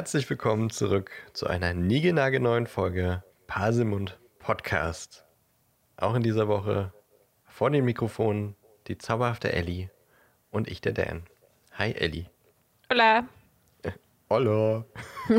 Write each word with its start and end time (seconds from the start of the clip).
herzlich 0.00 0.30
willkommen 0.30 0.70
zurück 0.70 1.10
zu 1.34 1.46
einer 1.46 1.74
niegelnagelneuen 1.74 2.66
Folge 2.66 3.22
Pasimund 3.46 4.18
Podcast. 4.38 5.26
Auch 5.98 6.14
in 6.14 6.22
dieser 6.22 6.48
Woche 6.48 6.94
vor 7.44 7.68
den 7.68 7.84
Mikrofonen 7.84 8.56
die 8.86 8.96
zauberhafte 8.96 9.52
Ellie 9.52 9.90
und 10.50 10.68
ich, 10.68 10.80
der 10.80 10.94
Dan. 10.94 11.24
Hi 11.72 11.92
Ellie. 11.92 12.30
Hola. 12.90 13.28
Hallo. 14.30 14.86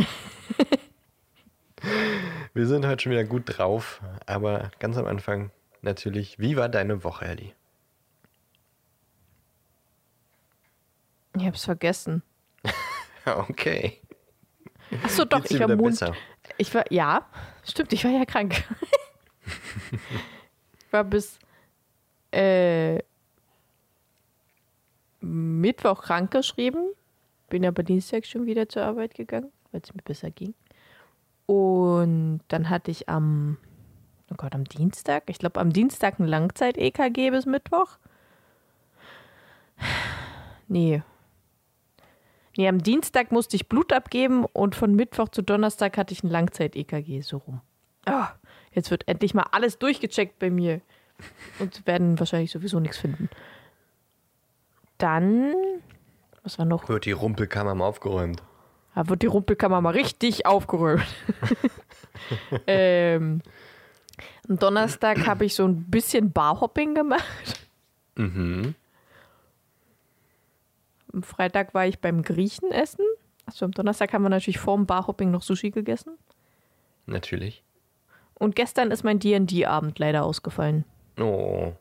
Wir 2.53 2.67
sind 2.67 2.85
heute 2.85 3.01
schon 3.01 3.13
wieder 3.13 3.23
gut 3.23 3.57
drauf, 3.57 3.99
aber 4.27 4.69
ganz 4.77 4.95
am 4.95 5.07
Anfang 5.07 5.49
natürlich, 5.81 6.37
wie 6.37 6.55
war 6.55 6.69
deine 6.69 7.03
Woche, 7.03 7.25
Ellie? 7.25 7.53
Ich 11.35 11.47
hab's 11.47 11.65
vergessen. 11.65 12.21
Okay. 13.25 14.01
Achso, 15.03 15.25
doch, 15.25 15.45
ich 15.45 15.59
war 15.59 15.67
Mond. 15.67 15.99
besser? 15.99 16.13
Ich 16.57 16.73
war, 16.73 16.91
ja, 16.91 17.25
stimmt, 17.63 17.93
ich 17.93 18.03
war 18.03 18.11
ja 18.11 18.25
krank. 18.25 18.63
ich 19.91 20.93
war 20.93 21.03
bis 21.03 21.39
äh, 22.31 22.99
Mittwoch 25.21 26.03
krank 26.03 26.31
geschrieben. 26.31 26.89
Bin 27.49 27.65
aber 27.65 27.83
Dienstag 27.83 28.25
schon 28.25 28.45
wieder 28.45 28.69
zur 28.69 28.83
Arbeit 28.83 29.13
gegangen, 29.13 29.51
weil 29.71 29.81
es 29.83 29.93
mir 29.93 30.01
besser 30.03 30.31
ging. 30.31 30.53
Und 31.45 32.41
dann 32.47 32.69
hatte 32.69 32.91
ich 32.91 33.09
am, 33.09 33.57
oh 34.31 34.35
Gott, 34.37 34.55
am 34.55 34.63
Dienstag, 34.63 35.23
ich 35.29 35.39
glaube 35.39 35.59
am 35.59 35.73
Dienstag 35.73 36.19
ein 36.19 36.27
Langzeit-EKG 36.27 37.31
bis 37.31 37.45
Mittwoch. 37.45 37.97
Nee. 40.67 41.03
Nee, 42.57 42.67
am 42.67 42.83
Dienstag 42.83 43.31
musste 43.31 43.55
ich 43.55 43.69
Blut 43.69 43.93
abgeben 43.93 44.45
und 44.45 44.75
von 44.75 44.95
Mittwoch 44.95 45.29
zu 45.29 45.41
Donnerstag 45.41 45.97
hatte 45.97 46.13
ich 46.13 46.23
ein 46.23 46.29
Langzeit-EKG 46.29 47.21
so 47.21 47.37
rum. 47.37 47.61
Ah, 48.05 48.29
jetzt 48.71 48.91
wird 48.91 49.07
endlich 49.07 49.33
mal 49.33 49.45
alles 49.51 49.79
durchgecheckt 49.79 50.39
bei 50.39 50.49
mir. 50.49 50.81
Und 51.59 51.85
werden 51.85 52.19
wahrscheinlich 52.19 52.51
sowieso 52.51 52.79
nichts 52.79 52.97
finden. 52.97 53.29
Dann, 54.97 55.53
was 56.43 56.57
war 56.57 56.65
noch? 56.65 56.89
Wird 56.89 57.05
die 57.05 57.11
Rumpelkammer 57.11 57.75
mal 57.75 57.85
aufgeräumt. 57.85 58.41
Da 58.95 59.07
wird 59.07 59.21
die 59.21 59.27
Rumpelkammer 59.27 59.79
mal 59.81 59.91
richtig 59.91 60.45
aufgeräumt. 60.45 61.05
ähm, 62.67 63.41
am 64.49 64.59
Donnerstag 64.59 65.25
habe 65.27 65.45
ich 65.45 65.55
so 65.55 65.65
ein 65.65 65.89
bisschen 65.89 66.31
Barhopping 66.31 66.95
gemacht. 66.95 67.67
Mhm. 68.15 68.75
Am 71.13 71.23
Freitag 71.23 71.73
war 71.73 71.85
ich 71.85 71.99
beim 71.99 72.23
Griechen 72.23 72.71
essen. 72.71 73.05
Achso, 73.45 73.65
am 73.65 73.71
Donnerstag 73.71 74.13
haben 74.13 74.23
wir 74.23 74.29
natürlich 74.29 74.59
vor 74.59 74.75
dem 74.77 74.85
Barhopping 74.85 75.31
noch 75.31 75.41
Sushi 75.41 75.71
gegessen. 75.71 76.17
Natürlich. 77.05 77.63
Und 78.35 78.55
gestern 78.55 78.91
ist 78.91 79.03
mein 79.03 79.19
D&D-Abend 79.19 79.99
leider 79.99 80.23
ausgefallen. 80.23 80.85
Oh, 81.19 81.73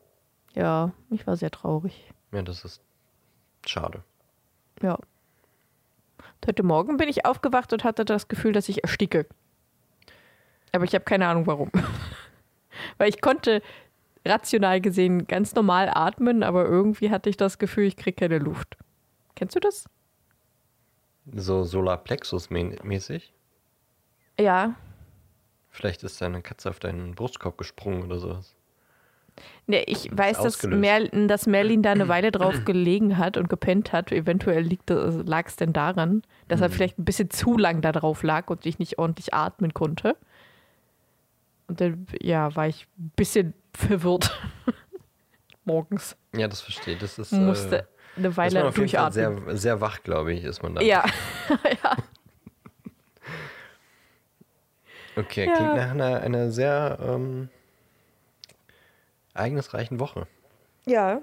Ja, 0.53 0.91
ich 1.09 1.25
war 1.25 1.37
sehr 1.37 1.51
traurig. 1.51 2.11
ja, 2.31 2.41
das 2.41 2.65
ist 2.65 2.81
schade. 3.65 4.03
Ja. 4.81 4.95
Und 4.95 6.47
Heute 6.47 6.63
Morgen 6.63 6.97
bin 6.97 7.07
ich 7.07 7.25
aufgewacht 7.25 7.71
und 7.73 7.83
hatte 7.83 8.03
das 8.03 8.27
Gefühl, 8.27 8.51
dass 8.51 8.67
ich 8.69 8.83
ersticke. 8.83 9.27
Aber 10.71 10.83
ich 10.85 10.93
habe 10.93 11.05
keine 11.05 11.27
Ahnung 11.27 11.45
warum. 11.47 11.71
Weil 12.97 13.09
ich 13.09 13.21
konnte 13.21 13.61
rational 14.25 14.81
gesehen 14.81 15.27
ganz 15.27 15.55
normal 15.55 15.89
atmen, 15.93 16.43
aber 16.43 16.65
irgendwie 16.65 17.09
hatte 17.11 17.29
ich 17.29 17.37
das 17.37 17.59
Gefühl, 17.59 17.85
ich 17.85 17.97
kriege 17.97 18.15
keine 18.15 18.39
Luft. 18.39 18.77
Kennst 19.35 19.55
du 19.55 19.59
das? 19.59 19.85
So 21.33 21.63
Solarplexus-mäßig. 21.63 23.33
Ja. 24.39 24.75
Vielleicht 25.69 26.03
ist 26.03 26.21
deine 26.21 26.41
Katze 26.41 26.69
auf 26.69 26.79
deinen 26.79 27.15
Brustkorb 27.15 27.57
gesprungen 27.57 28.03
oder 28.03 28.19
sowas. 28.19 28.55
Nee, 29.67 29.83
ich 29.87 30.09
weiß, 30.11 30.41
dass. 30.41 30.63
Mer 30.63 31.07
dass 31.07 31.47
Merlin 31.47 31.81
da 31.81 31.91
eine 31.91 32.07
Weile 32.09 32.31
drauf 32.31 32.65
gelegen 32.65 33.17
hat 33.17 33.37
und 33.37 33.49
gepennt 33.49 33.93
hat. 33.93 34.11
Eventuell 34.11 34.77
lag 34.89 35.47
es 35.47 35.55
denn 35.55 35.73
daran, 35.73 36.23
dass 36.47 36.61
er 36.61 36.69
vielleicht 36.69 36.99
ein 36.99 37.05
bisschen 37.05 37.29
zu 37.29 37.57
lang 37.57 37.81
da 37.81 37.91
drauf 37.91 38.23
lag 38.23 38.49
und 38.49 38.65
ich 38.65 38.79
nicht 38.79 38.99
ordentlich 38.99 39.33
atmen 39.33 39.73
konnte. 39.73 40.17
Und 41.67 41.79
dann, 41.79 42.05
ja, 42.19 42.53
war 42.55 42.67
ich 42.67 42.87
ein 42.99 43.11
bisschen 43.15 43.53
verwirrt. 43.73 44.37
Morgens. 45.63 46.17
Ja, 46.35 46.47
das 46.47 46.61
verstehe 46.61 46.95
ich. 46.95 46.99
Das 46.99 47.17
ist. 47.17 47.31
Musste 47.31 47.79
äh, 47.79 47.83
eine 48.17 48.27
ist 48.29 48.37
man 48.37 48.45
Weile 48.53 48.65
auf 48.67 48.77
jeden 48.77 48.89
Fall 48.89 49.11
durchatmen. 49.11 49.45
sehr, 49.47 49.57
sehr 49.57 49.81
wach, 49.81 50.03
glaube 50.03 50.33
ich, 50.33 50.43
ist 50.43 50.61
man 50.63 50.75
da. 50.75 50.81
Ja. 50.81 51.05
ja. 51.83 51.97
Okay, 55.15 55.45
Ja. 55.45 55.55
klingt 55.55 55.75
nach 55.75 55.91
einer, 55.91 56.21
einer 56.21 56.51
sehr 56.51 56.97
ähm, 57.01 57.49
ereignisreichen 59.33 59.99
Woche. 59.99 60.27
Ja. 60.85 61.21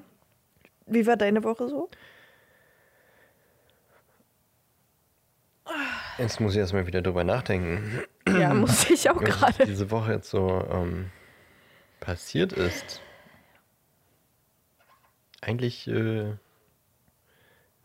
Wie 0.86 1.06
war 1.06 1.16
deine 1.16 1.42
Woche 1.44 1.68
so? 1.68 1.88
Jetzt 6.16 6.40
muss 6.40 6.52
ich 6.54 6.58
erstmal 6.58 6.86
wieder 6.86 7.02
drüber 7.02 7.24
nachdenken, 7.24 8.02
Ja, 8.26 8.52
musste 8.54 8.92
ich 8.94 9.08
auch 9.08 9.16
was 9.20 9.24
gerade. 9.24 9.66
diese 9.66 9.90
Woche 9.90 10.12
jetzt 10.14 10.30
so 10.30 10.66
ähm, 10.70 11.10
passiert 12.00 12.52
ist. 12.52 13.00
Eigentlich 15.40 15.86
äh, 15.86 16.32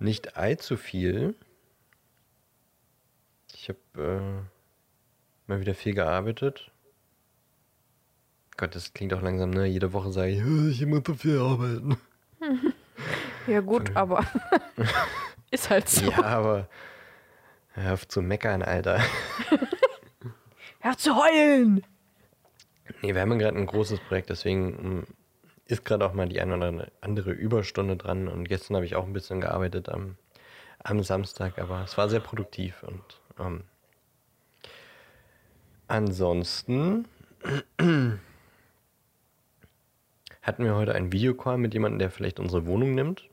nicht 0.04 0.38
allzu 0.38 0.78
viel. 0.78 1.36
Ich 3.54 3.70
habe 3.70 3.80
äh, 3.98 5.50
mal 5.50 5.60
wieder 5.60 5.74
viel 5.74 5.94
gearbeitet. 5.94 6.72
Gott, 8.58 8.76
das 8.76 8.94
klingt 8.94 9.14
auch 9.14 9.22
langsam, 9.22 9.50
ne? 9.50 9.66
Jede 9.66 9.94
Woche 9.94 10.12
sage 10.12 10.32
ich, 10.32 10.38
"Ja, 10.40 10.68
ich 10.70 10.86
muss 10.86 11.02
so 11.06 11.16
viel 11.16 11.40
arbeiten. 11.40 11.98
Ja, 13.46 13.60
gut, 13.60 13.94
aber 13.98 14.26
ist 15.52 15.70
halt 15.70 15.90
so. 15.90 16.10
Ja, 16.10 16.24
aber 16.24 16.70
hör 17.74 17.94
auf 17.94 18.08
zu 18.08 18.22
meckern, 18.22 18.62
Alter. 18.62 19.02
Hör 20.80 20.98
zu 20.98 21.14
heulen! 21.14 21.84
Nee, 23.02 23.14
wir 23.14 23.20
haben 23.20 23.32
ja 23.34 23.38
gerade 23.38 23.58
ein 23.58 23.66
großes 23.66 24.00
Projekt, 24.00 24.30
deswegen 24.30 25.00
mm, 25.00 25.08
ist 25.66 25.86
gerade 25.86 26.06
auch 26.06 26.14
mal 26.14 26.28
die 26.28 26.42
eine 26.42 26.56
oder 26.56 26.88
andere 27.02 27.32
Überstunde 27.32 27.96
dran. 27.96 28.28
Und 28.28 28.46
gestern 28.46 28.76
habe 28.76 28.86
ich 28.86 28.96
auch 28.96 29.06
ein 29.06 29.14
bisschen 29.14 29.42
gearbeitet 29.42 29.90
am, 29.90 30.18
am 30.80 31.02
Samstag, 31.04 31.60
aber 31.60 31.84
es 31.84 31.98
war 31.98 32.10
sehr 32.10 32.20
produktiv. 32.20 32.84
Und 32.84 33.02
ähm, 33.40 33.64
ansonsten 35.88 37.08
hatten 40.42 40.64
wir 40.64 40.76
heute 40.76 40.96
einen 40.96 41.12
Videocall 41.12 41.58
mit 41.58 41.74
jemandem, 41.74 42.00
der 42.00 42.12
vielleicht 42.12 42.40
unsere 42.40 42.66
Wohnung 42.66 42.94
nimmt, 42.94 43.30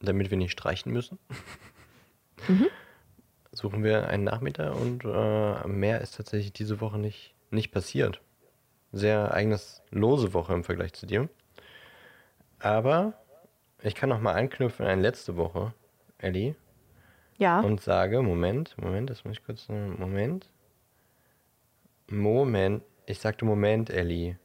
damit 0.00 0.30
wir 0.30 0.38
nicht 0.38 0.52
streichen 0.52 0.92
müssen. 0.92 1.18
Suchen 3.52 3.82
wir 3.84 4.08
einen 4.08 4.24
Nachmieter 4.24 4.76
und 4.76 5.04
äh, 5.04 5.66
mehr 5.66 6.00
ist 6.02 6.16
tatsächlich 6.16 6.52
diese 6.52 6.80
Woche 6.80 6.98
nicht, 6.98 7.34
nicht 7.50 7.70
passiert 7.72 8.20
sehr 8.92 9.32
eigenes 9.34 9.82
lose 9.90 10.32
Woche 10.34 10.54
im 10.54 10.64
Vergleich 10.64 10.92
zu 10.94 11.06
dir. 11.06 11.28
Aber 12.58 13.14
ich 13.82 13.94
kann 13.94 14.08
noch 14.08 14.20
mal 14.20 14.32
anknüpfen 14.34 14.86
an 14.86 15.00
letzte 15.00 15.36
Woche, 15.36 15.74
Ellie, 16.18 16.54
Ja. 17.36 17.60
und 17.60 17.80
sage, 17.80 18.22
Moment, 18.22 18.76
Moment, 18.78 19.10
das 19.10 19.24
muss 19.24 19.36
ich 19.36 19.44
kurz, 19.44 19.68
Moment. 19.68 20.50
Moment, 22.08 22.82
ich 23.06 23.18
sagte 23.18 23.44
Moment, 23.44 23.90
Ellie. 23.90 24.38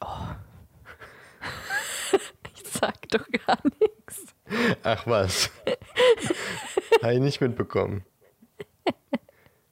Ich 2.54 2.64
sag 2.68 3.08
doch 3.10 3.26
gar 3.46 3.58
nichts. 3.78 4.34
Ach 4.82 5.06
was. 5.06 5.50
Habe 7.02 7.14
ich 7.14 7.20
nicht 7.20 7.40
mitbekommen. 7.40 8.04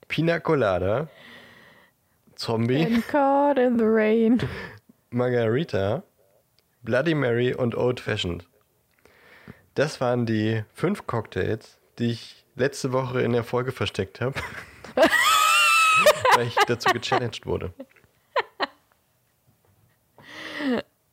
Pina 0.08 0.40
Colada, 0.40 1.08
Zombie, 2.38 2.84
And 2.84 3.06
caught 3.08 3.58
in 3.58 3.78
the 3.78 3.84
rain. 3.84 4.40
Margarita, 5.10 6.02
Bloody 6.82 7.14
Mary 7.14 7.52
und 7.52 7.74
Old 7.76 8.00
Fashioned. 8.00 8.46
Das 9.74 10.00
waren 10.00 10.24
die 10.26 10.64
fünf 10.74 11.06
Cocktails, 11.06 11.78
die 11.98 12.10
ich 12.12 12.44
letzte 12.56 12.92
Woche 12.92 13.22
in 13.22 13.32
der 13.32 13.44
Folge 13.44 13.72
versteckt 13.72 14.20
habe. 14.20 14.34
weil 16.34 16.46
ich 16.46 16.54
dazu 16.66 16.90
gechallenged 16.92 17.46
wurde. 17.46 17.72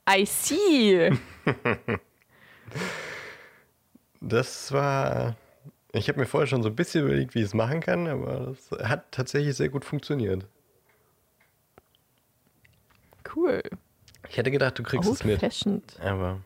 I 0.07 0.25
see. 0.25 1.12
Das 4.22 4.72
war. 4.72 5.36
Ich 5.92 6.10
habe 6.10 6.19
mir 6.19 6.25
vorher 6.25 6.48
schon 6.48 6.62
so 6.62 6.69
ein 6.69 6.75
bisschen 6.75 7.06
überlegt, 7.06 7.36
wie 7.36 7.39
ich 7.39 7.45
es 7.45 7.54
machen 7.54 7.80
kann, 7.80 8.07
aber 8.07 8.54
das 8.69 8.72
hat 8.88 9.12
tatsächlich 9.12 9.56
sehr 9.56 9.69
gut 9.69 9.86
funktioniert. 9.86 10.45
Cool. 13.35 13.61
Ich 14.29 14.37
hätte 14.37 14.51
gedacht, 14.51 14.77
du 14.79 14.83
kriegst 14.83 15.07
Old 15.09 15.19
es 15.19 15.23
mit. 15.25 15.39
fashioned. 15.39 15.99
Aber 15.99 16.39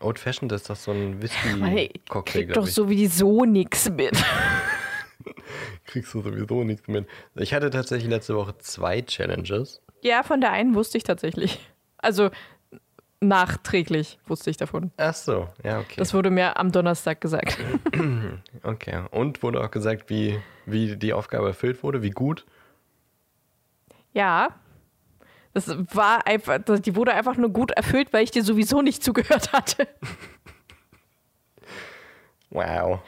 Old 0.00 0.18
Fashioned 0.18 0.52
ist 0.52 0.68
doch 0.68 0.76
so 0.76 0.90
ein 0.90 1.22
Whisky-Cocktail, 1.22 2.32
krieg 2.32 2.52
doch 2.52 2.66
ich. 2.66 2.74
sowieso 2.74 3.44
nix 3.44 3.88
mit. 3.90 4.12
Kriegst 5.84 6.14
du 6.14 6.22
sowieso 6.22 6.64
nichts 6.64 6.88
mit. 6.88 7.06
Ich 7.36 7.52
hatte 7.54 7.70
tatsächlich 7.70 8.10
letzte 8.10 8.34
Woche 8.34 8.56
zwei 8.58 9.02
Challenges. 9.02 9.80
Ja, 10.02 10.22
von 10.22 10.40
der 10.40 10.50
einen 10.52 10.74
wusste 10.74 10.96
ich 10.98 11.04
tatsächlich. 11.04 11.60
Also 11.98 12.30
nachträglich 13.20 14.18
wusste 14.26 14.50
ich 14.50 14.56
davon. 14.56 14.90
Ach 14.96 15.14
so, 15.14 15.48
ja, 15.62 15.78
okay. 15.80 15.94
Das 15.96 16.14
wurde 16.14 16.30
mir 16.30 16.56
am 16.58 16.72
Donnerstag 16.72 17.20
gesagt. 17.20 17.58
okay. 18.64 19.04
Und 19.10 19.42
wurde 19.42 19.62
auch 19.62 19.70
gesagt, 19.70 20.10
wie, 20.10 20.40
wie 20.66 20.96
die 20.96 21.12
Aufgabe 21.12 21.48
erfüllt 21.48 21.82
wurde, 21.82 22.02
wie 22.02 22.10
gut? 22.10 22.44
Ja. 24.12 24.48
Das 25.54 25.68
war 25.94 26.26
einfach, 26.26 26.58
die 26.58 26.96
wurde 26.96 27.12
einfach 27.12 27.36
nur 27.36 27.50
gut 27.50 27.72
erfüllt, 27.72 28.12
weil 28.12 28.24
ich 28.24 28.30
dir 28.30 28.42
sowieso 28.42 28.80
nicht 28.80 29.02
zugehört 29.04 29.52
hatte. 29.52 29.86
Wow. 32.50 33.00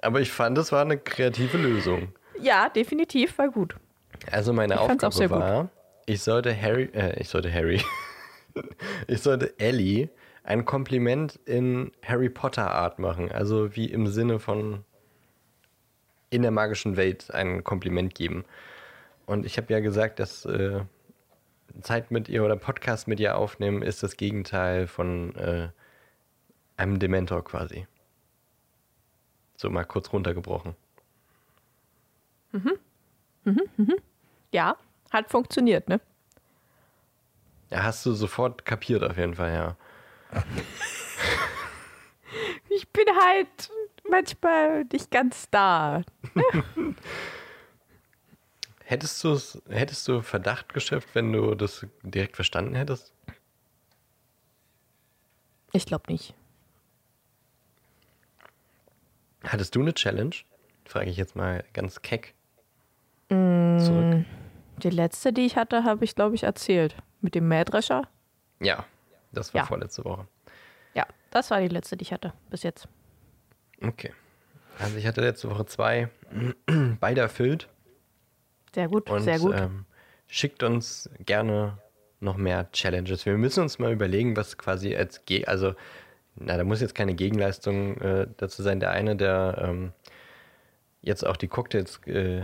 Aber 0.00 0.20
ich 0.20 0.30
fand, 0.30 0.56
es 0.58 0.72
war 0.72 0.82
eine 0.82 0.98
kreative 0.98 1.56
Lösung. 1.56 2.12
Ja, 2.40 2.68
definitiv, 2.68 3.38
war 3.38 3.48
gut. 3.48 3.76
Also 4.30 4.52
meine 4.52 4.74
ich 4.74 4.80
Aufgabe 4.80 5.30
war, 5.30 5.70
ich 6.06 6.22
sollte 6.22 6.60
Harry, 6.60 6.84
äh, 6.94 7.20
ich 7.20 7.28
sollte 7.28 7.52
Harry, 7.52 7.82
ich 9.08 9.20
sollte 9.20 9.58
Ellie 9.58 10.08
ein 10.44 10.64
Kompliment 10.64 11.40
in 11.44 11.90
Harry 12.04 12.28
Potter 12.28 12.70
Art 12.70 12.98
machen. 12.98 13.32
Also 13.32 13.74
wie 13.74 13.86
im 13.86 14.06
Sinne 14.06 14.38
von 14.38 14.84
in 16.30 16.42
der 16.42 16.50
magischen 16.50 16.96
Welt 16.96 17.32
ein 17.32 17.64
Kompliment 17.64 18.14
geben. 18.14 18.44
Und 19.26 19.44
ich 19.44 19.56
habe 19.58 19.72
ja 19.72 19.80
gesagt, 19.80 20.20
dass 20.20 20.44
äh, 20.44 20.80
Zeit 21.82 22.10
mit 22.10 22.28
ihr 22.28 22.44
oder 22.44 22.56
Podcast 22.56 23.08
mit 23.08 23.20
ihr 23.20 23.36
aufnehmen 23.36 23.82
ist 23.82 24.02
das 24.02 24.16
Gegenteil 24.16 24.86
von 24.86 25.34
äh, 25.34 25.68
einem 26.76 26.98
Dementor 26.98 27.44
quasi. 27.44 27.86
So 29.56 29.68
mal 29.68 29.84
kurz 29.84 30.12
runtergebrochen. 30.12 30.76
Mhm. 32.52 32.78
Mhm, 33.44 33.62
mhm. 33.76 33.94
Ja, 34.52 34.76
hat 35.10 35.30
funktioniert, 35.30 35.88
ne? 35.88 36.00
Ja, 37.70 37.82
hast 37.82 38.06
du 38.06 38.12
sofort 38.12 38.64
kapiert 38.64 39.02
auf 39.02 39.16
jeden 39.16 39.34
Fall, 39.34 39.52
ja. 39.52 39.76
ich 42.68 42.88
bin 42.90 43.06
halt 43.24 43.70
manchmal 44.08 44.84
nicht 44.84 45.10
ganz 45.10 45.50
da. 45.50 46.02
hättest, 48.86 49.58
hättest 49.68 50.08
du 50.08 50.22
Verdacht 50.22 50.72
geschöpft, 50.72 51.08
wenn 51.14 51.32
du 51.32 51.54
das 51.54 51.86
direkt 52.02 52.36
verstanden 52.36 52.74
hättest? 52.74 53.12
Ich 55.72 55.86
glaube 55.86 56.10
nicht. 56.10 56.34
Hattest 59.42 59.74
du 59.74 59.82
eine 59.82 59.92
Challenge? 59.92 60.34
Frage 60.86 61.10
ich 61.10 61.16
jetzt 61.16 61.36
mal 61.36 61.64
ganz 61.72 62.00
keck. 62.02 62.34
Mm, 63.28 63.78
zurück. 63.78 64.24
Die 64.78 64.90
letzte, 64.90 65.32
die 65.32 65.46
ich 65.46 65.56
hatte, 65.56 65.84
habe 65.84 66.04
ich, 66.04 66.14
glaube 66.14 66.34
ich, 66.34 66.44
erzählt. 66.44 66.96
Mit 67.20 67.34
dem 67.34 67.48
Mähdrescher. 67.48 68.08
Ja, 68.60 68.84
das 69.32 69.52
war 69.52 69.62
ja. 69.62 69.66
vorletzte 69.66 70.04
Woche. 70.04 70.26
Ja, 70.94 71.06
das 71.30 71.50
war 71.50 71.60
die 71.60 71.68
letzte, 71.68 71.96
die 71.96 72.02
ich 72.02 72.12
hatte, 72.12 72.32
bis 72.50 72.62
jetzt. 72.62 72.88
Okay. 73.82 74.12
Also 74.78 74.96
ich 74.96 75.06
hatte 75.06 75.20
letzte 75.20 75.50
Woche 75.50 75.66
zwei, 75.66 76.08
beide 77.00 77.20
erfüllt. 77.20 77.68
Sehr 78.76 78.88
gut, 78.88 79.08
Und, 79.08 79.22
sehr 79.22 79.38
gut. 79.38 79.54
Ähm, 79.58 79.86
schickt 80.26 80.62
uns 80.62 81.08
gerne 81.24 81.78
noch 82.20 82.36
mehr 82.36 82.70
Challenges. 82.72 83.24
Wir 83.24 83.38
müssen 83.38 83.62
uns 83.62 83.78
mal 83.78 83.90
überlegen, 83.90 84.36
was 84.36 84.58
quasi 84.58 84.94
als 84.94 85.24
Ge 85.24 85.46
also 85.46 85.72
na, 86.34 86.58
da 86.58 86.64
muss 86.64 86.82
jetzt 86.82 86.94
keine 86.94 87.14
Gegenleistung 87.14 87.96
äh, 88.02 88.26
dazu 88.36 88.62
sein. 88.62 88.78
Der 88.78 88.90
eine, 88.90 89.16
der 89.16 89.62
ähm, 89.62 89.92
jetzt 91.00 91.26
auch 91.26 91.38
die 91.38 91.48
Cocktails 91.48 92.02
äh, 92.04 92.42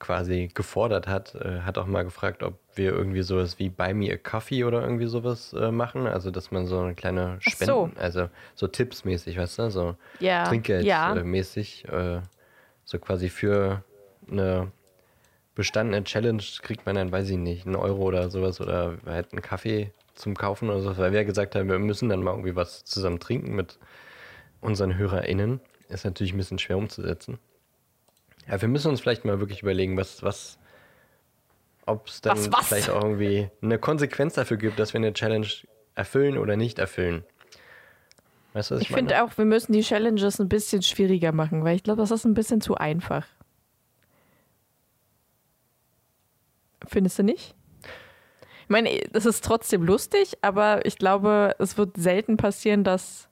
quasi 0.00 0.50
gefordert 0.52 1.06
hat, 1.06 1.36
äh, 1.36 1.60
hat 1.60 1.78
auch 1.78 1.86
mal 1.86 2.02
gefragt, 2.02 2.42
ob 2.42 2.58
wir 2.74 2.90
irgendwie 2.90 3.22
sowas 3.22 3.60
wie 3.60 3.68
Buy 3.68 3.94
Me 3.94 4.12
a 4.12 4.16
Coffee 4.16 4.64
oder 4.64 4.82
irgendwie 4.82 5.06
sowas 5.06 5.52
äh, 5.52 5.70
machen. 5.70 6.08
Also, 6.08 6.32
dass 6.32 6.50
man 6.50 6.66
so 6.66 6.80
eine 6.80 6.96
kleine 6.96 7.36
Spende, 7.38 7.72
so. 7.72 7.90
also 7.94 8.28
so 8.56 8.66
Tipps-mäßig, 8.66 9.38
weißt 9.38 9.60
du, 9.60 9.70
so 9.70 9.94
ja. 10.18 10.42
Trinkgeld-mäßig, 10.42 11.84
ja. 11.86 12.16
Äh, 12.16 12.22
so 12.84 12.98
quasi 12.98 13.28
für 13.28 13.84
eine 14.28 14.72
bestandene 15.56 16.04
Challenge 16.04 16.42
kriegt 16.62 16.86
man 16.86 16.94
dann, 16.94 17.10
weiß 17.10 17.28
ich 17.30 17.38
nicht, 17.38 17.66
einen 17.66 17.74
Euro 17.74 18.02
oder 18.02 18.30
sowas 18.30 18.60
oder 18.60 18.98
halt 19.06 19.32
einen 19.32 19.42
Kaffee 19.42 19.90
zum 20.14 20.36
Kaufen 20.36 20.70
oder 20.70 20.80
so, 20.82 20.96
weil 20.96 21.12
wir 21.12 21.24
gesagt 21.24 21.56
haben, 21.56 21.68
wir 21.68 21.78
müssen 21.80 22.08
dann 22.08 22.22
mal 22.22 22.32
irgendwie 22.32 22.54
was 22.54 22.84
zusammen 22.84 23.18
trinken 23.18 23.56
mit 23.56 23.78
unseren 24.60 24.96
HörerInnen. 24.96 25.60
Ist 25.88 26.04
natürlich 26.04 26.34
ein 26.34 26.36
bisschen 26.36 26.58
schwer 26.58 26.78
umzusetzen. 26.78 27.38
Ja, 28.48 28.60
wir 28.60 28.68
müssen 28.68 28.88
uns 28.88 29.00
vielleicht 29.00 29.24
mal 29.24 29.40
wirklich 29.40 29.62
überlegen, 29.62 29.96
was, 29.96 30.22
was, 30.22 30.58
ob 31.86 32.06
es 32.06 32.20
dann 32.20 32.36
was, 32.36 32.52
was? 32.52 32.68
vielleicht 32.68 32.90
auch 32.90 33.02
irgendwie 33.02 33.48
eine 33.62 33.78
Konsequenz 33.78 34.34
dafür 34.34 34.58
gibt, 34.58 34.78
dass 34.78 34.92
wir 34.92 34.98
eine 34.98 35.12
Challenge 35.12 35.48
erfüllen 35.94 36.38
oder 36.38 36.56
nicht 36.56 36.78
erfüllen. 36.78 37.24
Weißt 38.52 38.70
du, 38.70 38.74
was 38.74 38.82
ich, 38.82 38.90
ich 38.90 38.94
finde 38.94 39.22
auch, 39.22 39.36
wir 39.38 39.44
müssen 39.46 39.72
die 39.72 39.82
Challenges 39.82 40.38
ein 40.38 40.48
bisschen 40.48 40.82
schwieriger 40.82 41.32
machen, 41.32 41.64
weil 41.64 41.76
ich 41.76 41.82
glaube, 41.82 42.02
das 42.02 42.10
ist 42.10 42.24
ein 42.26 42.34
bisschen 42.34 42.60
zu 42.60 42.74
einfach. 42.74 43.26
Findest 46.86 47.18
du 47.18 47.22
nicht? 47.22 47.54
Ich 48.66 48.70
meine, 48.70 48.90
das 49.12 49.26
ist 49.26 49.44
trotzdem 49.44 49.84
lustig, 49.84 50.38
aber 50.42 50.84
ich 50.84 50.98
glaube, 50.98 51.54
es 51.58 51.78
wird 51.78 51.96
selten 51.96 52.36
passieren, 52.36 52.82
dass 52.82 53.28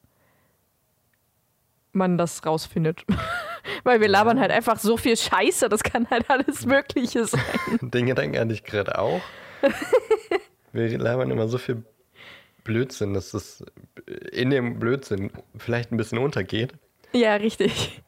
man 1.92 2.18
das 2.18 2.44
rausfindet. 2.46 3.04
Weil 3.82 4.00
wir 4.00 4.08
labern 4.08 4.38
halt 4.38 4.50
einfach 4.50 4.78
so 4.78 4.96
viel 4.96 5.16
Scheiße, 5.16 5.68
das 5.68 5.82
kann 5.82 6.08
halt 6.10 6.28
alles 6.28 6.66
Mögliche 6.66 7.24
sein. 7.24 7.40
Den 7.80 8.06
Gedanken 8.06 8.38
hatte 8.38 8.52
ich 8.52 8.62
gerade 8.62 8.98
auch. 8.98 9.22
wir 10.72 10.98
labern 10.98 11.30
immer 11.30 11.48
so 11.48 11.58
viel 11.58 11.82
Blödsinn, 12.62 13.14
dass 13.14 13.34
es 13.34 13.64
in 14.32 14.50
dem 14.50 14.78
Blödsinn 14.78 15.30
vielleicht 15.56 15.92
ein 15.92 15.96
bisschen 15.96 16.18
untergeht. 16.18 16.74
Ja, 17.12 17.34
richtig. 17.34 18.02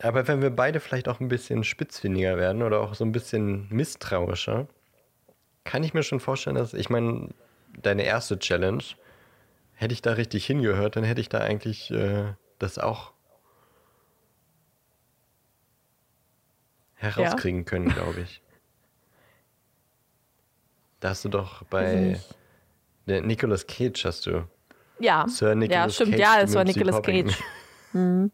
Aber 0.00 0.26
wenn 0.26 0.42
wir 0.42 0.50
beide 0.50 0.80
vielleicht 0.80 1.08
auch 1.08 1.20
ein 1.20 1.28
bisschen 1.28 1.64
spitzfindiger 1.64 2.36
werden 2.36 2.62
oder 2.62 2.80
auch 2.80 2.94
so 2.94 3.04
ein 3.04 3.12
bisschen 3.12 3.68
misstrauischer, 3.70 4.66
kann 5.64 5.82
ich 5.82 5.94
mir 5.94 6.02
schon 6.02 6.20
vorstellen, 6.20 6.56
dass, 6.56 6.74
ich 6.74 6.90
meine, 6.90 7.30
deine 7.82 8.04
erste 8.04 8.38
Challenge, 8.38 8.82
hätte 9.74 9.92
ich 9.92 10.02
da 10.02 10.12
richtig 10.12 10.46
hingehört, 10.46 10.96
dann 10.96 11.04
hätte 11.04 11.20
ich 11.20 11.28
da 11.28 11.38
eigentlich 11.38 11.90
äh, 11.90 12.34
das 12.58 12.78
auch 12.78 13.12
herauskriegen 16.94 17.60
ja. 17.60 17.64
können, 17.64 17.88
glaube 17.88 18.20
ich. 18.20 18.40
Da 21.00 21.10
hast 21.10 21.22
du 21.22 21.28
doch 21.28 21.64
bei 21.64 22.18
Nicolas 23.04 23.66
Cage 23.66 24.06
hast 24.06 24.24
du. 24.24 24.48
Ja. 24.98 25.28
Sir 25.28 25.54
Nicolas 25.54 25.84
ja, 25.84 25.90
stimmt, 25.90 26.10
Cage, 26.12 26.20
ja, 26.20 26.40
es 26.40 26.54
war 26.54 26.64
Nicolas 26.64 27.02
Cage. 27.02 27.36
Mhm. 27.92 28.32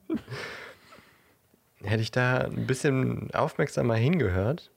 Hätte 1.82 2.02
ich 2.02 2.10
da 2.10 2.38
ein 2.38 2.66
bisschen 2.66 3.28
aufmerksamer 3.34 3.94
hingehört, 3.94 4.70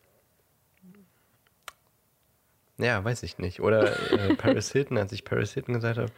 ja, 2.78 3.04
weiß 3.04 3.24
ich 3.24 3.38
nicht. 3.38 3.62
Oder 3.62 4.12
äh, 4.12 4.36
Paris 4.36 4.72
Hilton, 4.72 4.98
als 4.98 5.12
ich 5.12 5.24
Paris 5.24 5.54
Hilton 5.54 5.76
gesagt 5.76 5.98
habe, 5.98 6.12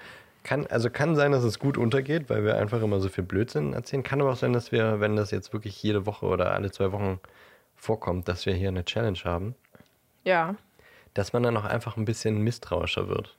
kann, 0.43 0.67
also 0.67 0.89
kann 0.89 1.15
sein, 1.15 1.31
dass 1.31 1.43
es 1.43 1.59
gut 1.59 1.77
untergeht, 1.77 2.29
weil 2.29 2.45
wir 2.45 2.57
einfach 2.57 2.81
immer 2.81 2.99
so 2.99 3.09
viel 3.09 3.23
Blödsinn 3.23 3.73
erzählen. 3.73 4.03
Kann 4.03 4.21
aber 4.21 4.31
auch 4.31 4.37
sein, 4.37 4.53
dass 4.53 4.71
wir, 4.71 4.99
wenn 4.99 5.15
das 5.15 5.31
jetzt 5.31 5.53
wirklich 5.53 5.81
jede 5.81 6.05
Woche 6.05 6.27
oder 6.27 6.53
alle 6.53 6.71
zwei 6.71 6.91
Wochen 6.91 7.19
vorkommt, 7.75 8.27
dass 8.27 8.45
wir 8.45 8.53
hier 8.53 8.69
eine 8.69 8.85
Challenge 8.85 9.19
haben. 9.23 9.55
Ja. 10.23 10.55
Dass 11.13 11.33
man 11.33 11.43
dann 11.43 11.57
auch 11.57 11.65
einfach 11.65 11.97
ein 11.97 12.05
bisschen 12.05 12.41
misstrauischer 12.41 13.07
wird. 13.07 13.35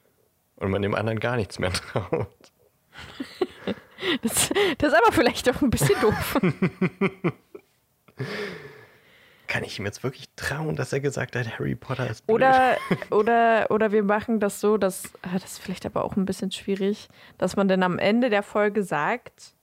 Und 0.57 0.71
man 0.71 0.83
dem 0.83 0.95
anderen 0.95 1.21
gar 1.21 1.37
nichts 1.37 1.59
mehr 1.59 1.73
traut. 1.73 2.29
das, 4.23 4.51
das 4.79 4.93
ist 4.93 4.99
aber 4.99 5.13
vielleicht 5.13 5.49
auch 5.49 5.63
ein 5.63 5.71
bisschen 5.71 6.01
doof. 6.01 6.39
kann 9.47 9.65
ich 9.65 9.79
ihm 9.79 9.85
jetzt 9.85 10.03
wirklich 10.03 10.27
trauen, 10.37 10.77
dass 10.77 10.93
er 10.93 11.01
gesagt 11.01 11.37
hat, 11.37 11.59
Harry 11.59 11.75
Potter 11.75 12.09
ist 12.09 12.27
blöd? 12.27 12.37
Oder, 12.37 12.77
oder, 13.11 13.67
oder 13.71 13.93
wir 13.93 14.03
machen 14.03 14.41
das 14.41 14.61
so, 14.61 14.77
dass, 14.77 15.05
ah, 15.23 15.35
das 15.35 15.53
ist 15.53 15.59
vielleicht 15.61 15.87
aber 15.87 16.05
auch 16.05 16.17
ein 16.17 16.27
bisschen 16.27 16.53
schwierig, 16.53 17.09
dass 17.39 17.57
man 17.57 17.69
dann 17.69 17.83
am 17.83 17.99
Ende 17.99 18.31
der 18.31 18.43
Folge 18.43 18.83
sagt, 18.83 19.55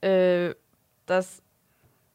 äh, 0.00 0.54
dass 1.06 1.42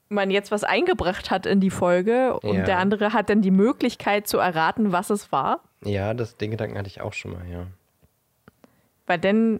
man 0.09 0.31
jetzt 0.31 0.51
was 0.51 0.63
eingebracht 0.63 1.29
hat 1.29 1.45
in 1.45 1.59
die 1.59 1.69
Folge 1.69 2.39
und 2.39 2.57
ja. 2.57 2.63
der 2.63 2.79
andere 2.79 3.13
hat 3.13 3.29
dann 3.29 3.41
die 3.41 3.51
Möglichkeit 3.51 4.27
zu 4.27 4.39
erraten, 4.39 4.91
was 4.91 5.11
es 5.11 5.31
war. 5.31 5.61
Ja, 5.83 6.13
das, 6.13 6.35
den 6.35 6.51
Gedanken 6.51 6.77
hatte 6.77 6.87
ich 6.87 6.99
auch 6.99 7.13
schon 7.13 7.31
mal, 7.31 7.47
ja. 7.47 7.67
Weil 9.05 9.19
dann, 9.19 9.59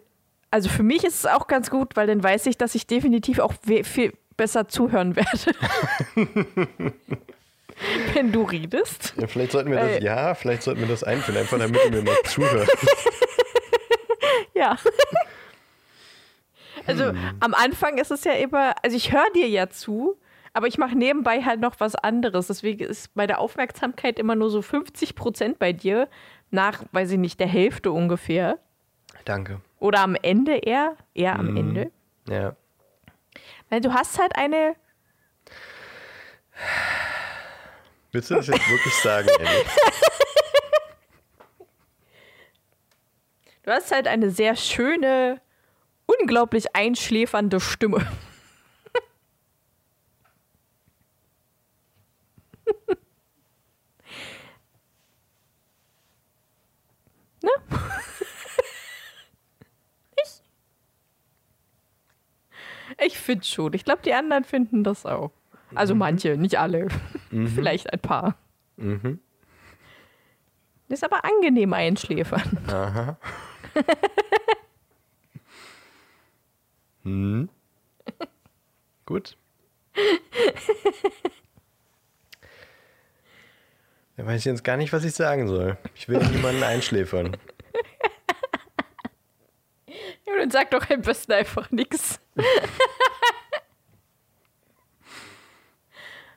also 0.50 0.68
für 0.68 0.82
mich 0.82 1.04
ist 1.04 1.14
es 1.14 1.26
auch 1.26 1.46
ganz 1.46 1.70
gut, 1.70 1.96
weil 1.96 2.06
dann 2.06 2.22
weiß 2.22 2.46
ich, 2.46 2.58
dass 2.58 2.74
ich 2.74 2.86
definitiv 2.86 3.38
auch 3.38 3.54
viel, 3.84 4.12
besser 4.40 4.68
zuhören 4.68 5.16
werde. 5.16 5.54
Wenn 8.14 8.32
du 8.32 8.42
redest. 8.44 9.12
Ja, 9.18 9.26
vielleicht 9.26 9.52
sollten 9.52 9.70
wir 9.70 9.78
das, 9.78 9.90
äh, 9.90 10.02
ja, 10.02 10.34
vielleicht 10.34 10.62
sollten 10.62 10.80
wir 10.80 10.88
das 10.88 11.04
einführen, 11.04 11.38
einfach 11.38 11.58
damit 11.58 11.92
wir 11.92 12.02
mal 12.02 12.16
zuhören. 12.24 12.66
ja. 14.54 14.78
Also 16.86 17.12
am 17.40 17.52
Anfang 17.52 17.98
ist 17.98 18.10
es 18.10 18.24
ja 18.24 18.32
immer, 18.32 18.74
also 18.82 18.96
ich 18.96 19.12
höre 19.12 19.30
dir 19.34 19.46
ja 19.46 19.68
zu, 19.68 20.16
aber 20.54 20.68
ich 20.68 20.78
mache 20.78 20.96
nebenbei 20.96 21.42
halt 21.42 21.60
noch 21.60 21.74
was 21.78 21.94
anderes. 21.96 22.46
Deswegen 22.46 22.82
ist 22.82 23.14
meine 23.14 23.36
Aufmerksamkeit 23.36 24.18
immer 24.18 24.36
nur 24.36 24.48
so 24.48 24.62
50 24.62 25.16
Prozent 25.16 25.58
bei 25.58 25.74
dir, 25.74 26.08
nach, 26.50 26.82
weiß 26.92 27.10
ich 27.10 27.18
nicht, 27.18 27.38
der 27.40 27.46
Hälfte 27.46 27.92
ungefähr. 27.92 28.58
Danke. 29.26 29.60
Oder 29.80 30.00
am 30.00 30.14
Ende 30.14 30.56
eher, 30.56 30.96
eher 31.12 31.38
am 31.38 31.54
Ende. 31.58 31.90
Ja. 32.26 32.56
Weil 33.70 33.80
du 33.80 33.94
hast 33.94 34.18
halt 34.18 34.36
eine, 34.36 34.76
Willst 38.12 38.30
du 38.30 38.34
das 38.34 38.48
jetzt 38.48 38.68
wirklich 38.68 38.94
sagen, 38.96 39.28
Ellie? 39.38 39.64
du 43.62 43.70
hast 43.70 43.92
halt 43.92 44.08
eine 44.08 44.30
sehr 44.30 44.56
schöne, 44.56 45.40
unglaublich 46.06 46.74
einschläfernde 46.74 47.60
Stimme. 47.60 48.10
ne? 57.42 57.50
ich? 60.24 60.42
Ich 63.06 63.18
finde 63.18 63.44
schon. 63.44 63.72
Ich 63.74 63.84
glaube, 63.84 64.02
die 64.04 64.12
anderen 64.12 64.44
finden 64.44 64.84
das 64.84 65.06
auch. 65.06 65.30
Also 65.74 65.94
manche, 65.94 66.36
nicht 66.36 66.58
alle. 66.58 66.88
Vielleicht 67.30 67.92
ein 67.92 68.00
paar. 68.00 68.36
Mhm. 68.76 69.20
Ist 70.88 71.04
aber 71.04 71.24
angenehm 71.24 71.72
einschläfern. 71.72 72.58
Aha. 72.66 73.16
hm. 77.04 77.48
Gut. 79.06 79.36
Da 84.16 84.26
weiß 84.26 84.40
ich 84.40 84.44
jetzt 84.44 84.64
gar 84.64 84.76
nicht, 84.76 84.92
was 84.92 85.02
ich 85.02 85.14
sagen 85.14 85.48
soll. 85.48 85.78
Ich 85.94 86.06
will 86.06 86.18
niemanden 86.18 86.62
einschläfern. 86.62 87.38
Ja, 90.30 90.38
dann 90.38 90.50
sag 90.50 90.70
doch 90.70 90.88
am 90.90 91.02
besten 91.02 91.32
einfach 91.32 91.70
nichts. 91.70 92.20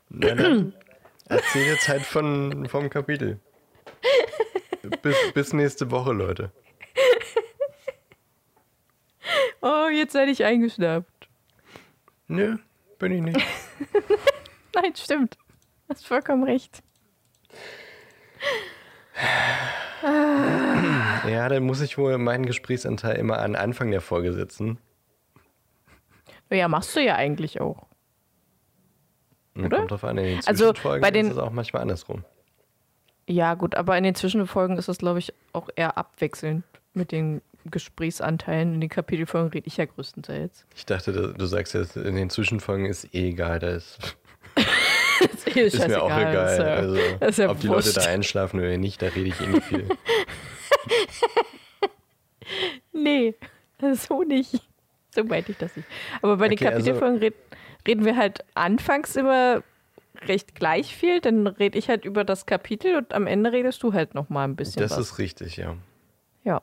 Na 0.09 0.33
dann, 0.33 0.73
erzähl 1.27 1.65
jetzt 1.67 1.87
halt 1.87 2.03
von, 2.03 2.67
vom 2.69 2.89
Kapitel. 2.89 3.39
Bis, 5.01 5.15
bis 5.33 5.53
nächste 5.53 5.91
Woche, 5.91 6.11
Leute. 6.11 6.51
Oh, 9.61 9.87
jetzt 9.87 10.13
werde 10.13 10.31
ich 10.31 10.43
eingeschnappt. 10.43 11.29
Nö, 12.27 12.57
bin 12.99 13.11
ich 13.13 13.21
nicht. 13.21 13.47
Nein, 14.75 14.93
stimmt. 14.95 15.37
Hast 15.87 16.05
vollkommen 16.05 16.43
recht. 16.43 16.83
Ja, 21.27 21.47
dann 21.49 21.63
muss 21.63 21.81
ich 21.81 21.97
wohl 21.97 22.17
meinen 22.17 22.45
Gesprächsanteil 22.45 23.15
immer 23.17 23.39
an 23.39 23.55
Anfang 23.55 23.91
der 23.91 24.01
Folge 24.01 24.33
setzen. 24.33 24.77
Ja, 26.49 26.67
machst 26.67 26.95
du 26.95 26.99
ja 27.01 27.15
eigentlich 27.15 27.61
auch. 27.61 27.87
Und 29.55 29.65
Oder? 29.65 29.77
Kommt 29.77 29.91
drauf 29.91 30.03
an, 30.03 30.17
in 30.17 30.25
den 30.25 30.39
Also, 30.45 30.71
Zwischenfolgen 30.71 31.01
bei 31.01 31.11
den- 31.11 31.25
ist 31.27 31.33
es 31.33 31.37
auch 31.37 31.51
manchmal 31.51 31.81
andersrum. 31.83 32.23
Ja, 33.27 33.53
gut, 33.53 33.75
aber 33.75 33.97
in 33.97 34.03
den 34.03 34.15
Zwischenfolgen 34.15 34.77
ist 34.77 34.87
das, 34.89 34.97
glaube 34.97 35.19
ich, 35.19 35.33
auch 35.53 35.69
eher 35.75 35.97
abwechselnd 35.97 36.63
mit 36.93 37.11
den 37.11 37.41
Gesprächsanteilen. 37.65 38.73
In 38.73 38.81
den 38.81 38.89
Kapitelfolgen 38.89 39.49
rede 39.51 39.67
ich 39.67 39.77
ja 39.77 39.85
größtenteils. 39.85 40.65
Ich 40.75 40.85
dachte, 40.85 41.33
du, 41.33 41.45
sagst 41.45 41.73
jetzt, 41.73 41.95
in 41.95 42.15
den 42.15 42.29
Zwischenfolgen 42.29 42.85
ist 42.85 43.05
eh 43.15 43.29
egal, 43.29 43.59
da 43.59 43.69
ist, 43.69 44.17
ist, 45.33 45.55
eh 45.55 45.61
ist 45.61 45.87
mir 45.87 46.01
auch 46.03 46.09
egal. 46.11 46.51
Ist 46.51 46.59
ja, 46.59 46.65
also, 46.65 46.95
ist 46.95 47.37
ja 47.39 47.49
ob 47.49 47.59
die 47.61 47.69
wurscht. 47.69 47.87
Leute 47.95 47.99
da 48.01 48.07
einschlafen 48.07 48.59
oder 48.59 48.77
nicht, 48.77 49.01
da 49.01 49.07
rede 49.07 49.29
ich 49.29 49.39
eh 49.39 49.47
nicht 49.47 49.63
viel. 49.63 49.87
Nee, 52.91 53.35
so 53.93 54.23
nicht. 54.23 54.61
So 55.15 55.23
meinte 55.23 55.51
ich 55.51 55.57
das 55.57 55.75
nicht. 55.75 55.87
Aber 56.21 56.37
bei 56.37 56.47
den 56.47 56.57
Okay, 56.57 56.67
also- 56.67 56.77
Kapitelfolgen 56.77 57.17
red, 57.19 57.35
reden 57.87 58.05
wir 58.05 58.17
halt 58.17 58.43
anfangs 58.55 59.15
immer 59.15 59.63
recht 60.23 60.55
gleich 60.55 60.95
viel. 60.95 61.21
Dann 61.21 61.47
rede 61.47 61.77
ich 61.77 61.89
halt 61.89 62.05
über 62.05 62.23
das 62.23 62.45
Kapitel 62.45 62.95
und 62.97 63.13
am 63.13 63.27
Ende 63.27 63.51
redest 63.51 63.81
du 63.83 63.93
halt 63.93 64.13
noch 64.15 64.29
mal 64.29 64.43
ein 64.43 64.55
bisschen 64.55 64.81
Das 64.81 64.91
was. 64.91 64.99
ist 65.11 65.17
richtig, 65.19 65.57
ja. 65.57 65.75
ja, 66.43 66.61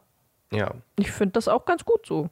Ja, 0.53 0.75
ich 0.99 1.11
finde 1.11 1.33
das 1.33 1.49
auch 1.49 1.65
ganz 1.65 1.85
gut 1.85 2.07
so. 2.07 2.29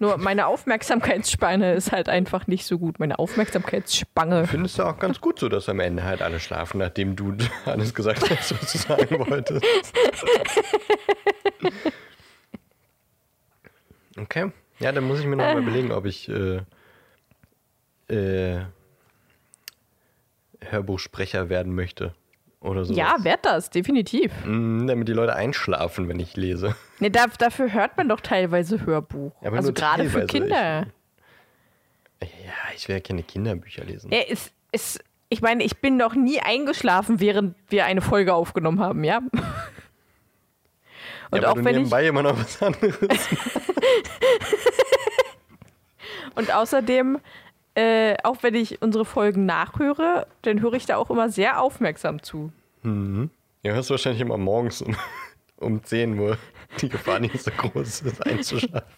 Nur 0.00 0.18
meine 0.18 0.46
Aufmerksamkeitsspanne 0.46 1.74
ist 1.74 1.92
halt 1.92 2.08
einfach 2.08 2.46
nicht 2.46 2.66
so 2.66 2.78
gut. 2.78 2.98
Meine 2.98 3.18
Aufmerksamkeitsspange. 3.18 4.46
findest 4.46 4.78
du 4.78 4.82
auch 4.82 4.98
ganz 4.98 5.20
gut 5.20 5.38
so, 5.38 5.48
dass 5.48 5.68
am 5.68 5.80
Ende 5.80 6.02
halt 6.04 6.20
alle 6.20 6.40
schlafen, 6.40 6.78
nachdem 6.78 7.16
du 7.16 7.36
alles 7.64 7.94
gesagt 7.94 8.28
hast, 8.28 8.60
was 8.60 8.72
du 8.72 8.78
sagen 8.78 9.18
wolltest. 9.18 9.64
Okay. 14.18 14.52
Ja, 14.80 14.92
dann 14.92 15.04
muss 15.04 15.20
ich 15.20 15.26
mir 15.26 15.36
noch 15.36 15.44
mal 15.44 15.62
überlegen, 15.62 15.92
ob 15.92 16.06
ich 16.06 16.28
äh, 16.28 16.60
äh, 18.08 18.64
Hörbuchsprecher 20.60 21.48
werden 21.48 21.74
möchte. 21.74 22.14
Oder 22.64 22.86
so. 22.86 22.94
Ja, 22.94 23.16
werd 23.22 23.44
das, 23.44 23.68
definitiv. 23.68 24.32
damit 24.44 25.06
die 25.06 25.12
Leute 25.12 25.36
einschlafen, 25.36 26.08
wenn 26.08 26.18
ich 26.18 26.36
lese. 26.36 26.74
Nee, 27.00 27.10
da, 27.10 27.26
dafür 27.26 27.72
hört 27.72 27.96
man 27.96 28.08
doch 28.08 28.20
teilweise 28.20 28.86
Hörbuch. 28.86 29.32
Aber 29.44 29.56
also 29.56 29.72
gerade 29.72 30.08
für. 30.08 30.26
Kinder. 30.26 30.86
Ja, 32.22 32.28
ich 32.74 32.86
will 32.86 32.94
ja 32.94 33.00
keine 33.00 33.24
Kinderbücher 33.24 33.84
lesen. 33.84 34.12
Ja, 34.12 34.20
ist, 34.20 34.52
ist, 34.70 35.02
ich 35.28 35.42
meine, 35.42 35.64
ich 35.64 35.78
bin 35.78 35.96
noch 35.96 36.14
nie 36.14 36.38
eingeschlafen, 36.38 37.18
während 37.18 37.56
wir 37.68 37.84
eine 37.84 38.00
Folge 38.00 38.32
aufgenommen 38.32 38.78
haben, 38.80 39.02
ja? 39.02 39.18
Und 41.32 41.42
ja, 41.42 41.50
auch 41.50 41.56
wenn 41.56 41.66
ich, 41.66 41.72
nebenbei 41.78 42.06
immer 42.06 42.22
noch 42.22 42.38
was 42.38 42.62
anderes. 42.62 42.94
und 46.36 46.54
außerdem, 46.54 47.18
äh, 47.74 48.16
auch 48.22 48.42
wenn 48.42 48.54
ich 48.54 48.80
unsere 48.82 49.04
Folgen 49.04 49.46
nachhöre, 49.46 50.26
dann 50.42 50.60
höre 50.60 50.74
ich 50.74 50.86
da 50.86 50.96
auch 50.96 51.10
immer 51.10 51.28
sehr 51.30 51.60
aufmerksam 51.60 52.22
zu. 52.22 52.52
Ja, 52.82 53.72
hörst 53.72 53.88
du 53.90 53.92
wahrscheinlich 53.94 54.20
immer 54.20 54.36
morgens 54.36 54.82
um, 54.82 54.94
um 55.58 55.82
10 55.82 56.18
Uhr. 56.18 56.36
Die 56.80 56.88
Gefahr 56.88 57.18
nicht 57.20 57.40
so 57.42 57.50
groß 57.50 58.02
ist, 58.02 58.26
einzuschlafen. 58.26 58.88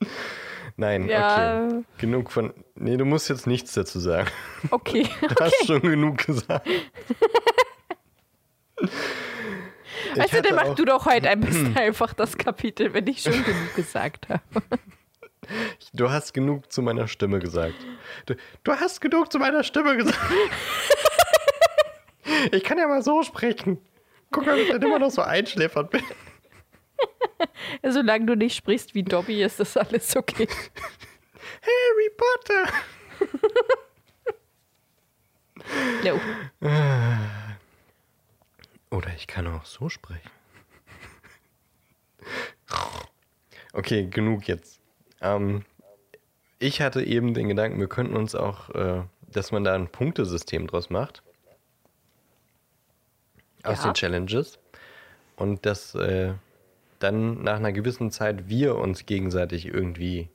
Nein, 0.76 1.06
Ja. 1.08 1.66
okay. 1.66 1.82
Genug 1.98 2.32
von. 2.32 2.52
Nee, 2.74 2.96
du 2.96 3.04
musst 3.04 3.28
jetzt 3.28 3.46
nichts 3.46 3.74
dazu 3.74 4.00
sagen. 4.00 4.28
Okay. 4.70 5.06
Du 5.28 5.34
hast 5.44 5.66
schon 5.66 5.82
genug 5.82 6.18
gesagt. 6.26 6.66
Also 10.18 10.40
dann 10.40 10.54
mach 10.56 10.74
du 10.74 10.84
doch 10.84 11.06
heute 11.06 11.28
ein 11.30 11.40
bisschen 11.42 11.76
einfach 11.76 12.14
das 12.14 12.36
Kapitel, 12.36 12.92
wenn 12.94 13.06
ich 13.06 13.22
schon 13.22 13.32
genug 13.44 13.74
gesagt 13.76 14.28
habe. 14.28 14.42
Du 15.92 16.10
hast 16.10 16.32
genug 16.32 16.72
zu 16.72 16.82
meiner 16.82 17.08
Stimme 17.08 17.38
gesagt. 17.38 17.74
Du, 18.26 18.34
du 18.64 18.72
hast 18.72 19.00
genug 19.00 19.30
zu 19.30 19.38
meiner 19.38 19.64
Stimme 19.64 19.96
gesagt. 19.96 20.18
Ich 22.50 22.64
kann 22.64 22.78
ja 22.78 22.88
mal 22.88 23.02
so 23.02 23.22
sprechen. 23.22 23.78
Guck 24.32 24.46
mal, 24.46 24.56
wie 24.56 24.62
ich 24.62 24.70
dann 24.70 24.82
immer 24.82 24.98
noch 24.98 25.10
so 25.10 25.22
einschläfert 25.22 25.90
bin. 25.90 26.02
Solange 27.88 28.26
du 28.26 28.34
nicht 28.34 28.56
sprichst 28.56 28.94
wie 28.94 29.04
Dobby, 29.04 29.42
ist 29.42 29.60
das 29.60 29.76
alles 29.76 30.16
okay. 30.16 30.48
Harry 31.62 32.10
Potter. 32.16 32.72
No. 36.04 36.20
Oder 38.90 39.14
ich 39.14 39.26
kann 39.26 39.46
auch 39.46 39.64
so 39.64 39.88
sprechen. 39.88 40.30
Okay, 43.72 44.06
genug 44.06 44.46
jetzt. 44.48 44.81
Ähm, 45.22 45.64
ich 46.58 46.80
hatte 46.80 47.02
eben 47.02 47.34
den 47.34 47.48
Gedanken, 47.48 47.80
wir 47.80 47.88
könnten 47.88 48.16
uns 48.16 48.34
auch, 48.34 48.70
äh, 48.70 49.02
dass 49.30 49.50
man 49.52 49.64
da 49.64 49.74
ein 49.74 49.88
Punktesystem 49.88 50.66
draus 50.66 50.90
macht. 50.90 51.22
Aus 53.62 53.78
Ja. 53.78 53.90
den 53.90 53.94
Challenges. 53.94 54.58
Und 55.36 55.64
dass 55.66 55.94
äh, 55.94 56.34
dann 56.98 57.42
nach 57.42 57.56
einer 57.56 57.72
gewissen 57.72 58.10
Zeit 58.10 58.48
wir 58.48 58.76
uns 58.76 59.06
gegenseitig 59.06 59.66
irgendwie, 59.66 60.28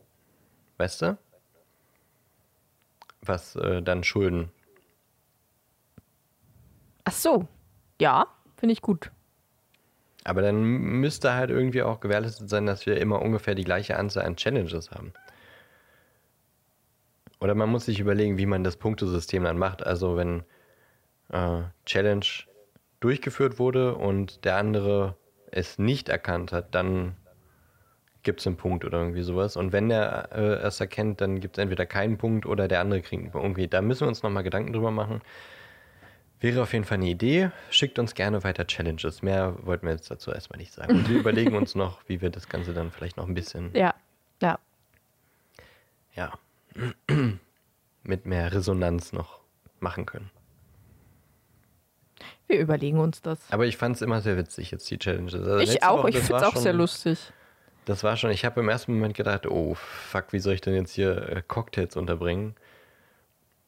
weißt 0.78 1.02
du? 1.04 1.18
Was 3.22 3.56
äh, 3.56 3.82
dann 3.82 4.04
schulden. 4.04 4.52
Ach 7.04 7.12
so. 7.14 7.48
Ja, 8.00 8.28
finde 8.58 8.74
ich 8.74 8.82
gut. 8.82 9.12
Aber 10.28 10.42
dann 10.42 10.62
müsste 10.62 11.34
halt 11.36 11.50
irgendwie 11.50 11.84
auch 11.84 12.02
gewährleistet 12.02 12.50
sein, 12.50 12.66
dass 12.66 12.86
wir 12.86 13.00
immer 13.00 13.22
ungefähr 13.22 13.56
die 13.56 13.64
gleiche 13.64 13.98
Anzahl 13.98 14.26
an 14.26 14.36
Challenges 14.36 14.92
haben. 14.92 15.14
Oder 17.40 17.56
man 17.56 17.70
muss 17.70 17.86
sich 17.86 18.02
überlegen, 18.02 18.38
wie 18.38 18.46
man 18.46 18.64
das 18.66 18.76
Punktesystem 18.76 19.46
dann 19.46 19.58
macht. 19.58 19.86
Also 19.86 20.18
wenn 20.18 20.44
äh, 21.30 21.62
Challenge 21.86 22.26
durchgeführt 23.00 23.58
wurde 23.58 23.96
und 23.96 24.44
der 24.44 24.58
andere 24.58 25.16
es 25.50 25.80
nicht 25.80 26.10
erkannt 26.10 26.52
hat, 26.52 26.76
dann 26.76 27.16
gibt 28.24 28.42
es 28.42 28.48
einen 28.48 28.58
Punkt 28.58 28.84
oder 28.84 28.98
irgendwie 28.98 29.22
sowas. 29.22 29.56
Und 29.56 29.72
wenn 29.72 29.88
der 29.88 30.30
äh, 30.34 30.56
es 30.68 30.82
erkennt, 30.82 31.22
dann 31.22 31.40
gibt 31.40 31.58
es 31.58 31.62
entweder 31.62 31.86
keinen 31.86 32.18
Punkt 32.18 32.46
oder 32.46 32.68
der 32.68 32.82
andere 32.82 33.02
kriegt 33.02 33.24
einen 33.24 33.32
Punkt. 33.32 33.46
Irgendwie, 33.46 33.70
da 33.70 33.82
müssen 33.82 34.02
wir 34.02 34.10
uns 34.10 34.24
nochmal 34.24 34.44
Gedanken 34.44 34.74
drüber 34.74 34.92
machen. 34.92 35.22
Wäre 36.40 36.62
auf 36.62 36.74
jeden 36.74 36.86
Fall 36.86 36.98
eine 37.00 37.08
Idee. 37.10 37.50
Schickt 37.72 37.98
uns 37.98 38.14
gerne 38.14 38.44
weiter 38.44 38.68
Challenges. 38.68 39.22
Mehr 39.24 39.56
wollten 39.66 39.88
wir 39.88 39.94
jetzt 39.94 40.12
dazu 40.12 40.32
erstmal 40.32 40.60
nicht 40.60 40.72
sagen. 40.72 40.94
Und 40.94 41.10
wir 41.10 41.18
überlegen 41.20 41.56
uns 41.56 41.74
noch, 41.74 42.00
wie 42.08 42.22
wir 42.22 42.30
das 42.30 42.48
Ganze 42.48 42.74
dann 42.74 42.92
vielleicht 42.92 43.18
noch 43.18 43.28
ein 43.28 43.34
bisschen, 43.34 43.72
Ja, 43.76 43.96
ja. 44.42 44.60
ja, 46.14 46.34
mit 48.04 48.26
mehr 48.28 48.54
Resonanz 48.54 49.14
noch 49.14 49.40
machen 49.80 50.06
können. 50.06 50.30
Wir 52.48 52.60
überlegen 52.60 53.00
uns 53.00 53.22
das. 53.22 53.40
Aber 53.52 53.66
ich 53.66 53.76
fand 53.78 53.96
es 53.98 54.02
immer 54.02 54.22
sehr 54.22 54.38
witzig, 54.38 54.72
jetzt 54.72 54.90
die 54.90 54.98
Challenges. 54.98 55.34
Also 55.36 55.58
ich 55.58 55.84
auch, 55.84 56.00
Woche, 56.04 56.10
ich 56.12 56.20
finde 56.20 56.38
es 56.38 56.44
auch 56.44 56.56
sehr 56.56 56.72
schon- 56.72 56.80
lustig. 56.80 57.32
Das 57.86 58.04
war 58.04 58.18
schon, 58.18 58.32
ich 58.32 58.44
habe 58.46 58.60
im 58.60 58.68
ersten 58.70 58.94
Moment 58.94 59.16
gedacht, 59.16 59.48
oh 59.48 59.74
fuck, 59.76 60.34
wie 60.34 60.40
soll 60.40 60.54
ich 60.54 60.62
denn 60.62 60.76
jetzt 60.76 60.92
hier 60.94 61.30
äh, 61.30 61.42
Cocktails 61.46 61.96
unterbringen? 61.96 62.54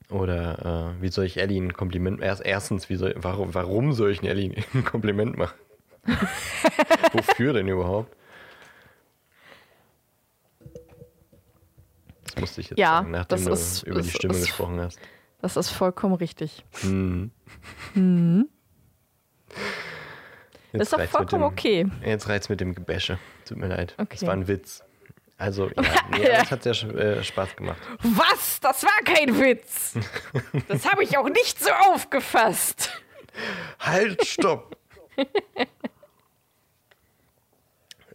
Oder 0.09 0.95
äh, 0.97 1.01
wie 1.01 1.09
soll 1.09 1.25
ich 1.25 1.37
Ellie 1.37 1.61
ein 1.61 1.73
Kompliment, 1.73 2.19
erst, 2.21 2.43
erstens, 2.43 2.89
wie 2.89 2.95
soll, 2.95 3.13
warum, 3.17 3.53
warum 3.53 3.93
soll 3.93 4.11
ich 4.11 4.23
Ellie 4.23 4.55
ein 4.73 4.83
Kompliment 4.83 5.37
machen? 5.37 5.57
Wofür 7.13 7.53
denn 7.53 7.67
überhaupt? 7.67 8.15
Das 12.25 12.35
musste 12.41 12.61
ich 12.61 12.69
jetzt 12.69 12.79
Ja, 12.79 12.97
sagen, 12.99 13.11
nachdem 13.11 13.45
du 13.45 13.51
ist- 13.51 13.83
über 13.83 14.01
die 14.01 14.09
Stimme 14.09 14.33
ist- 14.35 14.41
gesprochen 14.47 14.79
hast. 14.79 14.99
Das 15.41 15.55
ist 15.55 15.69
vollkommen 15.69 16.15
richtig. 16.15 16.65
Mhm. 16.83 17.31
Das 20.73 20.81
ist 20.81 20.93
doch 20.93 21.01
vollkommen 21.05 21.43
dem- 21.43 21.51
okay. 21.51 21.85
Jetzt 22.05 22.27
reizt 22.27 22.49
mit 22.49 22.59
dem 22.59 22.75
Gebäsche. 22.75 23.19
Tut 23.45 23.57
mir 23.57 23.67
leid. 23.67 23.93
Okay. 23.97 24.07
Das 24.19 24.25
war 24.25 24.33
ein 24.33 24.47
Witz. 24.47 24.83
Also, 25.39 25.69
ja, 25.75 25.83
nee, 26.11 26.23
es 26.27 26.51
hat 26.51 26.63
sehr 26.63 26.73
äh, 26.73 27.23
Spaß 27.23 27.55
gemacht. 27.55 27.81
Was? 28.01 28.59
Das 28.59 28.83
war 28.83 29.01
kein 29.05 29.39
Witz. 29.39 29.93
Das 30.67 30.85
habe 30.85 31.03
ich 31.03 31.17
auch 31.17 31.29
nicht 31.29 31.57
so 31.57 31.71
aufgefasst. 31.71 33.01
Halt, 33.79 34.25
stopp! 34.27 34.75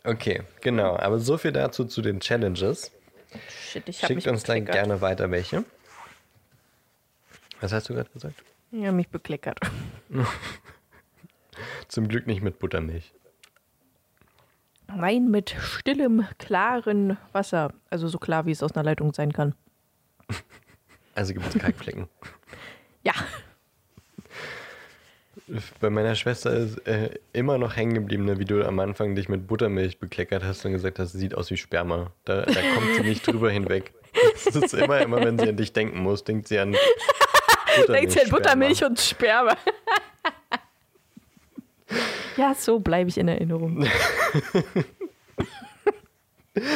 Okay, 0.05 0.43
genau. 0.61 0.97
Aber 0.99 1.19
so 1.19 1.39
viel 1.39 1.53
dazu 1.53 1.87
zu 1.87 2.03
den 2.03 2.21
Challenges. 2.21 2.93
Shit, 3.49 3.89
ich 3.89 3.99
Schickt 4.01 4.27
uns 4.27 4.43
dann 4.43 4.59
bekleckert. 4.59 4.75
gerne 4.75 5.01
weiter 5.01 5.31
welche. 5.31 5.65
Was 7.61 7.73
hast 7.73 7.89
du 7.89 7.95
gerade 7.95 8.11
gesagt? 8.11 8.35
Ich 8.71 8.83
habe 8.85 8.93
mich 8.93 9.09
bekleckert. 9.09 9.59
Zum 11.89 12.09
Glück 12.09 12.27
nicht 12.27 12.43
mit 12.43 12.59
Buttermilch. 12.59 13.15
Nein, 14.97 15.31
mit 15.31 15.51
stillem, 15.59 16.27
klaren 16.39 17.17
Wasser. 17.33 17.73
Also 17.91 18.09
so 18.09 18.19
klar, 18.19 18.47
wie 18.47 18.53
es 18.53 18.63
aus 18.63 18.73
einer 18.75 18.85
Leitung 18.85 19.13
sein 19.13 19.33
kann. 19.33 19.55
Also 21.17 21.33
gibt 21.33 21.47
es 21.47 21.57
Kalkflecken. 21.57 22.09
Ja. 23.05 23.13
Bei 25.79 25.89
meiner 25.89 26.17
Schwester 26.17 26.53
ist 26.53 26.79
äh, 26.89 27.11
immer 27.33 27.57
noch 27.57 27.77
hängen 27.77 27.95
geblieben, 27.95 28.25
ne, 28.25 28.41
wie 28.41 28.45
du 28.45 28.67
am 28.67 28.81
Anfang 28.81 29.15
dich 29.15 29.29
mit 29.29 29.47
Buttermilch 29.47 30.01
bekleckert 30.01 30.43
hast 30.43 30.65
und 30.65 30.73
gesagt 30.73 30.99
hast, 30.99 31.13
sieht 31.13 31.37
aus 31.37 31.53
wie 31.53 31.57
Sperma. 31.57 32.11
Da, 32.25 32.43
da 32.43 32.61
kommt 32.75 32.97
sie 32.97 33.03
nicht 33.03 33.25
drüber 33.29 33.49
hinweg. 33.49 33.93
Das 34.45 34.57
ist 34.57 34.75
immer, 34.75 35.03
immer, 35.03 35.19
wenn 35.25 35.39
sie 35.39 35.51
an 35.51 35.57
dich 35.57 35.73
denken 35.73 36.01
muss, 36.01 36.25
denkt 36.25 36.49
sie 36.49 36.59
an 36.59 36.73
Buttermilch. 36.73 37.87
Denkt 37.87 38.11
sie 38.11 38.21
an 38.21 38.27
Sperma. 38.27 38.43
Buttermilch 38.43 38.85
und 38.85 38.99
Sperma. 38.99 39.57
ja, 42.37 42.55
so 42.55 42.81
bleibe 42.81 43.11
ich 43.11 43.19
in 43.19 43.29
Erinnerung. 43.29 43.87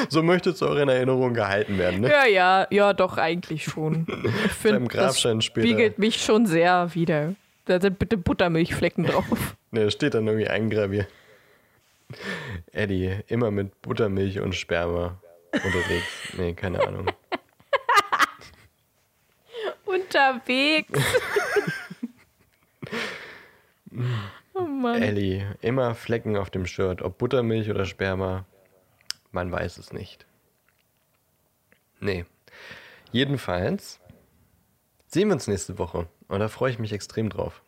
So 0.09 0.23
möchtest 0.23 0.61
du 0.61 0.67
auch 0.67 0.77
in 0.77 0.89
Erinnerung 0.89 1.35
gehalten 1.35 1.79
werden, 1.79 2.01
ne? 2.01 2.11
Ja, 2.11 2.27
ja, 2.27 2.67
ja, 2.71 2.93
doch, 2.93 3.17
eigentlich 3.17 3.65
schon. 3.65 4.07
Ich 4.45 4.53
finde, 4.61 4.89
das 4.89 5.21
spiegelt 5.45 5.99
mich 5.99 6.23
schon 6.23 6.47
sehr 6.47 6.95
wieder. 6.95 7.35
Da 7.65 7.81
sind 7.81 7.99
bitte 7.99 8.17
Buttermilchflecken 8.17 9.05
drauf. 9.05 9.57
Ne, 9.71 9.91
steht 9.91 10.15
dann 10.15 10.27
irgendwie 10.27 10.49
eingraviert. 10.49 11.09
Eddie, 12.73 13.19
immer 13.27 13.51
mit 13.51 13.83
Buttermilch 13.83 14.41
und 14.41 14.55
Sperma 14.55 15.21
unterwegs. 15.53 16.33
Nee, 16.39 16.55
keine 16.55 16.81
Ahnung. 16.89 17.11
Unterwegs. 19.85 20.99
Mann. 24.79 25.03
Ellie, 25.03 25.47
immer 25.61 25.95
Flecken 25.95 26.37
auf 26.37 26.51
dem 26.51 26.67
Shirt. 26.67 27.03
Ob 27.03 27.19
Buttermilch 27.19 27.71
oder 27.71 27.85
Sperma, 27.85 28.45
man 29.33 29.51
weiß 29.53 29.79
es 29.79 29.93
nicht. 29.93 30.27
Nee. 32.01 32.25
Jedenfalls 33.13 34.01
sehen 35.07 35.29
wir 35.29 35.35
uns 35.35 35.47
nächste 35.47 35.79
Woche. 35.79 36.07
Und 36.29 36.41
da 36.41 36.49
freue 36.49 36.71
ich 36.71 36.79
mich 36.79 36.93
extrem 36.93 37.31
drauf. 37.31 37.63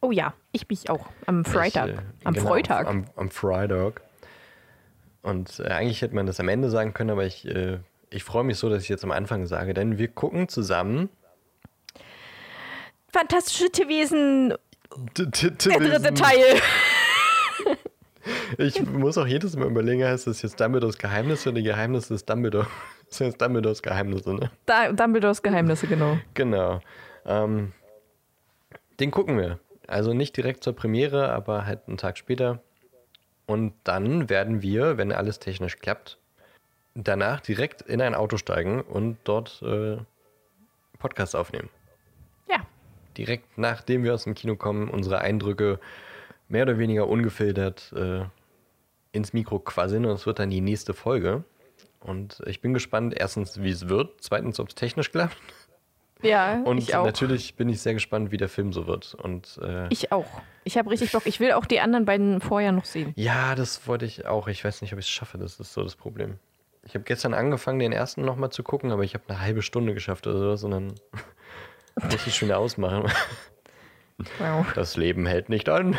Oh 0.00 0.10
ja, 0.10 0.34
ich 0.50 0.68
mich 0.68 0.90
auch. 0.90 1.06
Am 1.26 1.44
Freitag. 1.44 1.88
Ich, 1.88 1.94
äh, 1.94 2.02
am 2.24 2.34
genau, 2.34 2.48
Freitag. 2.48 2.86
Am, 2.88 3.04
am 3.16 3.30
Freitag. 3.30 4.02
Und 5.22 5.60
äh, 5.60 5.68
eigentlich 5.68 6.02
hätte 6.02 6.16
man 6.16 6.26
das 6.26 6.40
am 6.40 6.48
Ende 6.48 6.68
sagen 6.70 6.92
können, 6.92 7.10
aber 7.10 7.24
ich, 7.24 7.46
äh, 7.46 7.78
ich 8.10 8.24
freue 8.24 8.42
mich 8.42 8.58
so, 8.58 8.68
dass 8.68 8.82
ich 8.82 8.88
jetzt 8.88 9.04
am 9.04 9.12
Anfang 9.12 9.46
sage, 9.46 9.74
denn 9.74 9.98
wir 9.98 10.08
gucken 10.08 10.48
zusammen. 10.48 11.08
Fantastische 13.12 13.70
Tierwesen, 13.70 14.54
der 15.16 15.26
dritte. 15.26 16.14
Teil. 16.14 16.60
Ich 18.58 18.80
muss 18.86 19.18
auch 19.18 19.26
jedes 19.26 19.56
Mal 19.56 19.66
überlegen, 19.66 20.04
heißt 20.04 20.28
das 20.28 20.42
jetzt 20.42 20.60
Dumbledores 20.60 20.96
Geheimnisse 20.98 21.48
oder 21.48 21.58
die 21.58 21.64
Geheimnisse 21.64 22.14
des 22.14 22.24
Dumbledore? 22.24 22.66
Das 23.08 23.18
jetzt 23.18 23.42
Dumbledores 23.42 23.82
Geheimnisse, 23.82 24.32
ne? 24.32 24.50
Da, 24.64 24.90
Dumbledores 24.90 25.42
Geheimnisse, 25.42 25.86
genau. 25.86 26.16
Genau. 26.32 26.80
Ähm, 27.26 27.72
den 29.00 29.10
gucken 29.10 29.36
wir. 29.36 29.58
Also 29.86 30.14
nicht 30.14 30.34
direkt 30.34 30.64
zur 30.64 30.74
Premiere, 30.74 31.30
aber 31.30 31.66
halt 31.66 31.80
einen 31.88 31.98
Tag 31.98 32.16
später. 32.16 32.62
Und 33.44 33.74
dann 33.84 34.30
werden 34.30 34.62
wir, 34.62 34.96
wenn 34.96 35.12
alles 35.12 35.40
technisch 35.40 35.78
klappt, 35.78 36.16
danach 36.94 37.40
direkt 37.40 37.82
in 37.82 38.00
ein 38.00 38.14
Auto 38.14 38.38
steigen 38.38 38.80
und 38.80 39.18
dort 39.24 39.60
äh, 39.62 39.98
Podcast 40.98 41.36
aufnehmen. 41.36 41.68
Direkt 43.16 43.58
nachdem 43.58 44.04
wir 44.04 44.14
aus 44.14 44.24
dem 44.24 44.34
Kino 44.34 44.56
kommen, 44.56 44.88
unsere 44.88 45.20
Eindrücke 45.20 45.78
mehr 46.48 46.62
oder 46.64 46.78
weniger 46.78 47.08
ungefiltert 47.08 47.92
äh, 47.96 48.24
ins 49.12 49.32
Mikro 49.32 49.58
quasseln 49.58 50.04
und 50.06 50.12
es 50.12 50.26
wird 50.26 50.38
dann 50.38 50.50
die 50.50 50.60
nächste 50.60 50.94
Folge. 50.94 51.44
Und 52.00 52.42
ich 52.46 52.60
bin 52.60 52.74
gespannt, 52.74 53.14
erstens, 53.16 53.62
wie 53.62 53.70
es 53.70 53.88
wird, 53.88 54.10
zweitens, 54.20 54.58
ob 54.58 54.68
es 54.68 54.74
technisch 54.74 55.10
klappt. 55.12 55.36
Ja, 56.22 56.60
Und 56.64 56.78
ich 56.78 56.94
auch. 56.96 57.04
natürlich 57.04 57.54
bin 57.54 57.68
ich 57.68 57.80
sehr 57.80 57.94
gespannt, 57.94 58.32
wie 58.32 58.36
der 58.36 58.48
Film 58.48 58.72
so 58.72 58.86
wird. 58.86 59.14
Und 59.14 59.58
äh, 59.62 59.86
Ich 59.88 60.10
auch. 60.12 60.26
Ich 60.64 60.78
habe 60.78 60.90
richtig 60.90 61.12
Bock. 61.12 61.26
Ich 61.26 61.40
will 61.40 61.52
auch 61.52 61.66
die 61.66 61.80
anderen 61.80 62.04
beiden 62.04 62.40
vorher 62.40 62.72
noch 62.72 62.84
sehen. 62.84 63.12
ja, 63.16 63.54
das 63.54 63.86
wollte 63.86 64.04
ich 64.04 64.26
auch. 64.26 64.48
Ich 64.48 64.64
weiß 64.64 64.82
nicht, 64.82 64.92
ob 64.92 64.98
ich 64.98 65.06
es 65.06 65.10
schaffe. 65.10 65.38
Das 65.38 65.58
ist 65.60 65.72
so 65.72 65.82
das 65.82 65.96
Problem. 65.96 66.38
Ich 66.84 66.94
habe 66.94 67.04
gestern 67.04 67.34
angefangen, 67.34 67.78
den 67.78 67.92
ersten 67.92 68.22
nochmal 68.24 68.50
zu 68.50 68.62
gucken, 68.64 68.90
aber 68.90 69.04
ich 69.04 69.14
habe 69.14 69.24
eine 69.28 69.40
halbe 69.40 69.62
Stunde 69.62 69.94
geschafft 69.94 70.26
oder 70.26 70.38
sowas 70.38 70.64
und 70.64 70.72
dann 70.72 70.94
muss 72.00 72.26
ich 72.26 72.34
schon 72.36 72.48
wieder 72.48 72.58
ausmachen. 72.58 73.10
Wow. 74.38 74.72
Das 74.74 74.96
Leben 74.96 75.26
hält 75.26 75.48
nicht 75.48 75.68
an. 75.68 75.98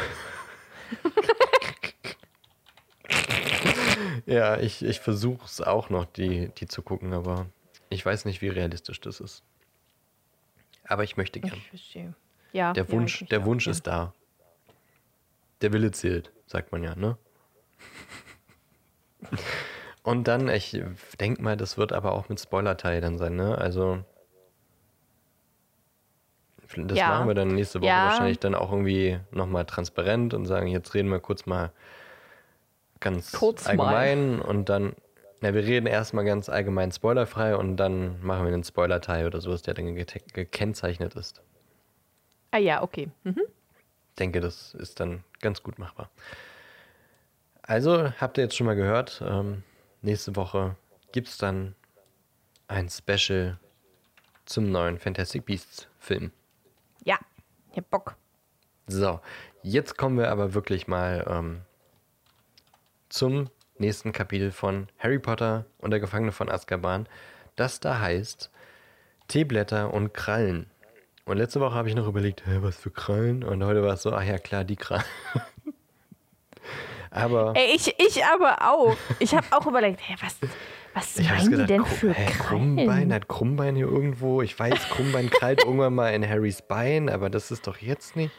ja, 4.25 4.58
ich, 4.60 4.84
ich 4.84 4.99
versuche 4.99 5.45
es 5.45 5.62
auch 5.62 5.89
noch, 5.89 6.06
die, 6.06 6.49
die 6.58 6.67
zu 6.67 6.82
gucken, 6.82 7.13
aber 7.13 7.47
ich 7.89 8.06
weiß 8.06 8.25
nicht, 8.25 8.41
wie 8.41 8.49
realistisch 8.49 9.01
das 9.01 9.19
ist. 9.19 9.43
Aber 10.86 11.03
ich 11.03 11.17
möchte 11.17 11.39
gern. 11.39 11.58
Ich 11.58 11.69
verstehe. 11.69 12.13
Ja. 12.51 12.73
Der 12.73 12.86
ja, 12.86 12.91
Wunsch, 12.91 13.21
ich 13.21 13.29
der 13.29 13.45
Wunsch 13.45 13.65
ja. 13.65 13.71
ist 13.71 13.88
da. 13.88 14.13
Der 15.62 15.73
Wille 15.73 15.91
zählt, 15.91 16.32
sagt 16.45 16.71
man 16.71 16.84
ja, 16.84 16.95
ne? 16.95 17.17
Und 20.03 20.27
dann, 20.27 20.49
ich 20.49 20.77
denke 21.19 21.41
mal, 21.41 21.56
das 21.56 21.77
wird 21.77 21.93
aber 21.93 22.12
auch 22.12 22.27
mit 22.27 22.39
Spoiler-Teil 22.39 22.99
dann 22.99 23.17
sein, 23.17 23.36
ne? 23.36 23.58
Also. 23.58 24.03
Das 26.75 26.97
Ja. 26.97 27.09
machen 27.09 27.27
wir 27.27 27.36
dann 27.36 27.49
nächste 27.49 27.81
Woche 27.81 27.89
Ja. 27.89 28.03
wahrscheinlich 28.03 28.39
dann 28.39 28.55
auch 28.55 28.71
irgendwie 28.71 29.19
nochmal 29.31 29.65
transparent 29.65 30.33
und 30.33 30.45
sagen, 30.45 30.67
jetzt 30.67 30.93
reden 30.93 31.09
wir 31.09 31.19
kurz 31.19 31.45
mal 31.45 31.71
ganz 32.99 33.31
Kurz 33.33 33.65
mal. 33.65 33.71
allgemein 33.71 34.41
und 34.41 34.69
dann, 34.69 34.93
na, 35.41 35.53
wir 35.53 35.63
reden 35.63 35.88
erstmal 35.88 36.23
ganz 36.25 36.49
allgemein 36.49 36.91
spoilerfrei 36.91 37.55
und 37.55 37.77
dann 37.77 38.21
machen 38.25 38.45
wir 38.45 38.53
einen 38.53 38.63
Spoiler-Teil 38.63 39.27
oder 39.27 39.41
sowas, 39.41 39.62
der 39.62 39.73
dann 39.73 39.93
gekennzeichnet 39.95 41.15
ist 41.15 41.41
Ah 42.51 42.59
ja, 42.59 42.81
okay. 42.83 43.09
Mhm. 43.23 43.41
denke, 44.19 44.39
das 44.41 44.73
ist 44.75 44.99
dann 44.99 45.23
ganz 45.41 45.63
gut 45.63 45.79
machbar. 45.79 46.09
Also, 47.63 48.12
habt 48.19 48.38
ihr 48.38 48.43
jetzt 48.43 48.55
schon 48.55 48.67
mal 48.67 48.75
gehört, 48.75 49.23
ähm, 49.25 49.63
nächste 50.01 50.36
Woche 50.36 50.75
gibt 51.12 51.29
es 51.29 51.38
dann 51.38 51.75
ein 52.67 52.89
Special 52.89 53.57
zum 54.45 54.71
neuen 54.71 54.99
Fantastic 54.99 55.45
Beasts 55.45 55.88
Film. 55.97 56.31
Ja, 57.03 57.17
ich 57.71 57.77
hab 57.77 57.89
Bock. 57.89 58.15
So, 58.87 59.19
jetzt 59.61 59.97
kommen 59.97 60.17
wir 60.17 60.29
aber 60.29 60.53
wirklich 60.53 60.87
mal 60.87 61.25
ähm, 61.29 61.61
zum 63.09 63.49
nächsten 63.77 64.11
Kapitel 64.11 64.51
von 64.51 64.87
Harry 64.99 65.19
Potter 65.19 65.65
und 65.79 65.91
der 65.91 65.99
Gefangene 65.99 66.31
von 66.31 66.49
Azkaban, 66.49 67.07
das 67.55 67.79
da 67.79 67.99
heißt 67.99 68.51
Teeblätter 69.27 69.93
und 69.93 70.13
Krallen. 70.13 70.69
Und 71.25 71.37
letzte 71.37 71.61
Woche 71.61 71.75
habe 71.75 71.87
ich 71.87 71.95
noch 71.95 72.07
überlegt, 72.07 72.45
hä, 72.45 72.57
was 72.61 72.77
für 72.77 72.91
Krallen? 72.91 73.43
Und 73.43 73.63
heute 73.63 73.81
war 73.83 73.93
es 73.93 74.01
so, 74.01 74.11
ach 74.11 74.23
ja, 74.23 74.37
klar, 74.37 74.65
die 74.65 74.75
Krallen. 74.75 75.05
aber 77.11 77.53
Ey, 77.55 77.75
ich, 77.75 77.97
ich 77.97 78.25
aber 78.25 78.57
auch. 78.61 78.97
Ich 79.19 79.33
habe 79.33 79.47
auch 79.51 79.65
überlegt, 79.65 80.01
hä, 80.01 80.15
was, 80.21 80.37
was 80.93 81.17
ich 81.17 81.29
meinen 81.29 81.43
die 81.43 81.49
gedacht, 81.51 81.69
denn 81.69 81.82
Kru- 81.82 81.86
für 81.86 82.13
hä, 82.13 82.25
Krallen? 82.25 82.75
Krummbein, 82.75 83.13
hat 83.13 83.27
Krummbein 83.27 83.75
hier 83.75 83.88
irgendwo? 83.88 84.41
Ich 84.41 84.58
weiß, 84.58 84.89
Krummbein 84.89 85.29
krallt 85.29 85.63
irgendwann 85.65 85.95
mal 85.95 86.10
in 86.13 86.27
Harrys 86.27 86.62
Bein, 86.62 87.10
aber 87.10 87.29
das 87.29 87.51
ist 87.51 87.67
doch 87.67 87.77
jetzt 87.77 88.15
nicht. 88.15 88.34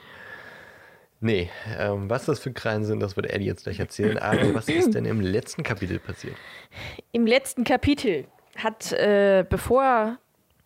Nee, 1.20 1.48
ähm, 1.78 2.10
was 2.10 2.26
das 2.26 2.38
für 2.38 2.52
Krallen 2.52 2.84
sind, 2.84 3.00
das 3.00 3.16
wird 3.16 3.30
Eddie 3.30 3.46
jetzt 3.46 3.64
gleich 3.64 3.80
erzählen. 3.80 4.18
Aber 4.18 4.54
was 4.54 4.68
ist 4.68 4.94
denn 4.94 5.06
im 5.06 5.20
letzten 5.20 5.62
Kapitel 5.62 5.98
passiert? 5.98 6.36
Im 7.12 7.26
letzten 7.26 7.64
Kapitel 7.64 8.26
hat, 8.58 8.92
äh, 8.92 9.44
bevor 9.48 10.18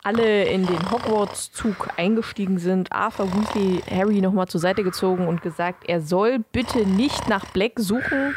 alle 0.03 0.45
in 0.45 0.67
den 0.67 0.91
Hogwarts-Zug 0.91 1.89
eingestiegen 1.97 2.59
sind, 2.59 2.91
Arthur 2.93 3.33
Weasley 3.33 3.81
Harry 3.91 4.21
nochmal 4.21 4.49
zur 4.49 4.61
Seite 4.61 4.83
gezogen 4.83 5.29
und 5.29 5.43
gesagt, 5.43 5.85
er 5.89 6.01
soll 6.01 6.41
bitte 6.53 6.87
nicht 6.87 7.29
nach 7.29 7.45
Black 7.53 7.73
suchen. 7.77 8.35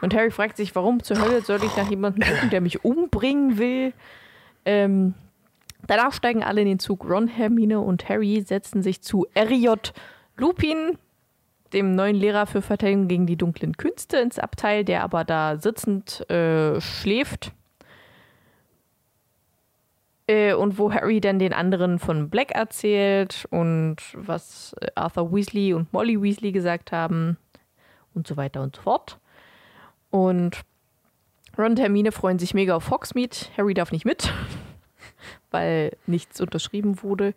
Und 0.00 0.14
Harry 0.14 0.30
fragt 0.30 0.56
sich, 0.56 0.74
warum 0.74 1.02
zur 1.02 1.20
Hölle 1.20 1.42
soll 1.42 1.62
ich 1.64 1.76
nach 1.76 1.88
jemandem 1.88 2.28
suchen, 2.28 2.50
der 2.50 2.60
mich 2.60 2.84
umbringen 2.84 3.58
will? 3.58 3.92
Ähm, 4.64 5.14
danach 5.86 6.12
steigen 6.12 6.42
alle 6.42 6.60
in 6.60 6.66
den 6.66 6.78
Zug. 6.78 7.08
Ron, 7.08 7.28
Hermine 7.28 7.80
und 7.80 8.08
Harry 8.08 8.42
setzen 8.42 8.82
sich 8.82 9.02
zu 9.02 9.26
R.J. 9.34 9.92
Lupin, 10.36 10.98
dem 11.72 11.94
neuen 11.94 12.16
Lehrer 12.16 12.46
für 12.46 12.62
Verteidigung 12.62 13.08
gegen 13.08 13.26
die 13.26 13.36
dunklen 13.36 13.76
Künste, 13.76 14.18
ins 14.18 14.38
Abteil, 14.38 14.84
der 14.84 15.02
aber 15.02 15.24
da 15.24 15.56
sitzend 15.56 16.28
äh, 16.30 16.80
schläft. 16.80 17.52
Äh, 20.26 20.54
und 20.54 20.78
wo 20.78 20.92
Harry 20.92 21.20
dann 21.20 21.38
den 21.38 21.52
anderen 21.52 21.98
von 21.98 22.28
Black 22.30 22.50
erzählt 22.52 23.46
und 23.50 23.96
was 24.14 24.74
äh, 24.80 24.88
Arthur 24.94 25.32
Weasley 25.32 25.72
und 25.72 25.92
Molly 25.92 26.20
Weasley 26.20 26.52
gesagt 26.52 26.92
haben 26.92 27.36
und 28.14 28.26
so 28.26 28.36
weiter 28.36 28.62
und 28.62 28.76
so 28.76 28.82
fort. 28.82 29.18
Und 30.10 30.60
Ron 31.58 31.72
und 31.72 31.80
Hermine 31.80 32.12
freuen 32.12 32.38
sich 32.38 32.54
mega 32.54 32.76
auf 32.76 32.90
Hogsmeade. 32.90 33.36
Harry 33.56 33.74
darf 33.74 33.92
nicht 33.92 34.04
mit, 34.04 34.32
weil 35.50 35.96
nichts 36.06 36.40
unterschrieben 36.40 37.02
wurde. 37.02 37.34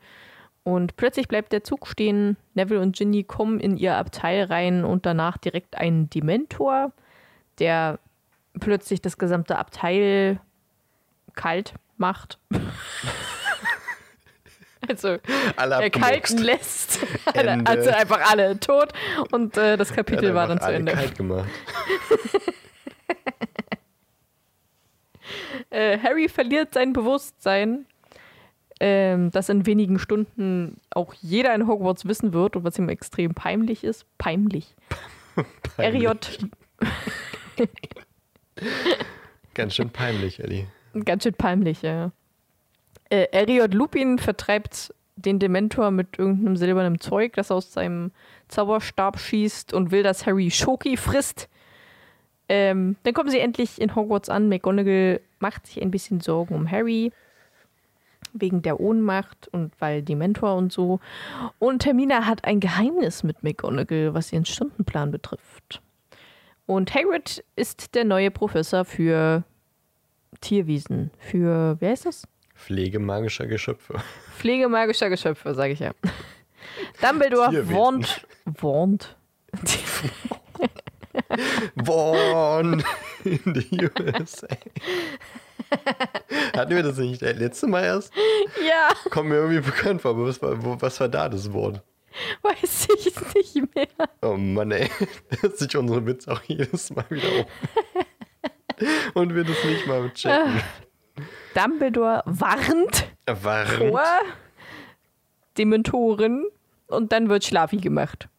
Und 0.64 0.98
plötzlich 0.98 1.28
bleibt 1.28 1.52
der 1.52 1.64
Zug 1.64 1.88
stehen. 1.88 2.38
Neville 2.54 2.82
und 2.82 2.96
Ginny 2.96 3.24
kommen 3.24 3.60
in 3.60 3.78
ihr 3.78 3.96
Abteil 3.96 4.44
rein 4.44 4.84
und 4.84 5.06
danach 5.06 5.38
direkt 5.38 5.76
ein 5.78 6.10
Dementor, 6.10 6.92
der 7.60 8.00
plötzlich 8.60 9.02
das 9.02 9.18
gesamte 9.18 9.58
Abteil 9.58 10.40
kalt 11.36 11.74
macht. 11.98 12.40
also 14.88 15.18
Alle 15.56 15.82
er 15.82 15.90
kalten 15.90 16.38
lässt. 16.40 17.00
Ende. 17.34 17.70
also 17.70 17.90
einfach 17.90 18.30
alle 18.30 18.60
tot 18.60 18.94
und 19.32 19.58
äh, 19.58 19.78
das 19.78 19.94
Kapitel 19.94 20.30
hat 20.30 20.36
war 20.36 20.48
dann 20.48 20.60
zu 20.62 20.72
Ende. 20.72 20.92
kalt 20.92 21.16
gemacht. 21.16 21.50
Äh, 25.70 25.98
Harry 26.00 26.28
verliert 26.30 26.74
sein 26.74 26.94
Bewusstsein, 26.94 27.86
ähm, 28.80 29.30
das 29.32 29.50
in 29.50 29.66
wenigen 29.66 30.00
Stunden 30.00 30.78
auch 30.92 31.14
jeder 31.22 31.54
in 31.54 31.68
Hogwarts 31.68 32.06
wissen 32.06 32.34
wird 32.34 32.56
und 32.56 32.64
was 32.64 32.80
ihm 32.80 32.90
extrem 32.90 33.34
peinlich 33.34 33.84
ist. 33.84 34.06
Peinlich. 34.18 34.76
RJ, 35.80 36.08
Ganz 39.54 39.76
schön 39.76 39.90
peinlich, 39.90 40.40
Ellie. 40.40 40.68
ganz 41.06 41.24
schön 41.24 41.34
peinlich, 41.34 41.82
ja. 41.82 42.12
Äh, 43.10 43.28
RJ 43.44 43.74
Lupin 43.74 44.18
vertreibt 44.20 44.94
den 45.16 45.40
Dementor 45.40 45.92
mit 45.92 46.18
irgendeinem 46.18 46.56
silbernen 46.56 47.00
Zeug, 47.00 47.34
das 47.34 47.52
aus 47.52 47.74
seinem 47.74 48.12
Zauberstab 48.48 49.20
schießt 49.20 49.74
und 49.74 49.92
will, 49.92 50.04
dass 50.04 50.26
Harry 50.26 50.50
Schoki 50.52 50.96
frisst. 50.98 51.50
Ähm, 52.50 52.96
dann 53.04 53.14
kommen 53.14 53.30
sie 53.30 53.40
endlich 53.40 53.80
in 53.80 53.96
Hogwarts 53.96 54.30
an. 54.30 54.50
McGonagall 54.50 55.22
macht 55.40 55.68
sich 55.68 55.82
ein 55.82 55.92
bisschen 55.92 56.20
Sorgen 56.20 56.56
um 56.56 56.70
Harry. 56.70 57.12
Wegen 58.34 58.62
der 58.62 58.80
Ohnmacht 58.80 59.48
und 59.52 59.72
weil 59.80 60.04
Dementor 60.04 60.56
und 60.56 60.72
so. 60.72 61.00
Und 61.58 61.86
Hermine 61.86 62.28
hat 62.28 62.46
ein 62.46 62.60
Geheimnis 62.60 63.24
mit 63.24 63.42
McGonagall, 63.42 64.14
was 64.14 64.32
ihren 64.32 64.46
Stundenplan 64.46 65.10
betrifft. 65.10 65.82
Und 66.68 66.94
Hagrid 66.94 67.44
ist 67.56 67.96
der 67.96 68.06
neue 68.06 68.30
Professor 68.30 68.86
für 68.86 69.44
Tierwesen. 70.42 71.10
Für, 71.18 71.78
wer 71.80 71.94
ist 71.94 72.06
das? 72.06 72.28
Pflege 72.54 73.00
magischer 73.00 73.48
Geschöpfe. 73.48 73.96
Pflege 74.38 74.70
magischer 74.70 75.10
Geschöpfe, 75.10 75.56
sage 75.56 75.74
ich 75.74 75.80
ja. 75.80 75.94
Dumbledore 77.02 77.50
Tierwesen. 77.50 77.76
warnt, 77.76 78.28
warnt. 78.46 79.16
Born 81.76 82.84
in 83.24 83.40
the 83.46 83.90
USA. 84.00 84.48
Hatten 86.56 86.76
wir 86.76 86.84
das 86.84 86.98
nicht 86.98 87.22
das 87.22 87.36
letzte 87.38 87.68
Mal 87.68 87.84
erst? 87.84 88.14
ja, 88.68 88.90
Kommt 89.12 89.30
mir 89.30 89.36
irgendwie 89.36 89.62
bekannt 89.62 90.02
vor, 90.02 90.12
aber 90.12 90.26
was 90.28 90.42
war, 90.42 90.64
wo, 90.64 90.76
was 90.80 91.00
war 91.00 91.10
da 91.10 91.30
das 91.30 91.52
Wort? 91.54 91.82
weiß 92.42 92.88
ich 92.98 93.14
nicht 93.36 93.76
mehr. 93.76 93.88
Oh 94.22 94.36
Mann, 94.36 94.72
ey. 94.72 94.90
Da 95.30 95.38
hört 95.42 95.58
sich 95.58 95.78
unsere 95.78 96.06
Witz 96.06 96.28
auch 96.28 96.42
jedes 96.48 96.90
Mal 96.90 97.06
wieder 97.10 97.30
um. 97.40 97.46
Und 99.14 99.36
wir 99.36 99.44
das 99.44 99.64
nicht 99.64 99.86
mal 99.88 100.10
checken. 100.14 100.62
Dumbledore 101.54 102.24
warnt 102.26 103.08
Warnt. 103.26 103.70
vor 103.78 104.02
Dementoren 105.58 106.46
und 106.88 107.12
dann 107.12 107.30
wird 107.30 107.44
Schlafi 107.44 107.78
gemacht. 107.78 108.30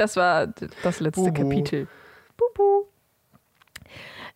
Das 0.00 0.16
war 0.16 0.46
das 0.82 1.00
letzte 1.00 1.30
Bubu. 1.30 1.42
Kapitel. 1.42 1.86
Bubu. 2.38 2.86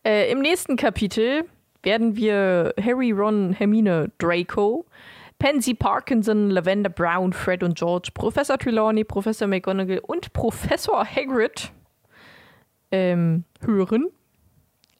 Äh, 0.05 0.31
Im 0.31 0.41
nächsten 0.41 0.77
Kapitel 0.77 1.47
werden 1.83 2.17
wir 2.17 2.75
Harry, 2.79 3.13
Ron, 3.13 3.55
Hermine, 3.55 4.13
Draco, 4.19 4.85
Pansy 5.39 5.73
Parkinson, 5.73 6.51
Lavender 6.51 6.91
Brown, 6.91 7.33
Fred 7.33 7.63
und 7.63 7.79
George, 7.79 8.11
Professor 8.13 8.59
Trelawney, 8.59 9.05
Professor 9.05 9.49
McGonagall 9.49 10.01
und 10.01 10.35
Professor 10.35 11.03
Hagrid 11.03 11.73
ähm, 12.93 13.45
hören. 13.63 14.11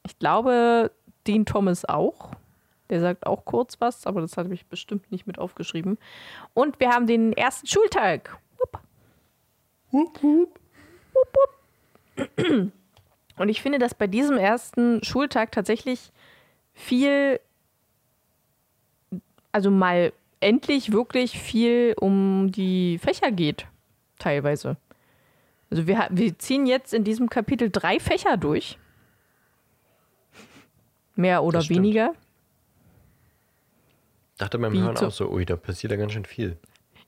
Ich 0.03 0.17
glaube, 0.17 0.89
Dean 1.27 1.45
Thomas 1.45 1.85
auch. 1.85 2.31
Der 2.89 3.01
sagt 3.01 3.27
auch 3.27 3.45
kurz 3.45 3.79
was, 3.81 4.07
aber 4.07 4.21
das 4.21 4.35
habe 4.35 4.51
ich 4.51 4.65
bestimmt 4.65 5.11
nicht 5.11 5.27
mit 5.27 5.37
aufgeschrieben. 5.37 5.99
Und 6.55 6.79
wir 6.79 6.89
haben 6.89 7.05
den 7.05 7.33
ersten 7.33 7.67
Schultag. 7.67 8.39
Und 13.37 13.49
ich 13.49 13.61
finde, 13.61 13.79
dass 13.79 13.93
bei 13.93 14.07
diesem 14.07 14.37
ersten 14.37 15.03
Schultag 15.03 15.51
tatsächlich 15.51 16.11
viel, 16.73 17.39
also 19.51 19.71
mal 19.71 20.13
endlich 20.39 20.91
wirklich 20.91 21.39
viel 21.39 21.95
um 21.99 22.51
die 22.51 22.97
Fächer 22.99 23.31
geht, 23.31 23.67
teilweise. 24.19 24.77
Also 25.69 25.87
wir, 25.87 26.07
wir 26.11 26.37
ziehen 26.37 26.65
jetzt 26.65 26.93
in 26.93 27.03
diesem 27.03 27.29
Kapitel 27.29 27.69
drei 27.69 27.99
Fächer 27.99 28.37
durch. 28.37 28.77
Mehr 31.15 31.43
oder 31.43 31.67
weniger. 31.69 32.13
Dachte 34.37 34.59
beim 34.59 34.73
Hören 34.73 34.97
auch 34.97 35.11
so, 35.11 35.29
ui, 35.31 35.45
da 35.45 35.55
passiert 35.55 35.91
ja 35.91 35.97
ganz 35.97 36.11
schön 36.11 36.25
viel. 36.25 36.57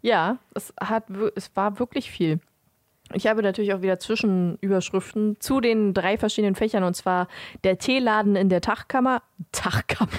Ja, 0.02 0.38
es, 0.54 0.74
hat, 0.80 1.10
es 1.36 1.54
war 1.56 1.80
wirklich 1.80 2.10
viel. 2.10 2.40
Ich 3.14 3.28
habe 3.28 3.42
natürlich 3.42 3.74
auch 3.74 3.82
wieder 3.82 4.00
Zwischenüberschriften 4.00 5.40
zu 5.40 5.62
den 5.62 5.94
drei 5.94 6.18
verschiedenen 6.18 6.56
Fächern 6.56 6.84
und 6.84 6.96
zwar 6.96 7.28
der 7.64 7.78
Teeladen 7.78 8.36
in 8.36 8.50
der 8.50 8.62
Tachkammer. 8.62 9.22
Tachkammer. 9.52 10.12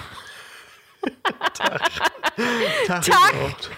Tag, 2.85 3.03
Tag. 3.03 3.31
gebraucht. 3.31 3.69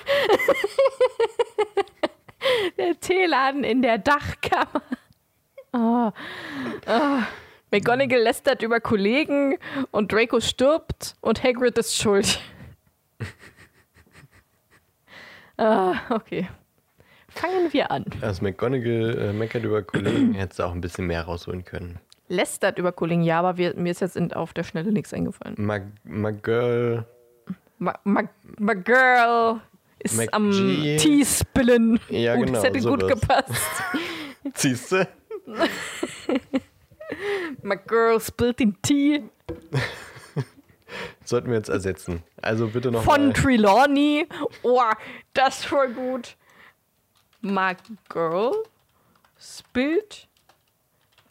Der 2.77 2.99
Teeladen 2.99 3.63
in 3.63 3.81
der 3.81 3.99
Dachkammer. 3.99 4.81
Ah. 5.73 6.11
Ah. 6.85 7.23
McGonagall 7.71 8.21
lästert 8.21 8.61
über 8.61 8.79
Kollegen 8.81 9.57
und 9.91 10.11
Draco 10.11 10.39
stirbt 10.41 11.15
und 11.21 11.43
Hagrid 11.43 11.77
ist 11.77 11.95
schuld. 11.95 12.39
ah, 15.57 15.93
okay. 16.09 16.49
Fangen 17.41 17.73
wir 17.73 17.91
an. 17.91 18.05
Als 18.21 18.41
McGonagall 18.41 19.17
äh, 19.17 19.33
meckert 19.33 19.63
über 19.63 19.81
Kollegen, 19.81 20.33
hätte 20.35 20.55
sie 20.55 20.65
auch 20.65 20.73
ein 20.73 20.81
bisschen 20.81 21.07
mehr 21.07 21.23
rausholen 21.23 21.65
können. 21.65 21.99
Lästert 22.29 22.77
über 22.77 22.91
Kollegen, 22.91 23.23
ja, 23.23 23.39
aber 23.39 23.57
wir, 23.57 23.75
mir 23.75 23.91
ist 23.91 23.99
jetzt 24.01 24.17
auf 24.35 24.53
der 24.53 24.63
Schnelle 24.63 24.91
nichts 24.91 25.13
eingefallen. 25.13 25.55
My, 25.57 25.81
my 26.03 26.31
girl, 26.31 27.05
My, 27.81 27.93
my, 28.03 28.29
my 28.59 28.75
girl 28.75 29.59
ist 29.97 30.15
Mac 30.15 30.29
am. 30.33 30.51
Tee 30.51 31.25
spillen. 31.25 31.99
Ja, 32.09 32.35
oh, 32.35 32.41
genau, 32.41 32.53
Das 32.53 32.63
hätte 32.63 32.79
gut 32.79 33.01
sowas. 33.01 33.19
gepasst. 33.19 33.83
siehst 34.53 34.91
du? 34.91 35.07
My 37.63 37.75
girl 37.87 38.19
spilled 38.19 38.59
the 38.59 38.71
tea. 38.83 39.23
Sollten 41.25 41.49
wir 41.49 41.55
jetzt 41.57 41.69
ersetzen. 41.69 42.21
Also 42.39 42.67
bitte 42.67 42.91
noch 42.91 43.03
Von 43.03 43.29
mal. 43.29 43.33
Trelawney. 43.33 44.27
Oh, 44.61 44.79
das 45.33 45.71
war 45.71 45.87
gut. 45.87 46.35
My 47.41 47.75
girl 48.09 48.51
spillt 49.39 50.27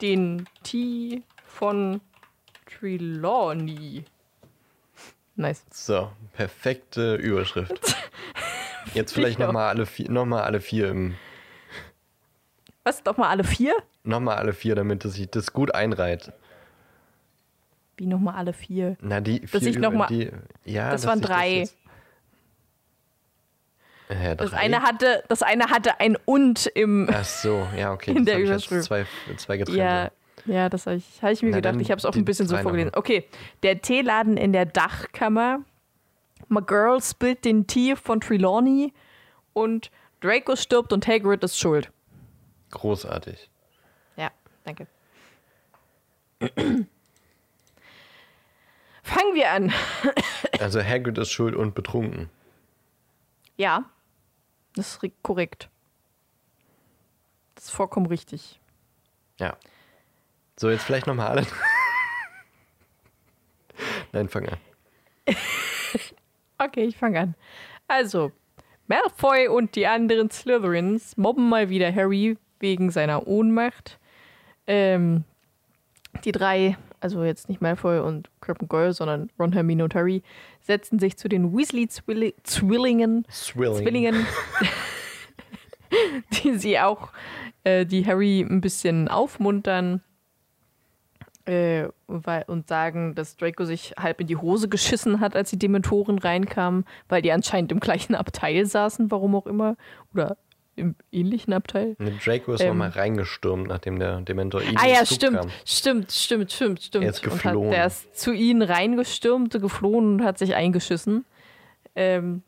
den 0.01 0.46
Tee 0.62 1.23
von 1.46 2.01
Trelawney. 2.66 4.05
Nice. 5.37 5.64
So, 5.70 6.11
perfekte 6.35 7.14
Überschrift. 7.14 7.96
Jetzt 8.94 9.12
vielleicht 9.12 9.38
nochmal 9.38 9.68
alle 9.68 9.87
vier, 9.87 10.11
noch 10.11 10.25
mal 10.27 10.42
alle 10.42 10.61
vier 10.61 10.88
im, 10.90 11.14
Was, 12.83 13.03
doch 13.03 13.16
mal 13.16 13.29
alle 13.29 13.44
vier? 13.44 13.75
nochmal 14.03 14.38
alle 14.38 14.53
vier, 14.53 14.75
damit 14.75 15.05
es 15.05 15.14
sich 15.14 15.31
das 15.31 15.53
gut 15.53 15.75
einreiht. 15.75 16.33
Wie 17.96 18.07
nochmal 18.07 18.35
alle 18.37 18.53
vier? 18.55 18.96
Na, 19.01 19.20
die 19.20 19.40
Dass 19.42 19.51
vier 19.62 19.70
ich 19.70 19.79
noch 19.79 19.92
mal- 19.92 20.07
die, 20.09 20.31
ja, 20.64 20.90
das 20.90 21.03
dass 21.03 21.11
waren 21.11 21.20
drei. 21.20 21.51
jetzt- 21.59 21.77
Äh, 24.11 24.37
Das 24.37 24.53
eine 24.53 24.83
hatte, 24.83 25.23
das 25.29 25.42
eine 25.42 25.70
hatte 25.70 26.01
ein 26.01 26.16
und 26.25 26.66
im. 26.66 27.09
Ach 27.12 27.25
so, 27.25 27.66
ja, 27.77 27.92
okay. 27.92 28.11
in 28.16 28.25
das 28.25 28.35
der 28.35 28.38
Überschrift. 28.44 28.85
Zwei, 28.85 29.07
zwei 29.37 29.57
getrennte. 29.57 29.81
Ja, 29.81 30.11
ja, 30.46 30.68
das 30.68 30.87
habe 30.87 30.96
ich, 30.96 31.23
hab 31.23 31.31
ich 31.31 31.42
mir 31.42 31.51
Na, 31.51 31.57
gedacht. 31.57 31.77
Ich 31.81 31.90
habe 31.90 31.99
es 31.99 32.05
auch 32.05 32.14
ein 32.14 32.25
bisschen 32.25 32.49
so 32.49 32.57
vorgelesen. 32.57 32.92
Okay, 32.94 33.25
der 33.62 33.81
Teeladen 33.81 34.37
in 34.37 34.53
der 34.53 34.66
Dachkammer. 34.66 35.61
My 36.49 36.61
Girl 36.62 37.01
spillt 37.01 37.44
den 37.44 37.68
Tee 37.68 37.94
von 37.94 38.20
Trelawney 38.20 38.92
und 39.53 39.92
Draco 40.20 40.57
stirbt 40.57 40.92
und 40.92 41.07
Hagrid 41.07 41.44
ist 41.44 41.57
schuld. 41.59 41.92
Großartig. 42.70 43.49
Ja, 44.16 44.31
danke. 44.64 44.88
Fangen 49.03 49.35
wir 49.35 49.51
an. 49.51 49.73
Also 50.59 50.83
Hagrid 50.83 51.18
ist 51.18 51.31
schuld 51.31 51.55
und 51.55 51.75
betrunken. 51.75 52.29
Ja, 53.57 53.85
das 54.74 54.98
ist 55.02 55.12
korrekt. 55.22 55.68
Das 57.54 57.64
ist 57.64 57.70
vollkommen 57.70 58.06
richtig. 58.06 58.61
Ja. 59.38 59.56
So, 60.56 60.70
jetzt 60.70 60.85
vielleicht 60.85 61.06
nochmal 61.06 61.28
alle. 61.28 61.46
Nein, 64.12 64.28
fang 64.28 64.48
an. 64.48 64.59
Okay, 66.62 66.85
ich 66.85 66.98
fange 66.98 67.18
an. 67.18 67.35
Also, 67.88 68.33
Malfoy 68.87 69.48
und 69.48 69.76
die 69.76 69.87
anderen 69.87 70.30
Slytherins 70.30 71.16
mobben 71.16 71.48
mal 71.48 71.70
wieder 71.70 71.94
Harry 71.94 72.37
wegen 72.59 72.90
seiner 72.90 73.26
Ohnmacht. 73.26 73.98
Ähm, 74.66 75.24
die 76.24 76.33
drei, 76.33 76.76
also 77.00 77.24
jetzt 77.24 77.48
nicht 77.48 77.60
Malfoy 77.60 78.00
und 78.00 78.30
Crabbe 78.40 78.66
Goyle, 78.66 78.92
sondern 78.92 79.30
Ron, 79.38 79.52
Hermine 79.52 79.84
und 79.84 79.94
Harry, 79.94 80.22
setzen 80.60 80.98
sich 80.98 81.16
zu 81.16 81.28
den 81.28 81.56
Weasley-Zwillingen, 81.56 83.26
Swilling. 83.30 83.82
Zwillingen, 83.82 84.26
die 86.42 86.58
sie 86.58 86.78
auch, 86.78 87.10
äh, 87.64 87.86
die 87.86 88.06
Harry 88.06 88.40
ein 88.40 88.60
bisschen 88.60 89.08
aufmuntern 89.08 90.02
äh, 91.46 91.88
und 92.06 92.68
sagen, 92.68 93.14
dass 93.14 93.36
Draco 93.36 93.64
sich 93.64 93.94
halb 93.98 94.20
in 94.20 94.26
die 94.26 94.36
Hose 94.36 94.68
geschissen 94.68 95.20
hat, 95.20 95.34
als 95.34 95.50
die 95.50 95.58
Dementoren 95.58 96.18
reinkamen, 96.18 96.84
weil 97.08 97.22
die 97.22 97.32
anscheinend 97.32 97.72
im 97.72 97.80
gleichen 97.80 98.14
Abteil 98.14 98.66
saßen, 98.66 99.10
warum 99.10 99.34
auch 99.34 99.46
immer. 99.46 99.76
Oder 100.12 100.36
im 100.76 100.94
ähnlichen 101.12 101.52
Abteil. 101.52 101.94
Mit 101.98 102.24
Draco 102.24 102.52
ist 102.54 102.61
Ähm. 102.62 102.68
nochmal 102.68 102.90
reingestürmt, 102.90 103.68
nachdem 103.68 103.98
der 103.98 104.20
Dementor 104.22 104.62
ihn 104.62 104.76
Ah 104.76 104.87
ja, 104.87 105.04
stimmt, 105.04 105.37
kam. 105.38 105.50
stimmt, 105.64 106.12
stimmt, 106.12 106.52
stimmt, 106.52 106.83
stimmt. 106.83 107.04
Er 107.04 107.11
ist 107.11 107.24
Und 107.24 107.33
geflohen. 107.33 107.68
hat, 107.70 107.76
der 107.76 107.87
ist 107.87 108.18
zu 108.18 108.33
ihnen 108.33 108.62
reingestürmt, 108.62 109.52
geflohen 109.61 110.14
und 110.14 110.24
hat 110.24 110.38
sich 110.38 110.54
eingeschissen. 110.54 111.24
Ähm, 111.94 112.42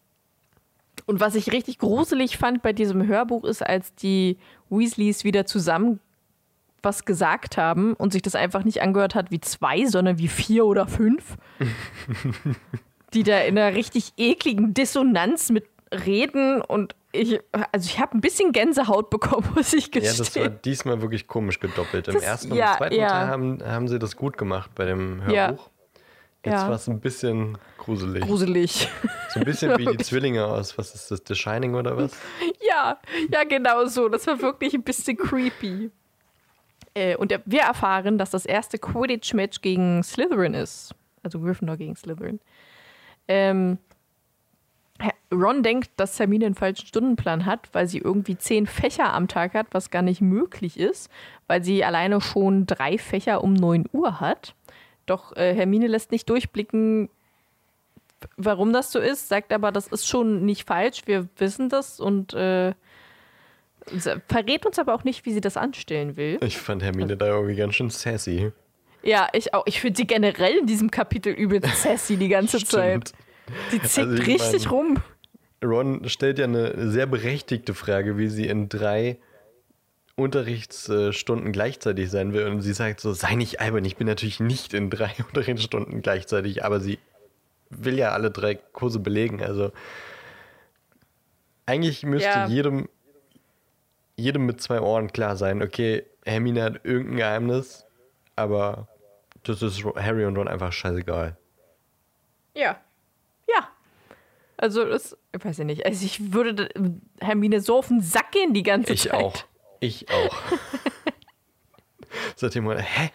und 1.06 1.20
was 1.20 1.34
ich 1.34 1.52
richtig 1.52 1.78
gruselig 1.78 2.38
fand 2.38 2.62
bei 2.62 2.72
diesem 2.72 3.06
Hörbuch 3.06 3.44
ist, 3.44 3.60
als 3.66 3.94
die 3.94 4.38
Weasleys 4.70 5.24
wieder 5.24 5.46
zusammen 5.46 6.00
was 6.84 7.04
gesagt 7.04 7.56
haben 7.58 7.94
und 7.94 8.12
sich 8.12 8.22
das 8.22 8.34
einfach 8.34 8.64
nicht 8.64 8.82
angehört 8.82 9.14
hat 9.14 9.30
wie 9.30 9.40
zwei, 9.40 9.84
sondern 9.86 10.18
wie 10.18 10.26
vier 10.28 10.64
oder 10.66 10.88
fünf. 10.88 11.36
die 13.14 13.22
da 13.22 13.38
in 13.40 13.58
einer 13.58 13.76
richtig 13.76 14.12
ekligen 14.16 14.74
Dissonanz 14.74 15.50
mit 15.50 15.66
reden 15.92 16.60
und 16.62 16.94
ich, 17.12 17.40
also 17.72 17.86
ich 17.86 17.98
habe 18.00 18.16
ein 18.16 18.20
bisschen 18.20 18.52
Gänsehaut 18.52 19.10
bekommen, 19.10 19.48
muss 19.54 19.72
ich 19.72 19.86
Ja, 19.94 20.00
gestehen. 20.00 20.18
das 20.18 20.36
war 20.36 20.48
diesmal 20.48 21.00
wirklich 21.02 21.26
komisch 21.26 21.60
gedoppelt. 21.60 22.08
Im 22.08 22.14
Das- 22.14 22.22
ersten 22.22 22.52
und 22.52 22.58
ja, 22.58 22.72
im 22.72 22.76
zweiten 22.78 22.94
ja. 22.94 23.08
Teil 23.08 23.26
haben, 23.28 23.58
haben 23.64 23.88
sie 23.88 23.98
das 23.98 24.16
gut 24.16 24.36
gemacht 24.38 24.70
bei 24.74 24.84
dem 24.86 25.22
Ja. 25.30 25.48
Hörbuch. 25.48 25.68
Jetzt 26.44 26.54
Ja. 26.54 26.68
war 26.68 26.74
es 26.74 26.88
ein 26.88 26.98
bisschen 26.98 27.56
gruselig. 27.78 28.24
gruselig. 28.24 28.88
So 29.28 29.38
ein 29.40 29.44
bisschen 29.46 29.78
wie 29.78 29.86
die. 29.86 29.96
Zwillinge 30.04 30.44
aus, 30.44 30.76
was 30.76 30.92
ist 30.94 31.10
das, 31.10 31.22
The 31.26 31.34
Shining 31.36 31.74
oder 31.76 31.96
was? 31.96 32.12
Ja, 32.68 32.98
ja, 33.30 33.44
genau 33.44 33.84
so. 33.86 34.08
Das 34.08 34.26
war 34.26 34.40
wirklich 34.40 34.72
ein 34.74 34.82
bisschen 34.82 35.16
creepy. 35.16 35.90
Äh, 36.94 37.16
und 37.16 37.32
wir 37.44 37.60
erfahren, 37.60 38.18
dass 38.18 38.30
das 38.30 38.44
erste 38.46 38.78
Quidditch-Match 38.78 39.60
gegen 39.60 40.02
Slytherin 40.02 40.54
ist. 40.54 40.94
Also 41.22 41.38
Gryffindor 41.38 41.76
gegen 41.76 41.94
Slytherin. 41.94 42.40
Ähm, 43.28 43.78
Ron 45.32 45.62
denkt, 45.62 45.90
dass 45.96 46.18
Hermine 46.18 46.46
einen 46.46 46.54
falschen 46.54 46.86
Stundenplan 46.86 47.46
hat, 47.46 47.68
weil 47.72 47.88
sie 47.88 47.98
irgendwie 47.98 48.36
zehn 48.36 48.66
Fächer 48.66 49.12
am 49.12 49.28
Tag 49.28 49.54
hat, 49.54 49.68
was 49.72 49.90
gar 49.90 50.02
nicht 50.02 50.20
möglich 50.20 50.78
ist, 50.78 51.10
weil 51.46 51.64
sie 51.64 51.84
alleine 51.84 52.20
schon 52.20 52.66
drei 52.66 52.98
Fächer 52.98 53.42
um 53.42 53.54
9 53.54 53.86
Uhr 53.92 54.20
hat. 54.20 54.54
Doch 55.06 55.34
äh, 55.36 55.54
Hermine 55.54 55.86
lässt 55.86 56.12
nicht 56.12 56.28
durchblicken, 56.28 57.08
warum 58.36 58.72
das 58.72 58.92
so 58.92 58.98
ist, 58.98 59.28
sagt 59.28 59.52
aber, 59.52 59.72
das 59.72 59.86
ist 59.88 60.06
schon 60.06 60.44
nicht 60.44 60.66
falsch, 60.66 61.02
wir 61.06 61.28
wissen 61.36 61.68
das 61.68 61.98
und 61.98 62.34
äh, 62.34 62.74
verrät 64.28 64.64
uns 64.66 64.78
aber 64.78 64.94
auch 64.94 65.04
nicht, 65.04 65.24
wie 65.26 65.32
sie 65.32 65.40
das 65.40 65.56
anstellen 65.56 66.16
will. 66.16 66.38
Ich 66.42 66.58
fand 66.58 66.82
Hermine 66.82 67.16
da 67.16 67.26
irgendwie 67.26 67.56
ganz 67.56 67.74
schön 67.74 67.90
sassy. 67.90 68.52
Ja, 69.02 69.28
ich 69.32 69.52
auch. 69.52 69.66
Ich 69.66 69.80
finde 69.80 69.96
sie 69.96 70.06
generell 70.06 70.58
in 70.58 70.66
diesem 70.66 70.90
Kapitel 70.90 71.32
übelst 71.32 71.82
sassy 71.82 72.16
die 72.16 72.28
ganze 72.28 72.64
Zeit. 72.64 73.12
Die 73.72 73.80
zickt 73.82 73.98
Also 74.08 74.14
ich 74.22 74.26
richtig 74.26 74.64
mein- 74.64 74.72
rum. 74.74 74.96
Ron 75.64 76.08
stellt 76.08 76.38
ja 76.38 76.44
eine 76.46 76.90
sehr 76.90 77.06
berechtigte 77.06 77.72
Frage, 77.74 78.18
wie 78.18 78.28
sie 78.28 78.46
in 78.48 78.68
drei 78.68 79.18
Unterrichtsstunden 80.16 81.52
gleichzeitig 81.52 82.10
sein 82.10 82.32
will. 82.32 82.46
Und 82.48 82.60
sie 82.62 82.72
sagt 82.72 83.00
so, 83.00 83.12
sei 83.12 83.34
nicht 83.36 83.60
albern, 83.60 83.84
ich 83.84 83.96
bin 83.96 84.06
natürlich 84.06 84.40
nicht 84.40 84.74
in 84.74 84.90
drei 84.90 85.12
Unterrichtsstunden 85.28 86.02
gleichzeitig, 86.02 86.64
aber 86.64 86.80
sie 86.80 86.98
will 87.70 87.96
ja 87.96 88.10
alle 88.10 88.30
drei 88.30 88.56
Kurse 88.56 88.98
belegen. 88.98 89.42
Also 89.42 89.72
eigentlich 91.66 92.02
müsste 92.04 92.28
Ja. 92.28 92.46
jedem, 92.46 92.88
jedem 94.16 94.46
mit 94.46 94.60
zwei 94.60 94.80
Ohren 94.80 95.12
klar 95.12 95.36
sein, 95.36 95.62
okay, 95.62 96.04
Hermine 96.24 96.62
hat 96.62 96.84
irgendein 96.84 97.16
Geheimnis, 97.16 97.84
aber 98.36 98.88
das 99.44 99.62
ist 99.62 99.82
Harry 99.96 100.24
und 100.24 100.36
Ron 100.36 100.48
einfach 100.48 100.72
scheißegal. 100.72 101.36
Ja. 102.54 102.80
Ja. 103.48 103.68
Also, 104.56 104.84
das, 104.84 105.16
ich 105.36 105.44
weiß 105.44 105.58
ja 105.58 105.64
nicht. 105.64 105.84
Also, 105.86 106.04
ich 106.04 106.32
würde 106.32 106.68
Hermine 107.20 107.60
so 107.60 107.78
auf 107.78 107.88
den 107.88 108.00
Sack 108.00 108.32
gehen 108.32 108.54
die 108.54 108.62
ganze 108.62 108.92
Ich 108.92 109.02
Zeit. 109.02 109.12
auch. 109.14 109.34
Ich 109.80 110.08
auch. 110.10 110.36
Seitdem 112.36 112.64
man, 112.64 112.78
hä? 112.78 113.10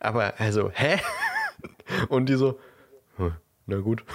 Aber, 0.00 0.38
also, 0.40 0.70
hä? 0.70 0.98
Und 2.08 2.26
die 2.28 2.34
so, 2.34 2.58
hm, 3.16 3.34
na 3.66 3.78
gut. 3.78 4.04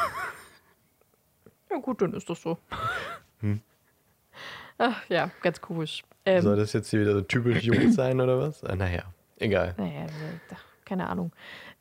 Ja, 1.70 1.80
gut, 1.80 2.04
dann 2.04 2.14
ist 2.14 2.30
das 2.30 2.40
so. 2.40 2.60
Ach 4.78 5.02
ja, 5.10 5.32
ganz 5.42 5.60
komisch. 5.62 6.04
Ähm, 6.26 6.42
Soll 6.44 6.56
das 6.56 6.74
jetzt 6.74 6.90
hier 6.90 7.02
wieder 7.02 7.14
so 7.14 7.22
typisch 7.22 7.64
jung 7.64 7.92
sein 7.92 8.20
oder 8.22 8.38
was? 8.40 8.64
Ah, 8.64 8.76
naja, 8.76 9.04
egal. 9.38 9.74
Naja, 9.78 10.06
ach, 10.54 10.64
keine 10.86 11.08
Ahnung. 11.10 11.32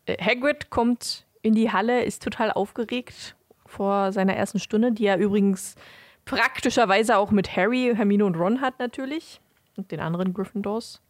Äh, 0.06 0.16
Hagrid 0.22 0.70
kommt 0.70 1.26
in 1.42 1.54
die 1.54 1.70
Halle, 1.72 2.04
ist 2.04 2.22
total 2.22 2.50
aufgeregt 2.52 3.36
vor 3.72 4.12
seiner 4.12 4.36
ersten 4.36 4.58
Stunde, 4.58 4.92
die 4.92 5.06
er 5.06 5.16
übrigens 5.16 5.74
praktischerweise 6.24 7.16
auch 7.16 7.30
mit 7.30 7.56
Harry, 7.56 7.92
Hermine 7.94 8.24
und 8.24 8.36
Ron 8.36 8.60
hat 8.60 8.78
natürlich 8.78 9.40
und 9.76 9.90
den 9.90 10.00
anderen 10.00 10.34
Gryffindors. 10.34 11.00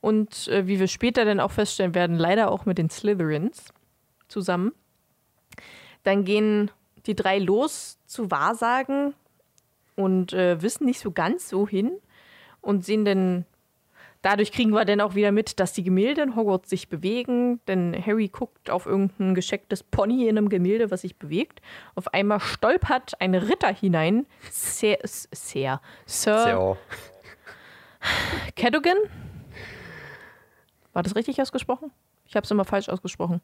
Und 0.00 0.48
äh, 0.48 0.66
wie 0.66 0.80
wir 0.80 0.88
später 0.88 1.24
dann 1.24 1.40
auch 1.40 1.52
feststellen 1.52 1.94
werden, 1.94 2.18
leider 2.18 2.50
auch 2.50 2.66
mit 2.66 2.76
den 2.78 2.90
Slytherins 2.90 3.72
zusammen. 4.28 4.72
Dann 6.02 6.24
gehen 6.24 6.70
die 7.06 7.14
drei 7.14 7.38
los 7.38 7.98
zu 8.06 8.30
Wahrsagen 8.30 9.14
und 9.96 10.32
äh, 10.32 10.60
wissen 10.60 10.84
nicht 10.84 11.00
so 11.00 11.12
ganz 11.12 11.48
so 11.48 11.66
hin 11.66 11.92
und 12.60 12.84
sehen 12.84 13.04
dann 13.04 13.46
Dadurch 14.24 14.52
kriegen 14.52 14.70
wir 14.70 14.86
dann 14.86 15.02
auch 15.02 15.14
wieder 15.14 15.32
mit, 15.32 15.60
dass 15.60 15.74
die 15.74 15.82
Gemälde 15.82 16.22
in 16.22 16.34
Hogwarts 16.34 16.70
sich 16.70 16.88
bewegen, 16.88 17.60
denn 17.66 17.94
Harry 18.06 18.28
guckt 18.28 18.70
auf 18.70 18.86
irgendein 18.86 19.34
geschecktes 19.34 19.82
Pony 19.82 20.28
in 20.28 20.38
einem 20.38 20.48
Gemälde, 20.48 20.90
was 20.90 21.02
sich 21.02 21.18
bewegt. 21.18 21.60
Auf 21.94 22.14
einmal 22.14 22.40
stolpert 22.40 23.20
ein 23.20 23.34
Ritter 23.34 23.68
hinein, 23.68 24.24
Sir, 24.50 24.96
Sir, 25.04 25.78
Sir 26.06 26.38
Sehr. 26.42 26.78
Cadogan. 28.56 28.96
War 30.94 31.02
das 31.02 31.14
richtig 31.16 31.38
ausgesprochen? 31.42 31.90
Ich 32.24 32.34
habe 32.34 32.44
es 32.44 32.50
immer 32.50 32.64
falsch 32.64 32.88
ausgesprochen. 32.88 33.42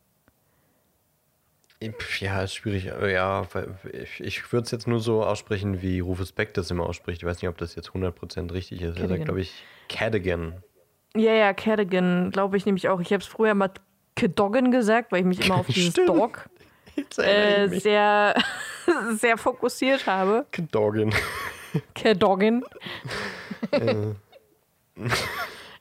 Ja, 2.21 2.41
ist 2.41 2.55
schwierig. 2.55 2.87
Ja, 2.87 3.47
ich, 3.93 4.21
ich 4.21 4.51
würde 4.51 4.65
es 4.65 4.71
jetzt 4.71 4.87
nur 4.87 5.01
so 5.01 5.25
aussprechen, 5.25 5.83
wie 5.83 6.01
Rufus 6.01 6.33
Beck 6.33 6.55
das 6.55 6.71
immer 6.71 6.87
ausspricht. 6.87 7.21
Ich 7.21 7.29
weiß 7.29 7.43
nicht, 7.43 7.51
ob 7.51 7.59
das 7.59 7.75
jetzt 7.75 7.91
100% 7.91 8.51
richtig 8.55 8.81
ist. 8.81 8.99
Er 8.99 9.09
sagt, 9.09 9.25
glaube 9.27 9.43
ich, 9.43 9.53
Cadogan. 9.91 10.63
Ja, 11.17 11.33
ja, 11.33 11.53
Cadogan, 11.53 12.31
glaube 12.31 12.57
ich 12.57 12.67
nämlich 12.67 12.89
auch. 12.89 13.01
Ich 13.01 13.13
habe 13.13 13.23
es 13.23 13.27
früher 13.27 13.55
mal 13.55 13.71
Cadogan 14.17 14.71
gesagt, 14.71 15.13
weil 15.13 15.21
ich 15.21 15.27
mich 15.27 15.45
immer 15.45 15.57
auf 15.57 15.67
dieses 15.69 15.95
Dog 15.95 16.49
äh, 17.19 17.69
sehr, 17.69 18.35
sehr 19.17 19.37
fokussiert 19.37 20.07
habe. 20.07 20.47
Cadogan. 20.53 21.13
Cadogan. 21.95 22.65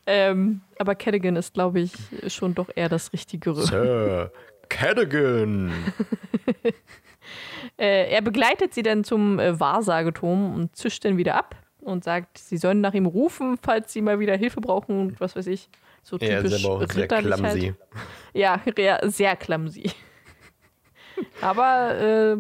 ähm, 0.06 0.62
aber 0.78 0.96
Cadogan 0.96 1.36
ist, 1.36 1.54
glaube 1.54 1.82
ich, 1.82 1.94
schon 2.28 2.56
doch 2.56 2.70
eher 2.76 2.90
das 2.90 3.14
Richtigere. 3.14 3.64
Sir 3.64 4.32
Cadogan. 4.70 5.72
äh, 7.78 8.12
er 8.12 8.22
begleitet 8.22 8.74
sie 8.74 8.84
dann 8.84 9.04
zum 9.04 9.40
äh, 9.40 9.60
Wahrsageturm 9.60 10.54
und 10.54 10.76
zischt 10.76 11.04
dann 11.04 11.18
wieder 11.18 11.36
ab 11.36 11.56
und 11.82 12.04
sagt, 12.04 12.38
sie 12.38 12.58
sollen 12.58 12.82
nach 12.82 12.94
ihm 12.94 13.06
rufen, 13.06 13.58
falls 13.62 13.94
sie 13.94 14.02
mal 14.02 14.20
wieder 14.20 14.36
Hilfe 14.36 14.62
brauchen 14.62 15.00
und 15.00 15.22
was 15.22 15.36
weiß 15.36 15.48
ich. 15.48 15.70
So 16.04 16.18
typisch 16.18 16.64
ja, 16.64 16.88
sehr 16.88 17.08
clumsy. 17.08 17.74
Halt. 18.34 18.80
Ja, 18.80 19.00
sehr 19.04 19.36
clumsy. 19.36 19.92
Aber 21.42 21.96
äh, 21.96 22.38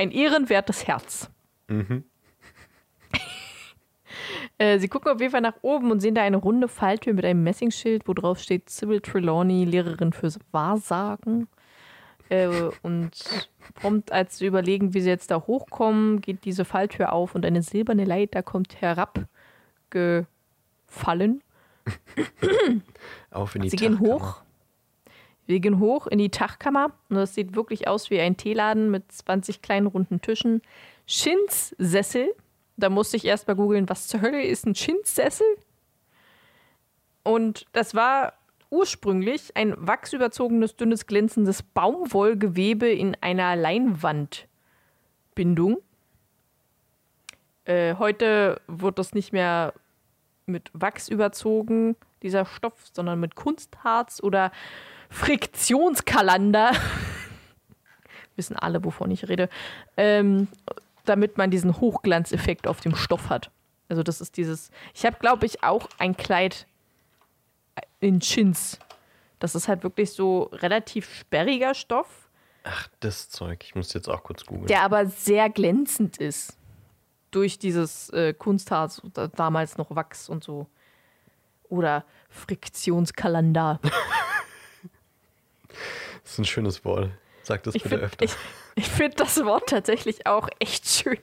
ein 0.00 0.10
ehrenwertes 0.10 0.86
Herz. 0.86 1.30
Mhm. 1.68 2.04
Äh, 4.56 4.78
sie 4.78 4.86
gucken 4.86 5.10
auf 5.10 5.20
jeden 5.20 5.32
Fall 5.32 5.40
nach 5.40 5.56
oben 5.62 5.90
und 5.90 5.98
sehen 5.98 6.14
da 6.14 6.22
eine 6.22 6.36
runde 6.36 6.68
Falltür 6.68 7.12
mit 7.12 7.24
einem 7.24 7.42
Messingschild, 7.42 8.06
wo 8.06 8.14
drauf 8.14 8.38
steht 8.38 8.70
Sybil 8.70 9.00
Trelawney, 9.00 9.64
Lehrerin 9.64 10.12
fürs 10.12 10.38
Wahrsagen. 10.52 11.48
Äh, 12.34 12.70
und 12.82 13.10
prompt, 13.74 14.12
als 14.12 14.38
sie 14.38 14.46
überlegen, 14.46 14.94
wie 14.94 15.00
sie 15.00 15.08
jetzt 15.08 15.30
da 15.30 15.44
hochkommen, 15.46 16.20
geht 16.20 16.44
diese 16.44 16.64
Falltür 16.64 17.12
auf 17.12 17.34
und 17.34 17.44
eine 17.44 17.62
silberne 17.62 18.04
Leiter 18.04 18.42
kommt 18.42 18.80
herabgefallen. 18.80 21.42
auf 23.30 23.54
in 23.54 23.62
die 23.62 23.70
Sie 23.70 23.76
gehen 23.76 24.00
hoch. 24.00 24.42
Wir 25.46 25.60
gehen 25.60 25.78
hoch 25.78 26.06
in 26.06 26.18
die 26.18 26.30
Tachkammer 26.30 26.92
und 27.10 27.16
das 27.16 27.34
sieht 27.34 27.54
wirklich 27.54 27.86
aus 27.86 28.10
wie 28.10 28.18
ein 28.18 28.38
Teeladen 28.38 28.90
mit 28.90 29.12
20 29.12 29.60
kleinen 29.60 29.86
runden 29.86 30.22
Tischen. 30.22 30.62
Schins 31.06 31.74
Sessel 31.76 32.30
da 32.76 32.90
musste 32.90 33.16
ich 33.16 33.24
erst 33.24 33.46
mal 33.46 33.54
googeln, 33.54 33.88
was 33.88 34.08
zur 34.08 34.20
Hölle 34.20 34.42
ist 34.42 34.66
ein 34.66 34.74
Chinssessel? 34.74 35.46
Und 37.22 37.66
das 37.72 37.94
war 37.94 38.34
ursprünglich 38.74 39.56
ein 39.56 39.74
wachsüberzogenes, 39.76 40.76
dünnes, 40.76 41.06
glänzendes 41.06 41.62
Baumwollgewebe 41.62 42.90
in 42.90 43.16
einer 43.20 43.54
Leinwandbindung. 43.54 45.78
Äh, 47.64 47.94
heute 47.98 48.60
wird 48.66 48.98
das 48.98 49.14
nicht 49.14 49.32
mehr 49.32 49.74
mit 50.46 50.70
Wachs 50.74 51.08
überzogen, 51.08 51.94
dieser 52.22 52.46
Stoff, 52.46 52.74
sondern 52.92 53.20
mit 53.20 53.36
Kunstharz 53.36 54.20
oder 54.22 54.50
Friktionskalander. 55.08 56.72
Wissen 58.36 58.56
alle, 58.56 58.84
wovon 58.84 59.12
ich 59.12 59.28
rede. 59.28 59.48
Ähm, 59.96 60.48
damit 61.04 61.38
man 61.38 61.50
diesen 61.50 61.80
Hochglanzeffekt 61.80 62.66
auf 62.66 62.80
dem 62.80 62.96
Stoff 62.96 63.30
hat. 63.30 63.50
Also 63.88 64.02
das 64.02 64.20
ist 64.20 64.36
dieses. 64.36 64.72
Ich 64.94 65.06
habe, 65.06 65.16
glaube 65.20 65.46
ich, 65.46 65.62
auch 65.62 65.88
ein 65.98 66.16
Kleid 66.16 66.66
in 68.04 68.20
Chins. 68.20 68.78
Das 69.38 69.54
ist 69.54 69.68
halt 69.68 69.82
wirklich 69.82 70.12
so 70.12 70.44
relativ 70.52 71.12
sperriger 71.14 71.74
Stoff. 71.74 72.28
Ach, 72.62 72.88
das 73.00 73.28
Zeug. 73.28 73.62
Ich 73.64 73.74
muss 73.74 73.92
jetzt 73.92 74.08
auch 74.08 74.22
kurz 74.22 74.46
googeln. 74.46 74.66
Der 74.66 74.82
aber 74.82 75.06
sehr 75.06 75.50
glänzend 75.50 76.16
ist. 76.16 76.56
Durch 77.30 77.58
dieses 77.58 78.10
äh, 78.10 78.32
Kunstharz, 78.32 79.02
damals 79.34 79.76
noch 79.76 79.94
Wachs 79.94 80.28
und 80.28 80.44
so. 80.44 80.68
Oder 81.68 82.04
Friktionskalander. 82.30 83.80
das 86.22 86.32
ist 86.32 86.38
ein 86.38 86.44
schönes 86.44 86.84
Wort. 86.84 87.10
Sag 87.42 87.64
das 87.64 87.74
bitte 87.74 87.88
find, 87.88 88.02
öfter. 88.02 88.24
Ich, 88.24 88.36
ich 88.76 88.88
finde 88.88 89.16
das 89.16 89.44
Wort 89.44 89.68
tatsächlich 89.68 90.26
auch 90.26 90.48
echt 90.60 90.86
schön. 90.86 91.18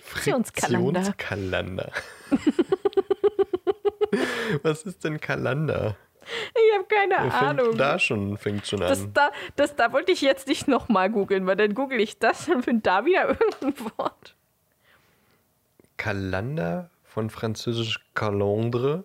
Friktionskalender. 0.00 1.04
Friktionskalender. 1.04 1.92
Was 4.62 4.82
ist 4.82 5.04
denn 5.04 5.20
Kalender? 5.20 5.96
Ich 6.54 6.74
habe 6.76 6.86
keine 6.88 7.32
Ahnung. 7.32 7.76
Da 7.76 7.98
schon 7.98 8.36
fängt 8.36 8.66
schon 8.66 8.82
an. 8.82 8.88
Das 8.88 9.06
da, 9.12 9.30
das 9.54 9.76
da 9.76 9.92
wollte 9.92 10.12
ich 10.12 10.20
jetzt 10.22 10.48
nicht 10.48 10.66
nochmal 10.66 11.10
googeln, 11.10 11.46
weil 11.46 11.56
dann 11.56 11.74
google 11.74 12.00
ich 12.00 12.18
das 12.18 12.48
und 12.48 12.64
finde 12.64 12.82
da 12.82 13.04
wieder 13.04 13.28
irgendein 13.60 13.74
Wort. 13.96 14.34
Kalender 15.96 16.90
von 17.04 17.30
französisch 17.30 18.00
Calendre, 18.14 19.04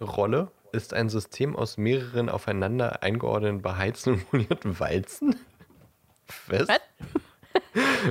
Rolle, 0.00 0.50
ist 0.72 0.94
ein 0.94 1.08
System 1.08 1.56
aus 1.56 1.76
mehreren 1.76 2.28
aufeinander 2.28 3.02
eingeordneten 3.02 3.62
beheizten 3.62 4.14
und 4.14 4.32
molierten 4.32 4.78
Walzen. 4.80 5.36
Was? 6.46 6.68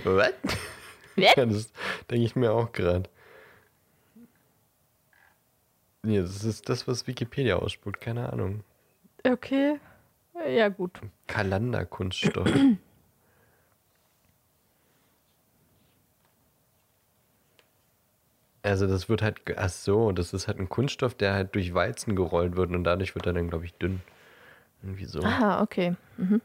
Was? 0.04 0.34
Ja, 1.16 1.46
das 1.46 1.72
denke 2.10 2.26
ich 2.26 2.36
mir 2.36 2.52
auch 2.52 2.72
gerade. 2.72 3.10
Nee, 6.04 6.20
das 6.20 6.44
ist 6.44 6.68
das, 6.68 6.88
was 6.88 7.08
Wikipedia 7.08 7.56
ausspuckt, 7.56 8.02
keine 8.02 8.32
Ahnung. 8.32 8.63
Okay. 9.26 9.80
Ja, 10.48 10.70
gut. 10.70 11.00
Kalanderkunststoff. 11.28 12.50
Also 18.66 18.88
das 18.88 19.10
wird 19.10 19.22
halt, 19.22 19.42
ach 19.58 19.68
so, 19.68 20.13
das 20.13 20.34
ist 20.34 20.48
halt 20.48 20.58
ein 20.58 20.70
Kunststoff, 20.70 21.13
der 21.13 21.34
halt 21.34 21.54
durch 21.54 21.74
Weizen 21.74 22.16
gerollt 22.16 22.56
wird 22.56 22.72
und 22.72 22.86
dadurch 22.86 23.13
wird 23.13 23.26
er 23.26 23.34
dann, 23.34 23.50
glaube 23.50 23.66
ich, 23.66 23.74
dünn. 23.74 24.02
Irgendwie 24.82 25.04
so. 25.04 25.22
Aha, 25.22 25.62
okay. 25.62 25.96
Mhm. 26.16 26.42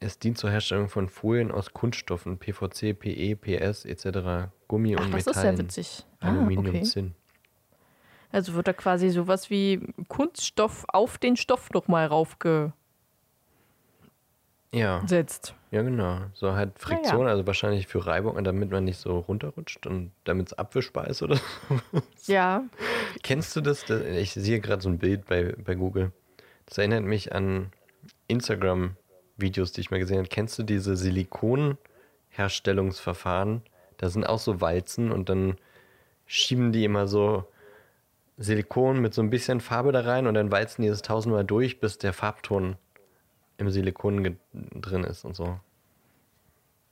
Es 0.00 0.18
dient 0.18 0.38
zur 0.38 0.50
Herstellung 0.50 0.88
von 0.88 1.10
Folien 1.10 1.52
aus 1.52 1.74
Kunststoffen, 1.74 2.38
PVC, 2.38 2.98
PE, 2.98 3.36
PS 3.36 3.84
etc., 3.84 4.50
Gummi 4.68 4.96
Ach, 4.96 5.04
und 5.04 5.12
das 5.12 5.26
Metallen. 5.26 5.54
ist 5.54 5.58
ja 5.58 5.64
witzig. 5.64 6.06
Aluminium, 6.20 6.66
ah, 6.66 6.78
okay. 6.78 6.82
Zinn. 6.82 7.14
Also 8.32 8.54
wird 8.54 8.66
da 8.66 8.72
quasi 8.72 9.10
sowas 9.10 9.50
wie 9.50 9.80
Kunststoff 10.08 10.84
auf 10.88 11.18
den 11.18 11.36
Stoff 11.36 11.70
nochmal 11.70 12.06
raufgesetzt. 12.06 12.72
Ja. 14.72 15.04
Ja, 15.72 15.80
genau. 15.80 16.18
So 16.34 16.52
halt 16.52 16.78
Friktion, 16.78 17.20
ja, 17.20 17.26
ja. 17.26 17.30
also 17.30 17.46
wahrscheinlich 17.46 17.86
für 17.86 18.06
Reibung, 18.06 18.44
damit 18.44 18.70
man 18.70 18.84
nicht 18.84 18.98
so 18.98 19.20
runterrutscht 19.20 19.86
und 19.86 20.12
damit 20.24 20.48
es 20.48 20.52
abwischbar 20.52 21.08
ist 21.08 21.22
oder 21.22 21.36
so. 22.16 22.32
Ja. 22.32 22.64
Kennst 23.22 23.56
du 23.56 23.62
das? 23.62 23.88
Ich 23.88 24.32
sehe 24.32 24.60
gerade 24.60 24.82
so 24.82 24.90
ein 24.90 24.98
Bild 24.98 25.24
bei, 25.26 25.54
bei 25.64 25.74
Google. 25.74 26.12
Das 26.66 26.76
erinnert 26.76 27.04
mich 27.04 27.34
an 27.34 27.72
Instagram 28.28 28.96
Videos, 29.36 29.72
die 29.72 29.80
ich 29.80 29.90
mal 29.90 29.98
gesehen 29.98 30.18
habe, 30.18 30.28
kennst 30.28 30.58
du 30.58 30.62
diese 30.62 30.94
Silikonherstellungsverfahren? 30.96 33.62
Da 33.96 34.10
sind 34.10 34.24
auch 34.24 34.38
so 34.38 34.60
Walzen 34.60 35.10
und 35.10 35.30
dann 35.30 35.56
schieben 36.26 36.72
die 36.72 36.84
immer 36.84 37.08
so 37.08 37.46
Silikon 38.38 39.00
mit 39.00 39.14
so 39.14 39.22
ein 39.22 39.30
bisschen 39.30 39.60
Farbe 39.60 39.92
da 39.92 40.00
rein 40.00 40.26
und 40.26 40.34
dann 40.34 40.50
walzen 40.50 40.82
die 40.82 40.88
das 40.88 41.02
tausendmal 41.02 41.44
durch, 41.44 41.80
bis 41.80 41.98
der 41.98 42.12
Farbton 42.12 42.76
im 43.58 43.70
Silikon 43.70 44.36
drin 44.52 45.04
ist 45.04 45.24
und 45.24 45.36
so. 45.36 45.58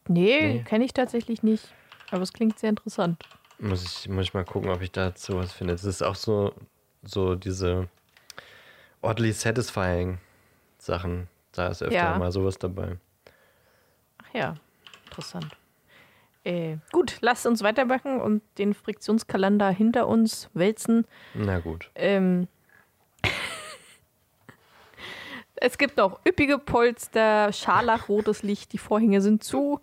Nee, 0.09 0.55
nee. 0.55 0.62
kenne 0.64 0.84
ich 0.84 0.93
tatsächlich 0.93 1.43
nicht. 1.43 1.72
Aber 2.11 2.22
es 2.22 2.32
klingt 2.32 2.59
sehr 2.59 2.70
interessant. 2.70 3.22
Muss 3.59 3.84
ich, 3.84 4.09
muss 4.09 4.24
ich 4.24 4.34
mal 4.34 4.45
gucken, 4.45 4.70
ob 4.70 4.80
ich 4.82 4.91
dazu 4.91 5.36
was 5.36 5.53
finde. 5.53 5.74
Es 5.74 5.84
ist 5.84 6.03
auch 6.03 6.14
so, 6.14 6.55
so 7.03 7.34
diese 7.34 7.88
oddly 9.03 9.32
satisfying 9.32 10.18
Sachen. 10.78 11.28
Da 11.53 11.68
ist 11.68 11.82
öfter 11.82 11.95
ja. 11.95 12.18
mal 12.18 12.32
sowas 12.32 12.59
dabei. 12.59 12.97
Ach 14.22 14.34
ja, 14.34 14.55
interessant. 15.07 15.57
Äh, 16.45 16.76
gut, 16.93 17.18
lasst 17.20 17.47
uns 17.47 17.62
weitermachen 17.62 18.20
und 18.20 18.43
den 18.59 18.74
Friktionskalender 18.74 19.68
hinter 19.70 20.09
uns 20.09 20.49
wälzen. 20.55 21.07
Na 21.34 21.59
gut. 21.59 21.91
Ähm, 21.95 22.49
es 25.57 25.76
gibt 25.76 25.99
noch 25.99 26.20
üppige 26.26 26.59
Polster, 26.59 27.53
scharlachrotes 27.53 28.43
Licht, 28.43 28.72
die 28.72 28.78
Vorhänge 28.78 29.20
sind 29.20 29.45
zu. 29.45 29.80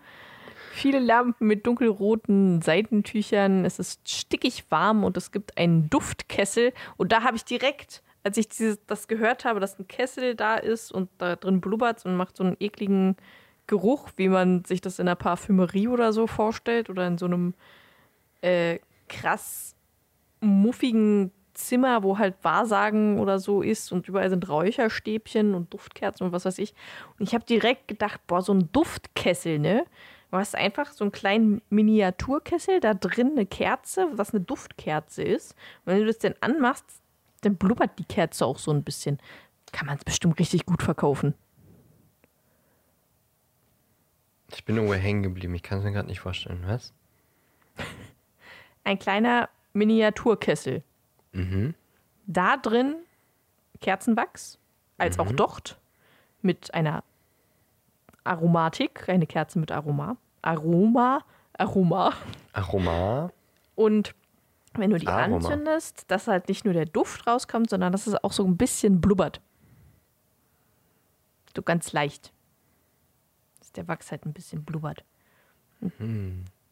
Viele 0.71 0.99
Lampen 0.99 1.47
mit 1.47 1.65
dunkelroten 1.65 2.61
Seitentüchern. 2.61 3.65
Es 3.65 3.79
ist 3.79 4.09
stickig 4.09 4.65
warm 4.69 5.03
und 5.03 5.17
es 5.17 5.31
gibt 5.31 5.57
einen 5.57 5.89
Duftkessel. 5.89 6.73
Und 6.97 7.11
da 7.11 7.23
habe 7.23 7.37
ich 7.37 7.45
direkt 7.45 8.03
als 8.27 8.37
ich 8.37 8.49
dieses, 8.49 8.85
das 8.85 9.07
gehört 9.07 9.45
habe, 9.45 9.61
dass 9.61 9.79
ein 9.79 9.87
Kessel 9.87 10.35
da 10.35 10.57
ist 10.57 10.91
und 10.91 11.09
da 11.17 11.37
drin 11.37 11.61
blubbert 11.61 12.05
und 12.05 12.17
macht 12.17 12.35
so 12.35 12.43
einen 12.43 12.57
ekligen 12.59 13.15
Geruch, 13.67 14.09
wie 14.15 14.29
man 14.29 14.65
sich 14.65 14.81
das 14.81 14.99
in 14.99 15.07
einer 15.07 15.15
Parfümerie 15.15 15.87
oder 15.87 16.13
so 16.13 16.27
vorstellt 16.27 16.89
oder 16.89 17.05
in 17.05 17.17
so 17.17 17.25
einem 17.25 17.53
äh, 18.41 18.79
krass 19.07 19.75
muffigen 20.39 21.31
Zimmer, 21.53 22.03
wo 22.03 22.17
halt 22.17 22.35
Wahrsagen 22.43 23.19
oder 23.19 23.39
so 23.39 23.61
ist 23.61 23.91
und 23.91 24.07
überall 24.07 24.29
sind 24.29 24.47
Räucherstäbchen 24.47 25.55
und 25.55 25.73
Duftkerzen 25.73 26.25
und 26.25 26.31
was 26.31 26.45
weiß 26.45 26.59
ich. 26.59 26.73
Und 27.19 27.27
ich 27.27 27.33
habe 27.33 27.45
direkt 27.45 27.87
gedacht, 27.87 28.21
boah, 28.27 28.41
so 28.41 28.53
ein 28.53 28.71
Duftkessel, 28.71 29.59
ne? 29.59 29.85
Du 30.29 30.37
hast 30.37 30.55
einfach 30.55 30.91
so 30.91 31.05
einen 31.05 31.11
kleinen 31.11 31.61
Miniaturkessel, 31.69 32.79
da 32.79 32.93
drin 32.93 33.31
eine 33.31 33.45
Kerze, 33.45 34.07
was 34.11 34.33
eine 34.33 34.41
Duftkerze 34.41 35.23
ist. 35.23 35.53
Und 35.85 35.93
wenn 35.93 35.99
du 36.01 36.05
das 36.05 36.19
dann 36.19 36.35
anmachst, 36.41 36.85
dann 37.41 37.55
blubbert 37.55 37.97
die 37.97 38.03
Kerze 38.05 38.45
auch 38.45 38.59
so 38.59 38.71
ein 38.71 38.83
bisschen. 38.83 39.19
Kann 39.71 39.87
man 39.87 39.97
es 39.97 40.03
bestimmt 40.03 40.37
richtig 40.37 40.65
gut 40.65 40.83
verkaufen. 40.83 41.33
Ich 44.53 44.63
bin 44.63 44.75
irgendwo 44.75 44.93
hängen 44.95 45.23
geblieben. 45.23 45.53
Ich 45.55 45.63
kann 45.63 45.79
es 45.79 45.83
mir 45.83 45.91
gerade 45.91 46.07
nicht 46.07 46.19
vorstellen. 46.19 46.63
Was? 46.65 46.93
Ein 48.83 48.99
kleiner 48.99 49.49
Miniaturkessel. 49.73 50.83
Mhm. 51.33 51.75
Da 52.25 52.57
drin 52.57 52.95
Kerzenwachs, 53.81 54.57
als 54.97 55.19
auch 55.19 55.31
Docht 55.31 55.77
mit 56.41 56.73
einer 56.73 57.03
Aromatik, 58.23 59.07
eine 59.09 59.27
Kerze 59.27 59.59
mit 59.59 59.71
Aroma. 59.71 60.17
Aroma, 60.41 61.23
Aroma. 61.53 62.13
Aroma. 62.53 63.31
Und 63.75 64.15
wenn 64.73 64.91
du 64.91 64.97
die 64.97 65.07
Aroma. 65.07 65.37
anzündest, 65.37 66.05
dass 66.09 66.27
halt 66.27 66.47
nicht 66.47 66.65
nur 66.65 66.73
der 66.73 66.85
Duft 66.85 67.27
rauskommt, 67.27 67.69
sondern 67.69 67.91
dass 67.91 68.07
es 68.07 68.15
auch 68.23 68.31
so 68.31 68.45
ein 68.45 68.57
bisschen 68.57 69.01
blubbert. 69.01 69.41
So 71.55 71.61
ganz 71.61 71.91
leicht. 71.93 72.31
Der 73.77 73.87
Wachs 73.87 74.11
halt 74.11 74.25
ein 74.25 74.33
bisschen 74.33 74.63
blubbert. 74.63 75.03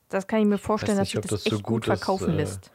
Das 0.10 0.28
kann 0.28 0.40
ich 0.40 0.46
mir 0.46 0.58
vorstellen, 0.58 1.00
nicht, 1.00 1.16
dass 1.16 1.22
sich 1.22 1.30
das, 1.30 1.44
das 1.44 1.52
so 1.52 1.56
echt 1.56 1.64
gut 1.64 1.86
gut 1.86 1.94
ist, 1.94 2.00
verkaufen 2.00 2.34
äh, 2.34 2.38
lässt. 2.38 2.72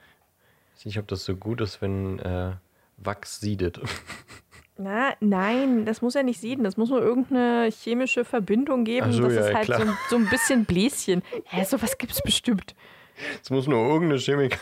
Ich 0.74 0.80
weiß 0.80 0.84
nicht, 0.86 0.98
ob 0.98 1.08
das 1.08 1.24
so 1.24 1.36
gut 1.36 1.60
ist, 1.60 1.82
wenn 1.82 2.18
äh, 2.20 2.52
Wachs 2.96 3.40
siedet. 3.40 3.80
Na, 4.78 5.12
nein, 5.20 5.84
das 5.84 6.00
muss 6.00 6.14
ja 6.14 6.22
nicht 6.22 6.40
sieden. 6.40 6.64
Das 6.64 6.78
muss 6.78 6.88
nur 6.88 7.02
irgendeine 7.02 7.70
chemische 7.70 8.24
Verbindung 8.24 8.84
geben. 8.84 9.12
So, 9.12 9.24
das 9.24 9.34
ja, 9.34 9.48
ist 9.48 9.54
halt 9.54 9.66
so, 9.66 9.94
so 10.08 10.16
ein 10.16 10.26
bisschen 10.30 10.64
Bläschen. 10.64 11.22
Ja, 11.52 11.66
sowas 11.66 11.98
gibt 11.98 12.12
es 12.12 12.22
bestimmt. 12.22 12.74
Es 13.42 13.50
muss 13.50 13.66
nur 13.66 13.86
irgendeine 13.86 14.18
Chemik 14.18 14.58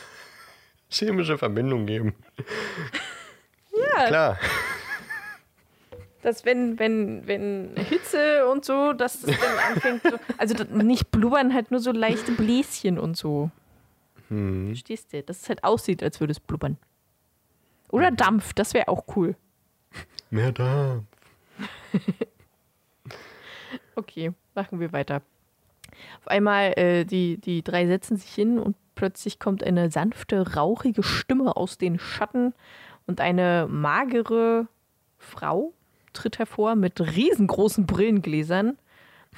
chemische 0.91 1.39
Verbindung 1.39 1.87
geben. 1.87 2.15
Ja, 3.77 4.07
Klar. 4.07 4.39
Dass 6.23 6.45
wenn, 6.45 6.79
wenn, 6.79 7.27
wenn 7.27 7.77
Hitze 7.77 8.47
und 8.49 8.65
so, 8.65 8.93
dass 8.93 9.23
das 9.23 9.37
dann 9.39 9.59
anfängt 9.73 10.03
so, 10.03 10.19
also 10.39 10.65
nicht 10.73 11.11
blubbern, 11.11 11.55
halt 11.55 11.71
nur 11.71 11.81
so 11.81 11.93
leichte 11.93 12.33
Bläschen 12.33 12.99
und 12.99 13.17
so. 13.17 13.51
Hm. 14.29 14.69
Verstehst 14.69 15.13
du? 15.13 15.23
Dass 15.23 15.43
es 15.43 15.49
halt 15.49 15.65
aussieht, 15.65 16.03
als 16.03 16.21
würde 16.21 16.33
es 16.33 16.41
blubbern. 16.41 16.77
Oder 17.91 18.11
Dampf, 18.11 18.53
das 18.53 18.75
wäre 18.75 18.89
auch 18.89 19.05
cool. 19.17 19.37
Mehr 20.31 20.53
da. 20.53 21.03
Okay, 23.99 24.33
machen 24.55 24.79
wir 24.79 24.93
weiter. 24.93 25.23
Auf 26.21 26.29
einmal, 26.29 26.73
äh, 26.79 27.05
die, 27.05 27.37
die 27.39 27.65
drei 27.65 27.89
setzen 27.89 28.17
sich 28.17 28.33
hin 28.33 28.61
und 28.61 28.77
plötzlich 28.95 29.41
kommt 29.41 29.65
eine 29.65 29.91
sanfte, 29.91 30.55
rauchige 30.55 31.03
Stimme 31.03 31.57
aus 31.57 31.79
den 31.79 31.99
Schatten 31.99 32.55
und 33.09 33.21
eine 33.21 33.67
magere 33.69 34.69
Frau 35.19 35.73
tritt 36.19 36.39
hervor 36.39 36.75
mit 36.75 37.01
riesengroßen 37.01 37.87
Brillengläsern, 37.87 38.77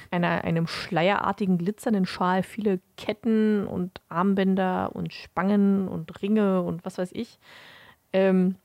einer, 0.09 0.43
einem 0.43 0.67
schleierartigen 0.67 1.57
glitzernden 1.57 2.05
Schal, 2.05 2.43
viele 2.43 2.79
Ketten 2.97 3.67
und 3.67 4.01
Armbänder 4.09 4.91
und 4.93 5.13
Spangen 5.13 5.87
und 5.87 6.21
Ringe 6.21 6.61
und 6.61 6.83
was 6.85 6.97
weiß 6.97 7.11
ich. 7.13 7.39
Ähm, 8.13 8.55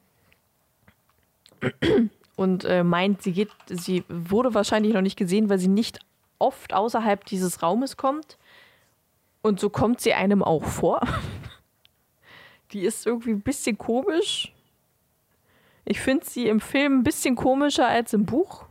und 2.37 2.65
äh, 2.65 2.85
meint, 2.85 3.23
sie 3.23 3.33
geht, 3.33 3.51
sie 3.67 4.05
wurde 4.09 4.55
wahrscheinlich 4.55 4.95
noch 4.95 5.03
nicht 5.03 5.17
gesehen, 5.17 5.49
weil 5.49 5.59
sie 5.59 5.69
nicht 5.69 6.01
oft 6.39 6.75
außerhalb 6.75 7.25
dieses 7.27 7.63
Raumes 7.63 7.97
kommt. 7.97 8.39
Und 9.43 9.61
so 9.61 9.71
kommt 9.71 10.01
sie 10.01 10.15
einem 10.15 10.43
auch 10.43 10.65
vor. 10.65 11.01
Die 12.73 12.81
ist 12.81 13.07
irgendwie 13.07 13.31
ein 13.31 13.43
bisschen 13.43 13.79
komisch. 13.79 14.53
Ich 15.87 16.01
finde 16.01 16.27
sie 16.27 16.49
im 16.49 16.61
Film 16.61 16.99
ein 16.99 17.03
bisschen 17.05 17.37
komischer 17.37 17.87
als 17.87 18.13
im 18.13 18.27
Buch. 18.27 18.67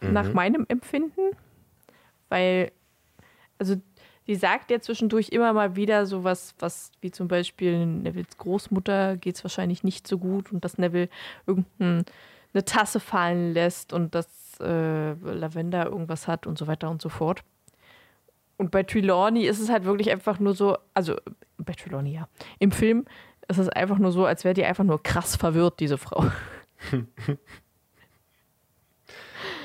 Nach 0.00 0.32
meinem 0.32 0.64
Empfinden. 0.68 1.36
Weil, 2.28 2.70
also, 3.58 3.74
die 4.28 4.36
sagt 4.36 4.70
ja 4.70 4.78
zwischendurch 4.80 5.30
immer 5.30 5.52
mal 5.52 5.74
wieder 5.74 6.06
sowas, 6.06 6.54
was 6.60 6.92
wie 7.00 7.10
zum 7.10 7.26
Beispiel 7.26 7.86
Nevils 7.86 8.38
Großmutter 8.38 9.16
geht 9.16 9.34
es 9.34 9.42
wahrscheinlich 9.44 9.82
nicht 9.82 10.06
so 10.06 10.18
gut 10.18 10.52
und 10.52 10.64
dass 10.64 10.78
Neville 10.78 11.08
irgendeine 11.46 12.04
Tasse 12.64 13.00
fallen 13.00 13.52
lässt 13.52 13.92
und 13.92 14.14
dass 14.14 14.28
äh, 14.60 15.12
Lavender 15.14 15.86
irgendwas 15.86 16.28
hat 16.28 16.46
und 16.46 16.56
so 16.56 16.68
weiter 16.68 16.88
und 16.88 17.02
so 17.02 17.08
fort. 17.08 17.42
Und 18.58 18.70
bei 18.70 18.82
Trelawney 18.82 19.46
ist 19.46 19.60
es 19.60 19.70
halt 19.70 19.84
wirklich 19.84 20.10
einfach 20.10 20.38
nur 20.38 20.54
so, 20.54 20.76
also 20.92 21.16
bei 21.56 21.72
Trelawney 21.72 22.12
ja. 22.12 22.28
Im 22.58 22.70
Film 22.70 23.06
ist 23.48 23.58
es 23.58 23.68
einfach 23.68 23.98
nur 23.98 24.12
so, 24.12 24.26
als 24.26 24.44
wäre 24.44 24.54
die 24.54 24.64
einfach 24.64 24.84
nur 24.84 25.02
krass 25.02 25.36
verwirrt, 25.36 25.80
diese 25.80 25.98
Frau. 25.98 26.24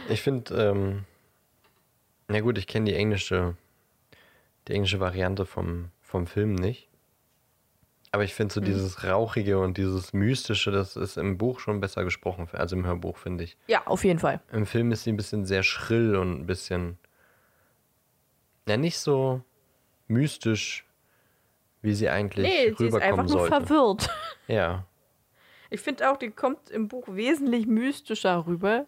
Ich 0.09 0.21
finde, 0.21 0.55
ähm, 0.55 1.05
na 2.27 2.41
gut, 2.41 2.57
ich 2.57 2.67
kenne 2.67 2.89
die 2.89 2.95
englische, 2.95 3.55
die 4.67 4.73
englische 4.73 4.99
Variante 4.99 5.45
vom, 5.45 5.91
vom 6.01 6.27
Film 6.27 6.55
nicht. 6.55 6.89
Aber 8.11 8.23
ich 8.23 8.33
finde 8.35 8.53
so 8.53 8.61
dieses 8.61 9.03
Rauchige 9.03 9.59
und 9.59 9.77
dieses 9.77 10.13
Mystische, 10.13 10.71
das 10.71 10.95
ist 10.95 11.17
im 11.17 11.37
Buch 11.37 11.59
schon 11.59 11.79
besser 11.79 12.03
gesprochen, 12.03 12.47
also 12.51 12.75
im 12.75 12.85
Hörbuch, 12.85 13.17
finde 13.17 13.43
ich. 13.43 13.57
Ja, 13.67 13.87
auf 13.87 14.03
jeden 14.03 14.19
Fall. 14.19 14.39
Im 14.51 14.67
Film 14.67 14.91
ist 14.91 15.03
sie 15.03 15.11
ein 15.11 15.17
bisschen 15.17 15.45
sehr 15.45 15.63
schrill 15.63 16.15
und 16.15 16.41
ein 16.41 16.45
bisschen, 16.45 16.99
ja, 18.67 18.77
nicht 18.77 18.99
so 18.99 19.41
mystisch, 20.07 20.85
wie 21.83 21.93
sie 21.93 22.09
eigentlich 22.09 22.47
Nee, 22.47 22.63
sie 22.77 22.87
ist 22.87 22.93
rüberkommen 22.93 23.03
einfach 23.19 23.23
nur 23.35 23.47
sollte. 23.47 23.65
verwirrt. 23.67 24.09
Ja, 24.47 24.85
Ich 25.69 25.81
finde 25.81 26.09
auch, 26.11 26.17
die 26.17 26.31
kommt 26.31 26.69
im 26.71 26.87
Buch 26.87 27.05
wesentlich 27.07 27.67
mystischer 27.67 28.45
rüber 28.47 28.85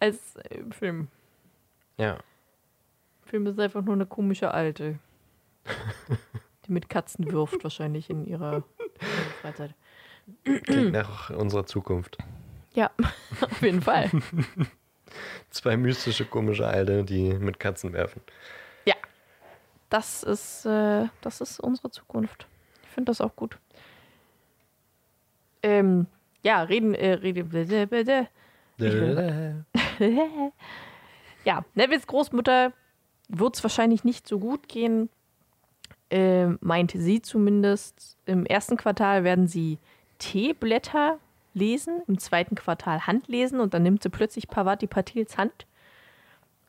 als 0.00 0.36
im 0.50 0.70
Film. 0.72 1.08
ja. 1.98 2.14
Im 3.24 3.28
Film 3.30 3.46
ist 3.48 3.58
einfach 3.58 3.82
nur 3.82 3.94
eine 3.94 4.06
komische 4.06 4.52
Alte. 4.52 4.98
die 6.66 6.72
mit 6.72 6.88
Katzen 6.88 7.32
wirft, 7.32 7.64
wahrscheinlich 7.64 8.08
in 8.10 8.24
ihrer 8.26 8.62
Freizeit. 9.42 9.74
Klingt 10.44 10.92
nach 10.92 11.30
unserer 11.30 11.66
Zukunft. 11.66 12.18
Ja, 12.74 12.90
auf 13.40 13.62
jeden 13.62 13.82
Fall. 13.82 14.10
Zwei 15.50 15.76
mystische, 15.76 16.24
komische 16.26 16.66
Alte, 16.66 17.04
die 17.04 17.34
mit 17.34 17.58
Katzen 17.58 17.92
werfen. 17.92 18.20
Das 19.94 20.24
ist, 20.24 20.66
äh, 20.66 21.06
das 21.20 21.40
ist 21.40 21.60
unsere 21.60 21.88
Zukunft. 21.88 22.48
Ich 22.82 22.88
finde 22.88 23.10
das 23.10 23.20
auch 23.20 23.36
gut. 23.36 23.58
Ähm, 25.62 26.08
ja, 26.42 26.62
reden, 26.62 26.96
äh, 26.96 27.12
reden. 27.12 27.48
ja, 31.44 31.64
Nevils 31.76 32.08
Großmutter 32.08 32.72
wird 33.28 33.54
es 33.54 33.62
wahrscheinlich 33.62 34.02
nicht 34.02 34.26
so 34.26 34.40
gut 34.40 34.66
gehen, 34.66 35.10
ähm, 36.10 36.58
meinte 36.60 37.00
sie 37.00 37.22
zumindest. 37.22 38.16
Im 38.26 38.46
ersten 38.46 38.76
Quartal 38.76 39.22
werden 39.22 39.46
sie 39.46 39.78
Teeblätter 40.18 41.20
lesen, 41.52 42.02
im 42.08 42.18
zweiten 42.18 42.56
Quartal 42.56 43.06
Handlesen 43.06 43.60
und 43.60 43.74
dann 43.74 43.84
nimmt 43.84 44.02
sie 44.02 44.10
plötzlich 44.10 44.48
Pavati 44.48 44.88
Patils 44.88 45.38
Hand 45.38 45.66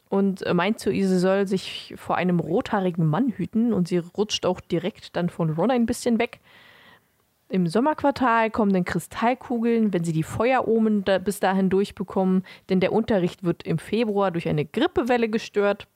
und 0.09 0.43
äh, 0.43 0.53
meint 0.53 0.79
zu 0.79 0.91
ihr, 0.91 1.07
sie 1.07 1.19
soll 1.19 1.47
sich 1.47 1.93
vor 1.97 2.15
einem 2.15 2.39
rothaarigen 2.39 3.05
Mann 3.05 3.29
hüten 3.29 3.73
und 3.73 3.87
sie 3.87 3.97
rutscht 3.97 4.45
auch 4.45 4.61
direkt 4.61 5.15
dann 5.15 5.29
von 5.29 5.51
Ron 5.51 5.71
ein 5.71 5.85
bisschen 5.85 6.19
weg. 6.19 6.39
Im 7.49 7.67
Sommerquartal 7.67 8.49
kommen 8.49 8.73
dann 8.73 8.85
Kristallkugeln, 8.85 9.93
wenn 9.93 10.03
sie 10.03 10.13
die 10.13 10.23
Feueromen 10.23 11.03
da, 11.05 11.19
bis 11.19 11.39
dahin 11.39 11.69
durchbekommen, 11.69 12.43
denn 12.69 12.79
der 12.79 12.91
Unterricht 12.91 13.43
wird 13.43 13.63
im 13.63 13.77
Februar 13.77 14.31
durch 14.31 14.47
eine 14.47 14.65
Grippewelle 14.65 15.29
gestört. 15.29 15.87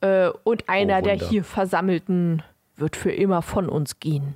Äh, 0.00 0.30
und 0.44 0.68
einer 0.68 1.02
der 1.02 1.14
Wunder. 1.14 1.28
hier 1.28 1.44
Versammelten 1.44 2.42
wird 2.76 2.96
für 2.96 3.12
immer 3.12 3.42
von 3.42 3.68
uns 3.68 4.00
gehen. 4.00 4.34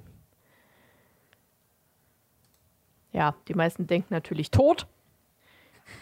Ja, 3.13 3.37
die 3.49 3.55
meisten 3.55 3.87
denken 3.87 4.13
natürlich 4.13 4.51
tot. 4.51 4.87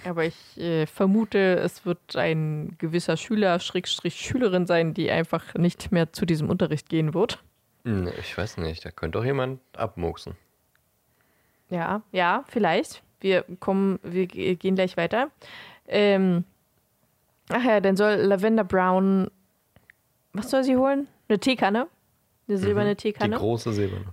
Aber 0.04 0.24
ich 0.24 0.58
äh, 0.58 0.86
vermute, 0.86 1.56
es 1.56 1.84
wird 1.86 2.16
ein 2.16 2.76
gewisser 2.78 3.16
Schüler, 3.16 3.58
Schrägstrich 3.60 4.16
Schülerin 4.16 4.66
sein, 4.66 4.94
die 4.94 5.10
einfach 5.10 5.54
nicht 5.54 5.92
mehr 5.92 6.12
zu 6.12 6.26
diesem 6.26 6.50
Unterricht 6.50 6.88
gehen 6.88 7.14
wird. 7.14 7.42
Hm, 7.84 8.08
Ich 8.20 8.36
weiß 8.36 8.58
nicht, 8.58 8.84
da 8.84 8.90
könnte 8.90 9.18
doch 9.18 9.24
jemand 9.24 9.60
abmoksen. 9.76 10.34
Ja, 11.70 12.02
ja, 12.12 12.44
vielleicht. 12.48 13.02
Wir 13.20 13.44
kommen, 13.60 13.98
wir 14.02 14.26
ge- 14.26 14.56
gehen 14.56 14.74
gleich 14.74 14.96
weiter. 14.96 15.30
Ähm, 15.86 16.44
ach 17.48 17.64
ja, 17.64 17.80
dann 17.80 17.96
soll 17.96 18.14
Lavender 18.14 18.64
Brown, 18.64 19.30
was 20.32 20.50
soll 20.50 20.64
sie 20.64 20.76
holen? 20.76 21.06
Eine 21.28 21.38
Teekanne. 21.38 21.86
Eine 22.48 22.58
silberne 22.58 22.90
Mhm. 22.90 22.96
Die 22.96 23.02
Teekanne. 23.02 23.36
große 23.36 23.72
silberne. 23.72 24.06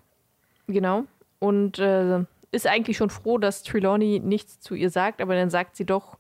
Genau. 0.68 1.06
Und 1.40 1.80
äh, 1.80 2.24
ist 2.52 2.68
eigentlich 2.68 2.98
schon 2.98 3.10
froh, 3.10 3.38
dass 3.38 3.64
Trelawney 3.64 4.20
nichts 4.20 4.60
zu 4.60 4.76
ihr 4.76 4.90
sagt, 4.90 5.22
aber 5.22 5.36
dann 5.36 5.50
sagt 5.50 5.76
sie 5.76 5.86
doch, 5.86 6.18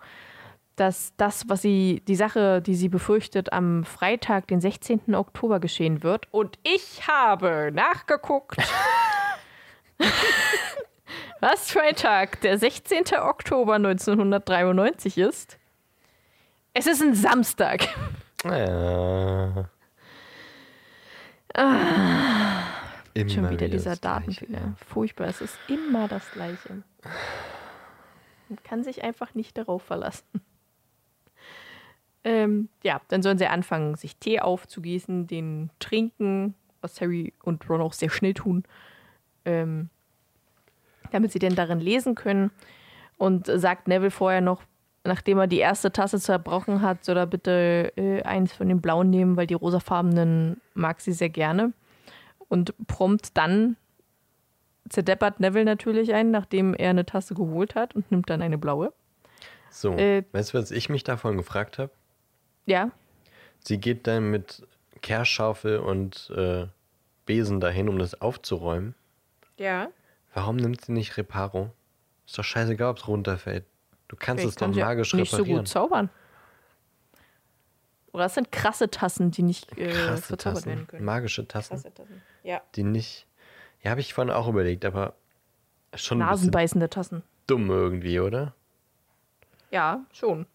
dass 0.75 1.13
das, 1.17 1.49
was 1.49 1.61
sie, 1.61 2.01
die 2.07 2.15
Sache, 2.15 2.61
die 2.61 2.75
sie 2.75 2.89
befürchtet, 2.89 3.51
am 3.51 3.84
Freitag, 3.84 4.47
den 4.47 4.61
16. 4.61 5.13
Oktober 5.15 5.59
geschehen 5.59 6.03
wird. 6.03 6.27
Und 6.32 6.57
ich 6.63 7.07
habe 7.07 7.71
nachgeguckt. 7.73 8.57
was 11.41 11.71
für 11.71 11.82
ein 11.82 11.95
Tag 11.95 12.41
der 12.41 12.57
16. 12.57 13.03
Oktober 13.19 13.75
1993 13.75 15.17
ist. 15.17 15.57
Es 16.73 16.88
ist 16.88 17.01
ein 17.01 17.15
Samstag. 17.15 17.88
Ja. 18.45 19.69
Immer 23.14 23.30
Schon 23.30 23.49
wieder 23.49 23.68
dieser 23.68 23.91
das 23.91 24.01
Gleiche, 24.01 24.22
Datenfehler. 24.22 24.76
Furchtbar, 24.88 25.28
es 25.28 25.41
ist 25.41 25.57
immer 25.68 26.07
das 26.07 26.30
Gleiche. 26.32 26.84
Man 28.49 28.64
kann 28.64 28.84
sich 28.84 29.03
einfach 29.03 29.34
nicht 29.36 29.57
darauf 29.57 29.84
verlassen. 29.84 30.41
Ähm, 32.24 32.70
ja, 32.84 33.01
dann 33.07 33.22
sollen 33.22 33.38
sie 33.38 33.47
anfangen, 33.47 33.95
sich 33.95 34.18
Tee 34.18 34.39
aufzugießen, 34.39 35.28
den 35.28 35.70
trinken, 35.80 36.53
was 36.82 36.99
Harry 36.99 37.34
und 37.43 37.68
Ron 37.70 37.82
auch 37.82 37.93
sehr 37.93 38.10
schnell 38.10 38.34
tun, 38.34 38.64
ähm, 39.45 39.89
damit 41.12 41.32
sie 41.32 41.39
denn 41.39 41.55
darin 41.55 41.80
lesen 41.80 42.16
können. 42.16 42.51
Und 43.18 43.47
sagt 43.47 43.88
Neville 43.88 44.12
vorher 44.12 44.41
noch, 44.41 44.64
nachdem 45.03 45.39
er 45.39 45.47
die 45.47 45.60
erste 45.60 45.91
Tasse 45.91 46.20
zerbrochen 46.20 46.82
hat, 46.82 47.03
soll 47.03 47.18
er 47.18 47.26
bitte 47.26 47.91
äh, 47.97 48.22
eins 48.24 48.53
von 48.53 48.68
den 48.68 48.82
blauen 48.82 49.10
nehmen, 49.10 49.36
weil 49.36 49.47
die 49.47 49.53
rosafarbenen 49.53 50.62
mag 50.74 51.01
sie 51.01 51.14
sehr 51.14 51.30
gerne. 51.30 51.74
Und 52.49 52.73
prompt 52.87 53.37
dann 53.37 53.77
zerdeppert 54.89 55.39
Neville 55.39 55.65
natürlich 55.65 56.13
ein, 56.13 56.31
nachdem 56.31 56.73
er 56.73 56.89
eine 56.89 57.05
Tasse 57.05 57.35
geholt 57.35 57.75
hat 57.75 57.95
und 57.95 58.11
nimmt 58.11 58.29
dann 58.29 58.41
eine 58.41 58.57
blaue. 58.57 58.91
So, 59.69 59.93
Äh, 59.93 60.23
weißt 60.31 60.53
du, 60.53 60.57
was 60.57 60.71
ich 60.71 60.89
mich 60.89 61.03
davon 61.03 61.37
gefragt 61.37 61.77
habe? 61.77 61.91
Ja, 62.65 62.91
Sie 63.61 63.77
geht 63.77 64.07
dann 64.07 64.31
mit 64.31 64.65
Kehrschaufel 65.01 65.79
und 65.79 66.31
äh, 66.35 66.65
Besen 67.25 67.59
dahin, 67.59 67.89
um 67.89 67.99
das 67.99 68.19
aufzuräumen. 68.21 68.95
ja. 69.57 69.89
Warum 70.33 70.57
nimmt 70.57 70.81
sie 70.85 70.91
nicht 70.91 71.17
Reparo? 71.17 71.71
Ist 72.27 72.37
doch 72.37 72.43
scheißegal, 72.43 72.91
ob 72.91 72.97
es 72.97 73.07
runterfällt. 73.07 73.65
Du 74.07 74.15
kannst 74.15 74.41
Vielleicht 74.41 74.49
es 74.49 74.55
doch 74.55 74.65
kann 74.67 74.73
sie 74.73 74.79
ja 74.79 74.85
magisch 74.85 75.13
nicht 75.15 75.29
so 75.31 75.37
reparieren. 75.37 75.59
gut 75.61 75.67
zaubern. 75.67 76.09
Oder 78.12 78.26
es 78.26 78.34
sind 78.34 78.51
krasse 78.51 78.89
Tassen, 78.89 79.32
die 79.32 79.43
nicht 79.43 79.72
äh, 79.78 79.91
Krasse 79.91 80.22
verzaubert 80.24 80.66
werden 80.66 80.76
Tassen, 80.80 80.88
können. 80.88 81.05
magische 81.05 81.47
Tassen, 81.47 81.76
Krasse 81.76 81.93
Tassen. 81.93 82.22
Ja. 82.43 82.62
die 82.76 82.84
nicht. 82.84 83.28
Ja, 83.84 83.91
habe 83.91 84.01
ich 84.01 84.14
vorhin 84.14 84.34
auch 84.34 84.47
überlegt, 84.47 84.84
aber 84.86 85.14
schon 85.93 86.18
Nasenbeißende 86.20 86.89
Tassen. 86.89 87.24
dumm 87.47 87.70
irgendwie, 87.70 88.20
oder? 88.20 88.53
Ja, 89.72 90.03
schon. 90.12 90.45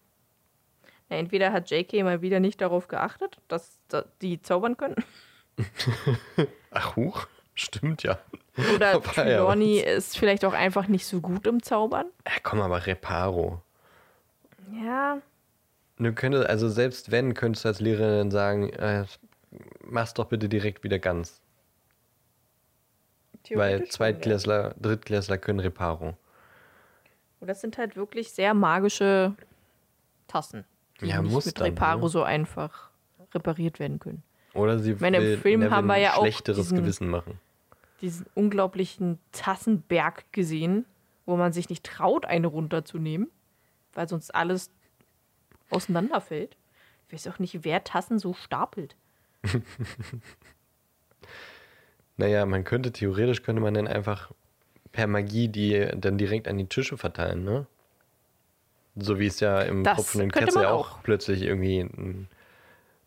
Na, 1.09 1.17
entweder 1.17 1.53
hat 1.53 1.69
JK 1.71 2.03
mal 2.03 2.21
wieder 2.21 2.39
nicht 2.39 2.59
darauf 2.61 2.87
geachtet, 2.87 3.39
dass 3.47 3.79
da- 3.87 4.05
die 4.21 4.41
zaubern 4.41 4.75
können. 4.75 4.95
Ach, 6.71 6.95
huch, 6.95 7.27
stimmt 7.53 8.03
ja. 8.03 8.17
Oder 8.75 8.91
Aber 8.95 9.05
ja, 9.07 9.11
Trelawney 9.13 9.79
ist 9.79 10.17
vielleicht 10.17 10.43
auch 10.45 10.53
einfach 10.53 10.87
nicht 10.87 11.05
so 11.05 11.21
gut 11.21 11.47
im 11.47 11.63
Zaubern. 11.63 12.07
Ja, 12.25 12.33
komm, 12.43 12.61
aber 12.61 12.85
Reparo. 12.85 13.61
Ja, 14.83 15.19
Du 15.97 16.11
könntest, 16.13 16.45
also 16.47 16.67
selbst 16.69 17.11
wenn, 17.11 17.33
könntest 17.33 17.63
du 17.65 17.69
als 17.69 17.79
Lehrerin 17.79 18.29
sagen, 18.31 18.69
äh, 18.71 19.05
mach's 19.83 20.13
doch 20.13 20.25
bitte 20.25 20.49
direkt 20.49 20.83
wieder 20.83 20.99
ganz. 20.99 21.41
Weil 23.53 23.85
Zweitklässler, 23.87 24.73
Drittklässler 24.81 25.37
können 25.37 25.59
Reparo. 25.59 26.05
Ja. 26.07 26.17
Und 27.41 27.47
das 27.47 27.61
sind 27.61 27.77
halt 27.77 27.95
wirklich 27.95 28.31
sehr 28.31 28.53
magische 28.53 29.35
Tassen, 30.27 30.65
die 30.99 31.05
Ja, 31.07 31.21
nicht 31.21 31.31
muss 31.31 31.45
mit 31.45 31.59
dann, 31.59 31.67
Reparo 31.67 32.01
ne? 32.01 32.09
so 32.09 32.23
einfach 32.23 32.89
repariert 33.33 33.79
werden 33.79 33.99
können. 33.99 34.23
Oder 34.53 34.79
sie 34.79 34.95
meine, 34.95 35.17
im 35.17 35.39
Film 35.41 35.59
Neville 35.59 35.75
haben 35.75 35.87
wir 35.87 35.93
ein 35.95 36.01
ja 36.01 36.13
auch 36.15 36.21
schlechteres 36.21 36.57
diesen- 36.69 36.77
Gewissen 36.79 37.09
machen. 37.09 37.39
Diesen 38.01 38.25
unglaublichen 38.33 39.19
Tassenberg 39.31 40.31
gesehen, 40.33 40.85
wo 41.25 41.37
man 41.37 41.53
sich 41.53 41.69
nicht 41.69 41.83
traut, 41.85 42.25
eine 42.25 42.47
runterzunehmen, 42.47 43.29
weil 43.93 44.07
sonst 44.09 44.33
alles 44.33 44.71
auseinanderfällt. 45.69 46.57
Ich 47.07 47.13
weiß 47.13 47.27
auch 47.27 47.39
nicht, 47.39 47.63
wer 47.63 47.83
Tassen 47.83 48.19
so 48.19 48.33
stapelt. 48.33 48.95
Naja, 52.17 52.45
man 52.45 52.63
könnte, 52.63 52.91
theoretisch 52.91 53.43
könnte 53.43 53.61
man 53.61 53.73
dann 53.73 53.87
einfach 53.87 54.31
per 54.91 55.07
Magie 55.07 55.49
die 55.49 55.87
dann 55.95 56.17
direkt 56.17 56.47
an 56.47 56.57
die 56.57 56.67
Tische 56.67 56.97
verteilen, 56.97 57.43
ne? 57.43 57.67
So 58.95 59.19
wie 59.19 59.27
es 59.27 59.41
ja 59.41 59.61
im 59.61 59.83
Das 59.83 59.97
tropfenden 59.97 60.31
man 60.53 60.65
auch, 60.65 60.93
auch. 60.93 61.03
plötzlich 61.03 61.41
irgendwie 61.41 61.79
ein, 61.81 62.29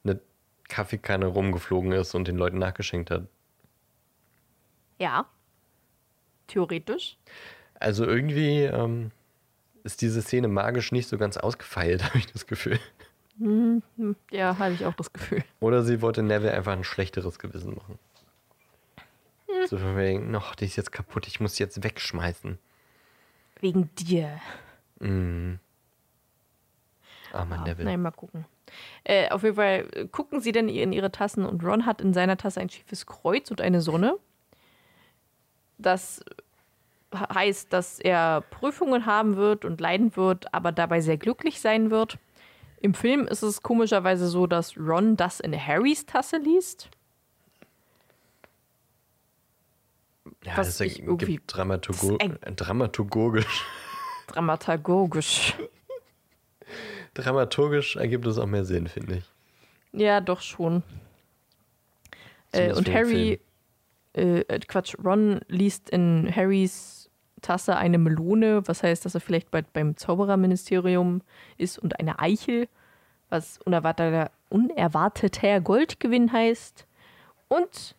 eine 0.05 0.21
Kaffeekanne 0.69 1.27
rumgeflogen 1.27 1.93
ist 1.93 2.15
und 2.15 2.29
den 2.29 2.37
Leuten 2.37 2.59
nachgeschenkt 2.59 3.11
hat. 3.11 3.27
Ja. 4.99 5.27
Theoretisch. 6.47 7.17
Also 7.81 8.05
irgendwie 8.05 8.65
ähm, 8.65 9.13
ist 9.85 10.03
diese 10.03 10.23
Szene 10.23 10.49
magisch 10.49 10.93
nicht 10.93 11.09
so 11.09 11.19
ganz 11.19 11.37
ausgefeilt, 11.37 12.05
habe 12.05 12.19
ich 12.19 12.27
das 12.27 12.47
Gefühl. 12.47 12.79
Ja, 14.31 14.59
habe 14.59 14.75
ich 14.75 14.85
auch 14.85 14.95
das 14.95 15.13
Gefühl. 15.13 15.45
Oder 15.61 15.83
sie 15.85 16.03
wollte 16.03 16.23
Neville 16.23 16.53
einfach 16.53 16.73
ein 16.73 16.85
schlechteres 16.85 17.39
Gewissen 17.39 17.75
machen. 17.75 17.99
So 19.69 19.79
von 19.79 19.97
wegen, 19.97 20.31
noch, 20.31 20.55
die 20.55 20.65
ist 20.65 20.77
jetzt 20.77 20.93
kaputt, 20.93 21.27
ich 21.27 21.41
muss 21.41 21.57
sie 21.57 21.63
jetzt 21.63 21.83
wegschmeißen. 21.83 22.59
Wegen 23.61 23.91
dir. 23.97 24.41
Mhm. 24.99 25.59
Armer 27.33 27.63
Neville. 27.65 27.85
Nein, 27.85 28.03
mal 28.03 28.11
gucken. 28.11 28.47
Äh, 29.05 29.31
auf 29.31 29.43
jeden 29.43 29.57
Fall 29.57 29.89
äh, 29.93 30.07
gucken 30.07 30.41
sie 30.41 30.53
dann 30.53 30.69
in 30.69 30.93
ihre 30.93 31.11
Tassen 31.11 31.45
und 31.45 31.65
Ron 31.65 31.87
hat 31.87 32.01
in 32.01 32.13
seiner 32.13 32.37
Tasse 32.37 32.61
ein 32.61 32.71
schiefes 32.71 33.07
Kreuz 33.07 33.51
und 33.51 33.61
eine 33.61 33.81
Sonne. 33.81 34.19
Das 35.79 36.23
heißt, 37.15 37.73
dass 37.73 37.99
er 37.99 38.43
Prüfungen 38.51 39.07
haben 39.07 39.37
wird 39.37 39.65
und 39.65 39.81
leiden 39.81 40.15
wird, 40.17 40.53
aber 40.53 40.73
dabei 40.73 41.01
sehr 41.01 41.17
glücklich 41.17 41.61
sein 41.61 41.91
wird. 41.91 42.19
Im 42.81 42.95
Film 42.95 43.27
ist 43.27 43.43
es 43.43 43.63
komischerweise 43.63 44.29
so, 44.29 44.47
dass 44.47 44.77
Ron 44.77 45.17
das 45.17 45.41
in 45.41 45.55
Harrys 45.55 46.07
Tasse 46.07 46.37
liest. 46.37 46.89
Ja, 50.45 50.57
was 50.57 50.79
das 50.79 50.81
ich 50.83 51.01
irgendwie- 51.03 51.41
Dramaturgo 51.47 52.19
dramaturgisch. 52.57 53.65
Dramaturgisch. 54.29 55.55
Dramaturgisch 57.15 57.97
ergibt 57.97 58.27
es 58.27 58.39
auch 58.39 58.47
mehr 58.47 58.65
Sinn, 58.65 58.87
finde 58.87 59.17
ich. 59.17 59.25
Ja, 59.93 60.21
doch 60.21 60.41
schon. 60.43 60.83
Äh, 62.53 62.73
und 62.75 62.93
Harry, 62.93 63.41
äh, 64.15 64.41
äh, 64.41 64.59
Quatsch, 64.61 64.95
Ron 65.03 65.41
liest 65.49 65.91
in 65.91 66.31
Harrys 66.35 66.98
Tasse 67.41 67.77
eine 67.77 67.99
Melone, 67.99 68.67
was 68.67 68.83
heißt, 68.83 69.05
dass 69.05 69.15
er 69.15 69.21
vielleicht 69.21 69.51
bald 69.51 69.73
beim 69.73 69.97
Zaubererministerium 69.97 71.23
ist 71.57 71.79
und 71.79 71.99
eine 71.99 72.19
Eichel, 72.19 72.69
was 73.29 73.59
unerwarteter, 73.59 74.31
unerwarteter 74.49 75.61
Goldgewinn 75.61 76.33
heißt. 76.33 76.87
Und 77.49 77.95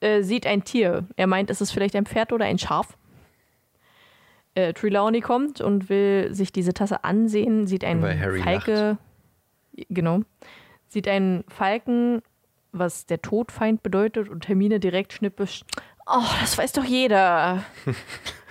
äh, 0.00 0.22
sieht 0.22 0.46
ein 0.46 0.64
Tier. 0.64 1.04
Er 1.16 1.26
meint, 1.26 1.50
es 1.50 1.60
ist 1.60 1.72
vielleicht 1.72 1.96
ein 1.96 2.06
Pferd 2.06 2.32
oder 2.32 2.44
ein 2.44 2.58
Schaf. 2.58 2.96
Äh, 4.54 4.72
Trelawney 4.72 5.20
kommt 5.20 5.60
und 5.60 5.88
will 5.88 6.32
sich 6.32 6.52
diese 6.52 6.72
Tasse 6.72 7.04
ansehen, 7.04 7.66
sieht 7.66 7.84
einen 7.84 8.02
Falke. 8.42 8.98
Genau. 9.90 10.20
Sieht 10.88 11.08
einen 11.08 11.44
Falken, 11.48 12.22
was 12.72 13.06
der 13.06 13.20
Todfeind 13.20 13.82
bedeutet, 13.82 14.28
und 14.28 14.48
Hermine 14.48 14.80
direkt 14.80 15.12
schnippisch. 15.12 15.64
Oh, 16.06 16.22
das 16.40 16.56
weiß 16.56 16.72
doch 16.72 16.84
jeder. 16.84 17.64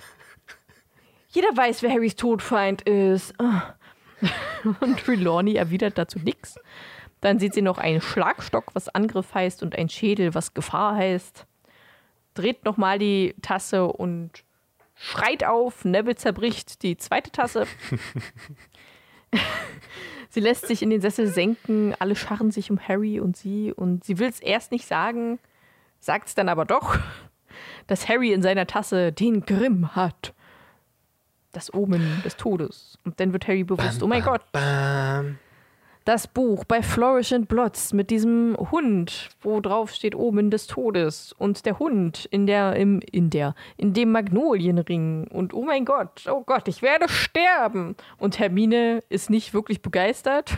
jeder 1.36 1.56
weiß, 1.56 1.84
wer 1.84 1.92
Harrys 1.92 2.16
Todfeind 2.16 2.84
ist. 2.84 3.34
Ah. 3.40 3.76
Und 4.80 5.00
Trelawney 5.00 5.56
erwidert 5.56 5.98
dazu 5.98 6.20
nichts. 6.20 6.58
Dann 7.20 7.40
sieht 7.40 7.54
sie 7.54 7.62
noch 7.62 7.78
einen 7.78 8.02
Schlagstock, 8.02 8.74
was 8.74 8.88
Angriff 8.90 9.34
heißt, 9.34 9.64
und 9.64 9.76
ein 9.76 9.90
Schädel, 9.90 10.36
was 10.36 10.54
Gefahr 10.54 10.96
heißt. 10.96 11.46
Dreht 12.36 12.66
nochmal 12.66 13.00
die 13.00 13.34
Tasse 13.42 13.88
und 13.88 14.44
schreit 14.94 15.44
auf. 15.44 15.86
Neville 15.86 16.16
zerbricht 16.16 16.84
die 16.84 16.98
zweite 16.98 17.32
Tasse. 17.32 17.66
sie 20.30 20.40
lässt 20.40 20.68
sich 20.68 20.84
in 20.84 20.92
den 20.92 21.02
Sessel 21.02 21.28
senken. 21.28 21.96
Alle 21.98 22.16
scharren 22.16 22.52
sich 22.52 22.70
um 22.70 22.80
Harry 22.80 23.20
und 23.20 23.36
sie. 23.36 23.74
Und 23.74 24.04
sie 24.04 24.20
will 24.20 24.30
es 24.30 24.40
erst 24.40 24.72
nicht 24.72 24.86
sagen, 24.86 25.40
sagt 26.00 26.28
es 26.28 26.36
dann 26.36 26.50
aber 26.50 26.66
doch, 26.66 27.00
dass 27.88 28.08
Harry 28.08 28.34
in 28.34 28.44
seiner 28.44 28.68
Tasse 28.68 29.12
den 29.12 29.46
Grimm 29.46 29.96
hat. 29.96 30.35
Das 31.56 31.74
Omen 31.74 32.22
des 32.26 32.36
Todes. 32.36 32.98
Und 33.06 33.18
dann 33.22 33.32
wird 33.32 33.48
Harry 33.48 33.64
bewusst, 33.64 34.04
oh 34.04 34.08
mein 34.08 34.22
Gott, 34.22 34.42
Bam. 34.52 35.40
das 36.04 36.28
Buch 36.28 36.66
bei 36.66 36.84
Flourish 36.84 37.32
and 37.32 37.48
Blots 37.48 37.94
mit 37.94 38.10
diesem 38.10 38.58
Hund, 38.72 39.30
wo 39.40 39.62
drauf 39.62 39.92
steht 39.92 40.16
Omen 40.16 40.52
des 40.52 40.68
Todes 40.68 41.32
und 41.32 41.66
der 41.66 41.80
Hund 41.80 42.26
in 42.26 42.46
der, 42.46 42.76
im, 42.76 43.00
in 43.10 43.30
der, 43.30 43.56
in 43.78 43.94
dem 43.94 44.12
Magnolienring 44.12 45.28
und 45.30 45.54
oh 45.54 45.64
mein 45.64 45.86
Gott, 45.86 46.26
oh 46.30 46.44
Gott, 46.46 46.68
ich 46.68 46.82
werde 46.82 47.08
sterben. 47.08 47.96
Und 48.18 48.38
Hermine 48.38 49.02
ist 49.08 49.30
nicht 49.30 49.54
wirklich 49.54 49.82
begeistert. 49.82 50.58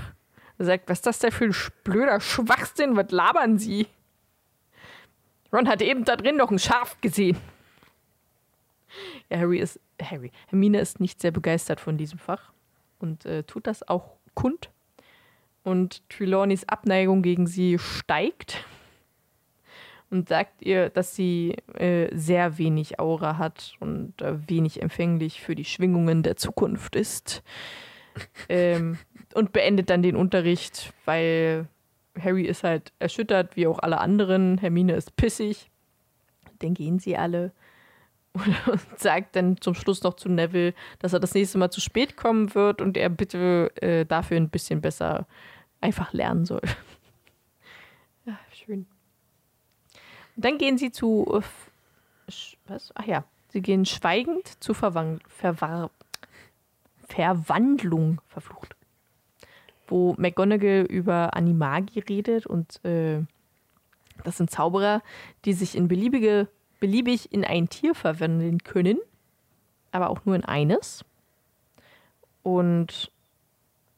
Er 0.57 0.65
sagt, 0.65 0.89
was 0.89 0.97
ist 0.97 1.05
das 1.05 1.19
denn 1.19 1.31
für 1.31 1.45
ein 1.45 1.55
blöder 1.83 2.19
Schwachsinn, 2.19 2.95
was 2.95 3.11
labern 3.11 3.59
Sie? 3.59 3.85
Ron 5.53 5.69
hat 5.69 5.83
eben 5.83 6.05
da 6.05 6.15
drin 6.15 6.37
noch 6.37 6.49
ein 6.49 6.57
Schaf 6.57 6.99
gesehen. 7.01 7.37
Ja, 9.29 9.37
Harry 9.37 9.59
ist, 9.59 9.79
Harry, 10.01 10.31
Hermine 10.47 10.79
ist 10.79 10.99
nicht 10.99 11.21
sehr 11.21 11.31
begeistert 11.31 11.79
von 11.79 11.97
diesem 11.97 12.19
Fach 12.19 12.51
und 12.99 13.25
äh, 13.25 13.43
tut 13.43 13.67
das 13.67 13.87
auch 13.87 14.17
kund. 14.33 14.69
Und 15.63 16.07
Trelawneys 16.09 16.63
Abneigung 16.69 17.21
gegen 17.21 17.45
sie 17.45 17.77
steigt 17.77 18.65
und 20.09 20.29
sagt 20.29 20.61
ihr, 20.61 20.89
dass 20.89 21.15
sie 21.15 21.55
äh, 21.73 22.09
sehr 22.15 22.57
wenig 22.57 22.99
Aura 22.99 23.37
hat 23.37 23.73
und 23.79 24.21
äh, 24.21 24.47
wenig 24.47 24.81
empfänglich 24.81 25.41
für 25.41 25.55
die 25.55 25.65
Schwingungen 25.65 26.23
der 26.23 26.37
Zukunft 26.37 26.95
ist. 26.95 27.43
ähm, 28.49 28.97
und 29.33 29.51
beendet 29.51 29.89
dann 29.89 30.01
den 30.01 30.15
Unterricht, 30.15 30.93
weil 31.05 31.67
Harry 32.19 32.43
ist 32.43 32.63
halt 32.63 32.93
erschüttert, 32.99 33.55
wie 33.55 33.67
auch 33.67 33.79
alle 33.79 33.99
anderen. 33.99 34.57
Hermine 34.57 34.93
ist 34.93 35.15
pissig. 35.15 35.69
Dann 36.59 36.73
gehen 36.73 36.97
sie 36.99 37.17
alle 37.17 37.51
und 38.67 38.99
sagt 38.99 39.35
dann 39.35 39.59
zum 39.61 39.73
Schluss 39.73 40.03
noch 40.03 40.15
zu 40.15 40.29
Neville, 40.29 40.73
dass 40.99 41.13
er 41.13 41.19
das 41.19 41.33
nächste 41.33 41.57
Mal 41.57 41.71
zu 41.71 41.81
spät 41.81 42.17
kommen 42.17 42.53
wird 42.55 42.81
und 42.81 42.97
er 42.97 43.09
bitte 43.09 43.71
äh, 43.81 44.05
dafür 44.05 44.37
ein 44.37 44.49
bisschen 44.49 44.81
besser 44.81 45.27
einfach 45.81 46.13
lernen 46.13 46.45
soll. 46.45 46.61
ja, 48.25 48.37
schön. 48.53 48.87
Und 50.35 50.45
dann 50.45 50.57
gehen 50.57 50.77
sie 50.77 50.91
zu. 50.91 51.41
Äh, 51.41 52.31
was? 52.67 52.91
Ach 52.95 53.05
ja, 53.05 53.23
sie 53.49 53.61
gehen 53.61 53.85
schweigend 53.85 54.61
zu 54.61 54.73
Verwang 54.73 55.19
Verwar 55.27 55.91
Verwandlung, 57.07 58.21
verflucht. 58.27 58.75
Wo 59.87 60.13
McGonagall 60.17 60.85
über 60.89 61.35
Animagi 61.35 61.99
redet 61.99 62.45
und 62.45 62.83
äh, 62.83 63.21
das 64.23 64.37
sind 64.37 64.51
Zauberer, 64.51 65.01
die 65.45 65.53
sich 65.53 65.75
in 65.75 65.87
beliebige 65.87 66.49
beliebig 66.79 67.31
in 67.31 67.43
ein 67.43 67.69
Tier 67.69 67.95
verwandeln 67.95 68.63
können, 68.63 68.99
aber 69.91 70.09
auch 70.09 70.25
nur 70.25 70.35
in 70.35 70.45
eines. 70.45 71.03
Und 72.43 73.11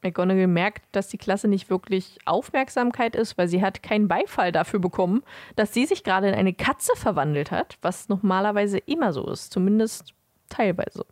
McGonagall 0.02 0.46
merkt, 0.46 0.84
dass 0.92 1.08
die 1.08 1.18
Klasse 1.18 1.48
nicht 1.48 1.70
wirklich 1.70 2.18
Aufmerksamkeit 2.24 3.14
ist, 3.14 3.36
weil 3.36 3.48
sie 3.48 3.62
hat 3.62 3.82
keinen 3.82 4.08
Beifall 4.08 4.52
dafür 4.52 4.80
bekommen, 4.80 5.22
dass 5.56 5.74
sie 5.74 5.86
sich 5.86 6.04
gerade 6.04 6.28
in 6.28 6.34
eine 6.34 6.54
Katze 6.54 6.92
verwandelt 6.96 7.50
hat, 7.50 7.78
was 7.82 8.08
normalerweise 8.08 8.78
immer 8.78 9.12
so 9.12 9.30
ist, 9.30 9.52
zumindest 9.52 10.14
teilweise. 10.48 11.04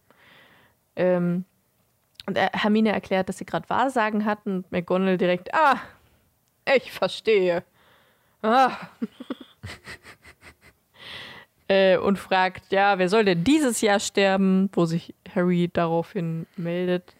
Ähm, 0.96 1.44
und 2.26 2.38
Hermine 2.38 2.92
erklärt, 2.92 3.28
dass 3.28 3.38
sie 3.38 3.46
gerade 3.46 3.68
Wahrsagen 3.70 4.24
hat 4.24 4.44
und 4.44 4.70
McGonagall 4.70 5.18
direkt, 5.18 5.54
ah, 5.54 5.80
ich 6.76 6.92
verstehe. 6.92 7.64
Ah. 8.42 8.72
äh, 11.68 11.98
und 11.98 12.18
fragt, 12.18 12.72
ja, 12.72 12.98
wer 12.98 13.08
soll 13.08 13.24
denn 13.24 13.44
dieses 13.44 13.80
Jahr 13.80 14.00
sterben? 14.00 14.70
Wo 14.72 14.86
sich 14.86 15.14
Harry 15.34 15.70
daraufhin 15.72 16.46
meldet. 16.56 17.14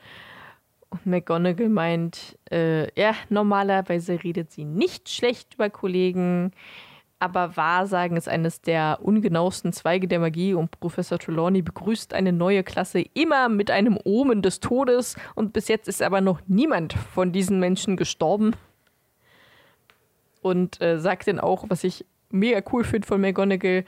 Und 0.91 1.07
McGonagall 1.07 1.69
meint, 1.69 2.39
äh, 2.51 2.91
ja, 2.99 3.15
normalerweise 3.29 4.23
redet 4.25 4.51
sie 4.51 4.65
nicht 4.65 5.11
schlecht 5.11 5.55
über 5.55 5.69
Kollegen, 5.69 6.53
aber 7.21 7.57
Wahrsagen 7.57 8.17
ist 8.17 8.29
eines 8.29 8.63
der 8.63 9.01
ungenauesten 9.03 9.73
Zweige 9.73 10.07
der 10.07 10.21
Magie 10.21 10.55
und 10.55 10.79
Professor 10.81 11.19
Trelawney 11.19 11.63
begrüßt 11.63 12.15
eine 12.15 12.33
neue 12.33 12.63
Klasse 12.63 13.05
immer 13.13 13.49
mit 13.49 13.71
einem 13.71 13.99
Omen 14.03 14.41
des 14.41 14.61
Todes 14.61 15.17
und 15.35 15.53
bis 15.53 15.69
jetzt 15.69 15.89
ist 15.89 16.01
aber 16.01 16.21
noch 16.21 16.41
niemand 16.47 16.93
von 16.93 17.33
diesen 17.33 17.59
Menschen 17.61 17.97
gestorben. 17.97 18.55
Und 20.41 20.81
äh, 20.81 21.01
sagt 21.01 21.27
dann 21.27 21.41
auch, 21.41 21.65
was 21.69 21.83
ich 21.83 22.07
mega 22.31 22.63
cool 22.73 22.85
finde 22.85 23.07
von 23.07 23.21
McGonagall, 23.21 23.85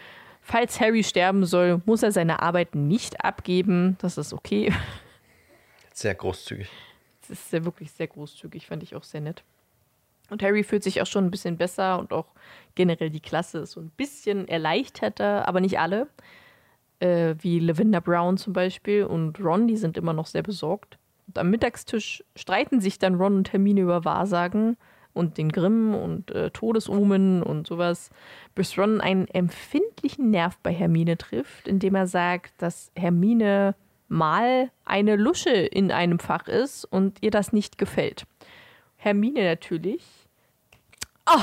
Falls 0.51 0.81
Harry 0.81 1.05
sterben 1.05 1.47
soll, 1.47 1.81
muss 1.87 2.03
er 2.03 2.11
seine 2.11 2.43
Arbeit 2.43 2.75
nicht 2.75 3.25
abgeben. 3.25 3.97
Das 4.01 4.19
ist 4.19 4.33
okay. 4.33 4.73
Sehr 5.95 6.17
großzügig. 6.17 6.69
Das 7.21 7.31
ist 7.31 7.51
sehr, 7.51 7.65
wirklich 7.65 7.93
sehr 7.93 8.09
großzügig, 8.09 8.67
fand 8.67 8.83
ich 8.83 8.97
auch 8.97 9.05
sehr 9.05 9.21
nett. 9.21 9.45
Und 10.29 10.43
Harry 10.43 10.65
fühlt 10.65 10.83
sich 10.83 11.01
auch 11.01 11.07
schon 11.07 11.25
ein 11.25 11.31
bisschen 11.31 11.57
besser 11.57 12.01
und 12.01 12.13
auch 12.13 12.27
generell 12.75 13.11
die 13.11 13.21
Klasse 13.21 13.59
ist 13.61 13.73
so 13.73 13.81
ein 13.81 13.91
bisschen 13.91 14.49
erleichterter, 14.49 15.47
aber 15.47 15.61
nicht 15.61 15.79
alle. 15.79 16.09
Äh, 16.99 17.37
wie 17.39 17.61
Lavender 17.61 18.01
Brown 18.01 18.37
zum 18.37 18.53
Beispiel 18.53 19.05
und 19.05 19.39
Ron, 19.39 19.69
die 19.69 19.77
sind 19.77 19.97
immer 19.97 20.15
noch 20.15 20.27
sehr 20.27 20.43
besorgt. 20.43 20.99
Und 21.29 21.39
am 21.39 21.51
Mittagstisch 21.51 22.25
streiten 22.35 22.81
sich 22.81 22.99
dann 22.99 23.15
Ron 23.15 23.37
und 23.37 23.53
Hermine 23.53 23.83
über 23.83 24.05
Wahrsagen 24.05 24.77
und 25.13 25.39
den 25.39 25.51
Grimm 25.51 25.95
und 25.95 26.31
äh, 26.31 26.51
Todesomen 26.51 27.43
und 27.43 27.67
sowas, 27.67 28.11
bis 28.55 28.79
Ron 28.79 29.01
einen 29.01 29.29
empfindlichen 29.29 30.31
Nerv 30.31 30.59
bei 30.63 30.73
Hermine 30.73 31.17
trifft, 31.19 31.69
indem 31.69 31.95
er 31.95 32.07
sagt, 32.07 32.61
dass 32.63 32.91
Hermine 32.95 33.75
mal 34.09 34.71
eine 34.85 35.17
Lusche 35.17 35.51
in 35.51 35.93
einem 35.93 36.19
Fach 36.19 36.49
ist 36.49 36.85
und 36.85 37.19
ihr 37.23 37.31
das 37.31 37.53
nicht 37.53 37.79
gefällt. 37.79 38.27
Hermine 38.97 39.45
natürlich. 39.45 40.05
Oh. 41.27 41.39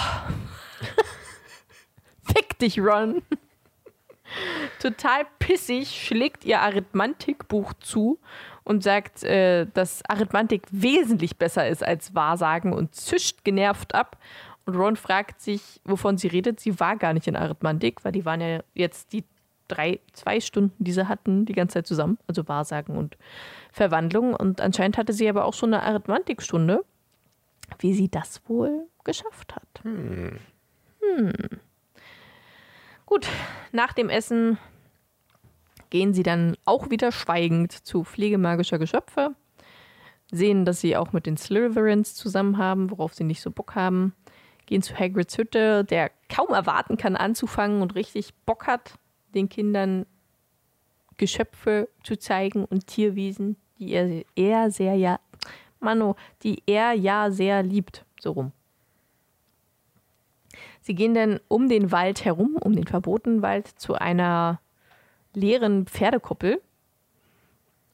Fick 2.34 2.60
dich, 2.60 2.80
Ron. 2.80 3.22
Total 4.82 5.26
pissig 5.40 5.90
schlägt 5.90 6.44
ihr 6.46 6.62
Arithmantikbuch 6.62 7.74
zu 7.80 8.20
und 8.68 8.84
sagt, 8.84 9.24
äh, 9.24 9.66
dass 9.74 10.04
Arithmantik 10.10 10.64
wesentlich 10.72 11.38
besser 11.38 11.70
ist 11.70 11.86
als 11.86 12.14
Wahrsagen 12.16 12.74
und 12.74 12.94
zischt 12.94 13.46
genervt 13.46 13.96
ab. 13.96 14.18
Und 14.66 14.76
Ron 14.76 14.98
fragt 14.98 15.40
sich, 15.40 15.80
wovon 15.86 16.18
sie 16.18 16.28
redet. 16.28 16.60
Sie 16.60 16.78
war 16.78 16.98
gar 16.98 17.14
nicht 17.14 17.28
in 17.28 17.38
Arithmantik, 17.38 18.04
weil 18.04 18.12
die 18.12 18.26
waren 18.26 18.42
ja 18.42 18.60
jetzt 18.74 19.14
die 19.14 19.24
drei, 19.70 20.02
zwei 20.12 20.42
Stunden, 20.42 20.84
die 20.84 20.92
sie 20.92 21.08
hatten, 21.08 21.46
die 21.46 21.54
ganze 21.54 21.76
Zeit 21.76 21.88
zusammen. 21.88 22.18
Also 22.28 22.46
Wahrsagen 22.50 22.98
und 22.98 23.18
Verwandlung. 23.72 24.34
Und 24.34 24.60
anscheinend 24.60 24.98
hatte 24.98 25.14
sie 25.14 25.30
aber 25.30 25.46
auch 25.46 25.54
schon 25.54 25.74
eine 25.74 25.84
Arithmantikstunde, 25.84 26.84
wie 27.80 27.94
sie 27.94 28.10
das 28.10 28.42
wohl 28.50 28.86
geschafft 29.06 29.56
hat. 29.56 29.84
Hm. 29.84 30.40
Hm. 31.02 31.32
Gut, 33.06 33.30
nach 33.72 33.94
dem 33.94 34.10
Essen 34.10 34.58
gehen 35.90 36.14
sie 36.14 36.24
dann 36.24 36.56
auch 36.66 36.90
wieder 36.90 37.12
schweigend 37.12 37.72
zu 37.72 38.04
Pflege 38.04 38.38
magischer 38.38 38.80
Geschöpfe, 38.80 39.36
sehen, 40.32 40.66
dass 40.66 40.82
sie 40.82 40.98
auch 40.98 41.14
mit 41.14 41.26
den 41.26 41.38
Slytherins 41.38 42.16
zusammen 42.16 42.58
haben, 42.58 42.92
worauf 42.92 43.14
sie 43.14 43.24
nicht 43.24 43.42
so 43.42 43.52
Bock 43.52 43.76
haben, 43.76 44.14
gehen 44.66 44.82
zu 44.82 44.98
Hagrids 44.98 45.38
Hütte, 45.38 45.84
der 45.84 46.12
kaum 46.30 46.50
erwarten 46.50 46.98
kann 46.98 47.16
anzufangen 47.16 47.82
und 47.82 47.96
richtig 47.96 48.34
Bock 48.46 48.68
hat, 48.68 48.96
den 49.34 49.50
Kindern 49.50 50.06
Geschöpfe 51.18 51.90
zu 52.04 52.18
zeigen 52.18 52.66
und 52.66 52.88
Tierwesen, 52.88 53.58
die 53.80 53.92
er, 53.92 54.24
er 54.36 54.72
sehr 54.72 54.96
ja, 54.96 55.20
Mano, 55.80 56.16
die 56.44 56.64
er 56.66 56.94
ja 56.94 57.32
sehr 57.32 57.64
liebt, 57.64 58.06
so 58.20 58.32
rum. 58.32 58.52
Sie 60.82 60.96
gehen 60.96 61.14
dann 61.14 61.40
um 61.48 61.70
den 61.70 61.92
Wald 61.92 62.24
herum, 62.24 62.58
um 62.60 62.74
den 62.74 62.88
verbotenen 62.88 63.42
Wald, 63.42 63.68
zu 63.68 63.96
einer 63.96 64.60
leeren 65.38 65.86
Pferdekuppel. 65.86 66.62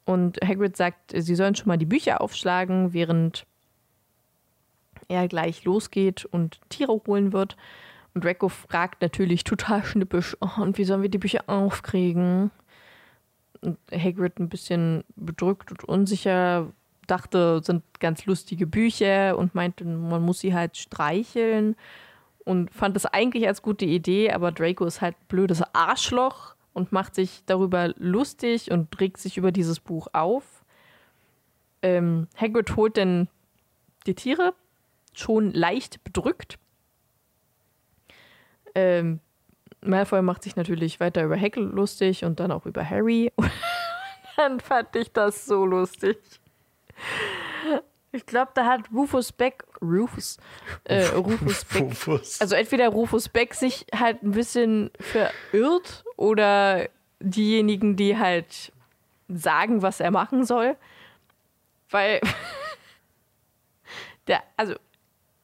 Und 0.04 0.38
Hagrid 0.44 0.76
sagt, 0.76 1.12
sie 1.16 1.34
sollen 1.34 1.54
schon 1.54 1.68
mal 1.68 1.78
die 1.78 1.86
Bücher 1.86 2.20
aufschlagen, 2.20 2.92
während 2.92 3.46
er 5.08 5.28
gleich 5.28 5.64
losgeht 5.64 6.24
und 6.24 6.60
Tiere 6.68 7.00
holen 7.06 7.32
wird. 7.32 7.56
Und 8.14 8.24
Draco 8.24 8.48
fragt 8.48 9.02
natürlich 9.02 9.44
total 9.44 9.84
schnippisch, 9.84 10.36
oh, 10.40 10.62
und 10.62 10.78
wie 10.78 10.84
sollen 10.84 11.02
wir 11.02 11.08
die 11.08 11.18
Bücher 11.18 11.44
aufkriegen? 11.46 12.50
Und 13.60 13.78
Hagrid 13.90 14.38
ein 14.38 14.48
bisschen 14.48 15.04
bedrückt 15.16 15.70
und 15.70 15.84
unsicher 15.84 16.70
dachte, 17.06 17.60
sind 17.62 17.82
ganz 18.00 18.24
lustige 18.26 18.66
Bücher 18.66 19.36
und 19.36 19.54
meinte, 19.54 19.84
man 19.84 20.22
muss 20.22 20.40
sie 20.40 20.54
halt 20.54 20.76
streicheln 20.76 21.76
und 22.44 22.72
fand 22.72 22.94
das 22.96 23.06
eigentlich 23.06 23.46
als 23.46 23.62
gute 23.62 23.84
Idee, 23.84 24.30
aber 24.30 24.52
Draco 24.52 24.84
ist 24.84 25.00
halt 25.00 25.16
blödes 25.28 25.62
Arschloch 25.74 26.53
und 26.74 26.92
macht 26.92 27.14
sich 27.14 27.44
darüber 27.46 27.94
lustig 27.96 28.70
und 28.70 29.00
regt 29.00 29.18
sich 29.18 29.38
über 29.38 29.52
dieses 29.52 29.80
Buch 29.80 30.08
auf. 30.12 30.64
Ähm, 31.80 32.28
Hagrid 32.36 32.76
holt 32.76 32.98
dann 32.98 33.28
die 34.06 34.14
Tiere, 34.14 34.52
schon 35.14 35.52
leicht 35.52 36.04
bedrückt. 36.04 36.58
Ähm, 38.74 39.20
Malfoy 39.80 40.22
macht 40.22 40.42
sich 40.42 40.56
natürlich 40.56 41.00
weiter 41.00 41.24
über 41.24 41.40
Hagrid 41.40 41.72
lustig 41.72 42.24
und 42.24 42.40
dann 42.40 42.50
auch 42.50 42.66
über 42.66 42.88
Harry. 42.88 43.32
dann 44.36 44.60
fand 44.60 44.94
ich 44.96 45.12
das 45.12 45.46
so 45.46 45.64
lustig. 45.64 46.18
Ich 48.14 48.26
glaube, 48.26 48.52
da 48.54 48.64
hat 48.64 48.82
Rufus 48.92 49.32
Beck, 49.32 49.64
Rufus, 49.82 50.38
äh, 50.84 51.04
Rufus 51.16 51.64
Beck, 51.64 51.82
Rufus. 51.82 52.40
also 52.40 52.54
entweder 52.54 52.88
Rufus 52.88 53.28
Beck 53.28 53.54
sich 53.54 53.86
halt 53.92 54.22
ein 54.22 54.30
bisschen 54.30 54.92
verirrt 55.00 56.04
oder 56.16 56.88
diejenigen, 57.18 57.96
die 57.96 58.16
halt 58.16 58.72
sagen, 59.28 59.82
was 59.82 59.98
er 59.98 60.12
machen 60.12 60.44
soll. 60.44 60.76
Weil, 61.90 62.20
der, 64.28 64.44
also 64.56 64.76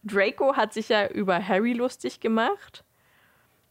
Draco 0.05 0.55
hat 0.55 0.73
sich 0.73 0.91
ja 0.91 1.09
über 1.09 1.47
Harry 1.47 1.73
lustig 1.73 2.21
gemacht 2.21 2.85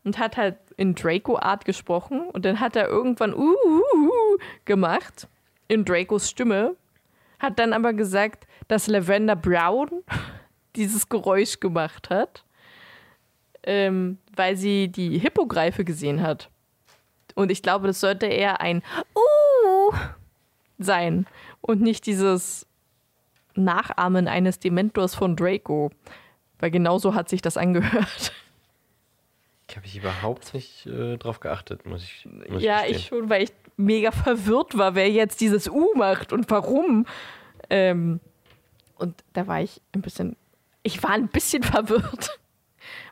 und 0.03 0.17
hat 0.17 0.35
halt 0.35 0.57
in 0.75 0.93
Draco-Art 0.93 1.63
gesprochen 1.63 2.27
und 2.29 2.43
dann 2.43 2.59
hat 2.59 2.75
er 2.75 2.89
irgendwann 2.89 3.33
uh, 3.33 3.55
uh, 3.65 3.81
uh, 3.95 4.37
gemacht 4.65 5.29
in 5.69 5.85
Dracos 5.85 6.29
Stimme, 6.29 6.75
hat 7.39 7.59
dann 7.59 7.73
aber 7.73 7.93
gesagt, 7.93 8.47
dass 8.67 8.87
Lavender 8.87 9.35
Brown 9.35 9.89
dieses 10.75 11.09
Geräusch 11.09 11.59
gemacht 11.59 12.09
hat, 12.09 12.43
ähm, 13.63 14.17
weil 14.35 14.55
sie 14.55 14.89
die 14.89 15.17
Hippogreife 15.17 15.83
gesehen 15.83 16.21
hat. 16.21 16.49
Und 17.35 17.51
ich 17.51 17.61
glaube, 17.61 17.87
das 17.87 17.99
sollte 17.99 18.25
eher 18.25 18.61
ein 18.61 18.83
Uh 19.15 19.93
sein 20.77 21.25
und 21.61 21.81
nicht 21.81 22.05
dieses 22.05 22.65
Nachahmen 23.55 24.27
eines 24.27 24.59
Dementors 24.59 25.15
von 25.15 25.35
Draco. 25.35 25.91
Weil 26.59 26.71
genauso 26.71 27.13
hat 27.13 27.29
sich 27.29 27.41
das 27.41 27.57
angehört. 27.57 28.33
Ich 29.69 29.77
habe 29.77 29.85
ich 29.85 29.97
überhaupt 29.97 30.53
nicht 30.53 30.87
äh, 30.87 31.17
drauf 31.17 31.39
geachtet, 31.39 31.85
muss 31.85 32.03
ich. 32.03 32.27
Muss 32.49 32.63
ja, 32.63 32.79
gestehen. 32.79 32.95
ich 32.95 33.05
schon, 33.05 33.29
weil 33.29 33.43
ich 33.43 33.51
mega 33.77 34.11
verwirrt 34.11 34.77
war, 34.77 34.95
wer 34.95 35.09
jetzt 35.09 35.41
dieses 35.41 35.69
U 35.69 35.93
macht 35.95 36.33
und 36.33 36.49
warum. 36.49 37.05
Ähm, 37.69 38.19
und 38.97 39.23
da 39.33 39.47
war 39.47 39.61
ich 39.61 39.81
ein 39.93 40.01
bisschen, 40.01 40.35
ich 40.83 41.01
war 41.03 41.11
ein 41.11 41.27
bisschen 41.27 41.63
verwirrt. 41.75 42.39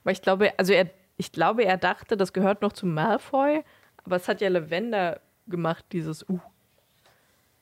Weil 0.04 0.14
ich 0.14 0.22
glaube, 0.22 0.58
also 0.58 0.74
er, 0.74 0.90
ich 1.18 1.32
glaube, 1.32 1.64
er 1.64 1.78
dachte, 1.78 2.18
das 2.18 2.34
gehört 2.34 2.62
noch 2.62 2.74
zu 2.74 2.86
Malfoy, 2.86 3.64
aber 4.04 4.16
es 4.16 4.28
hat 4.28 4.42
ja 4.42 4.50
Lavender 4.50 5.22
gemacht, 5.46 5.86
dieses 5.92 6.28
U. 6.28 6.40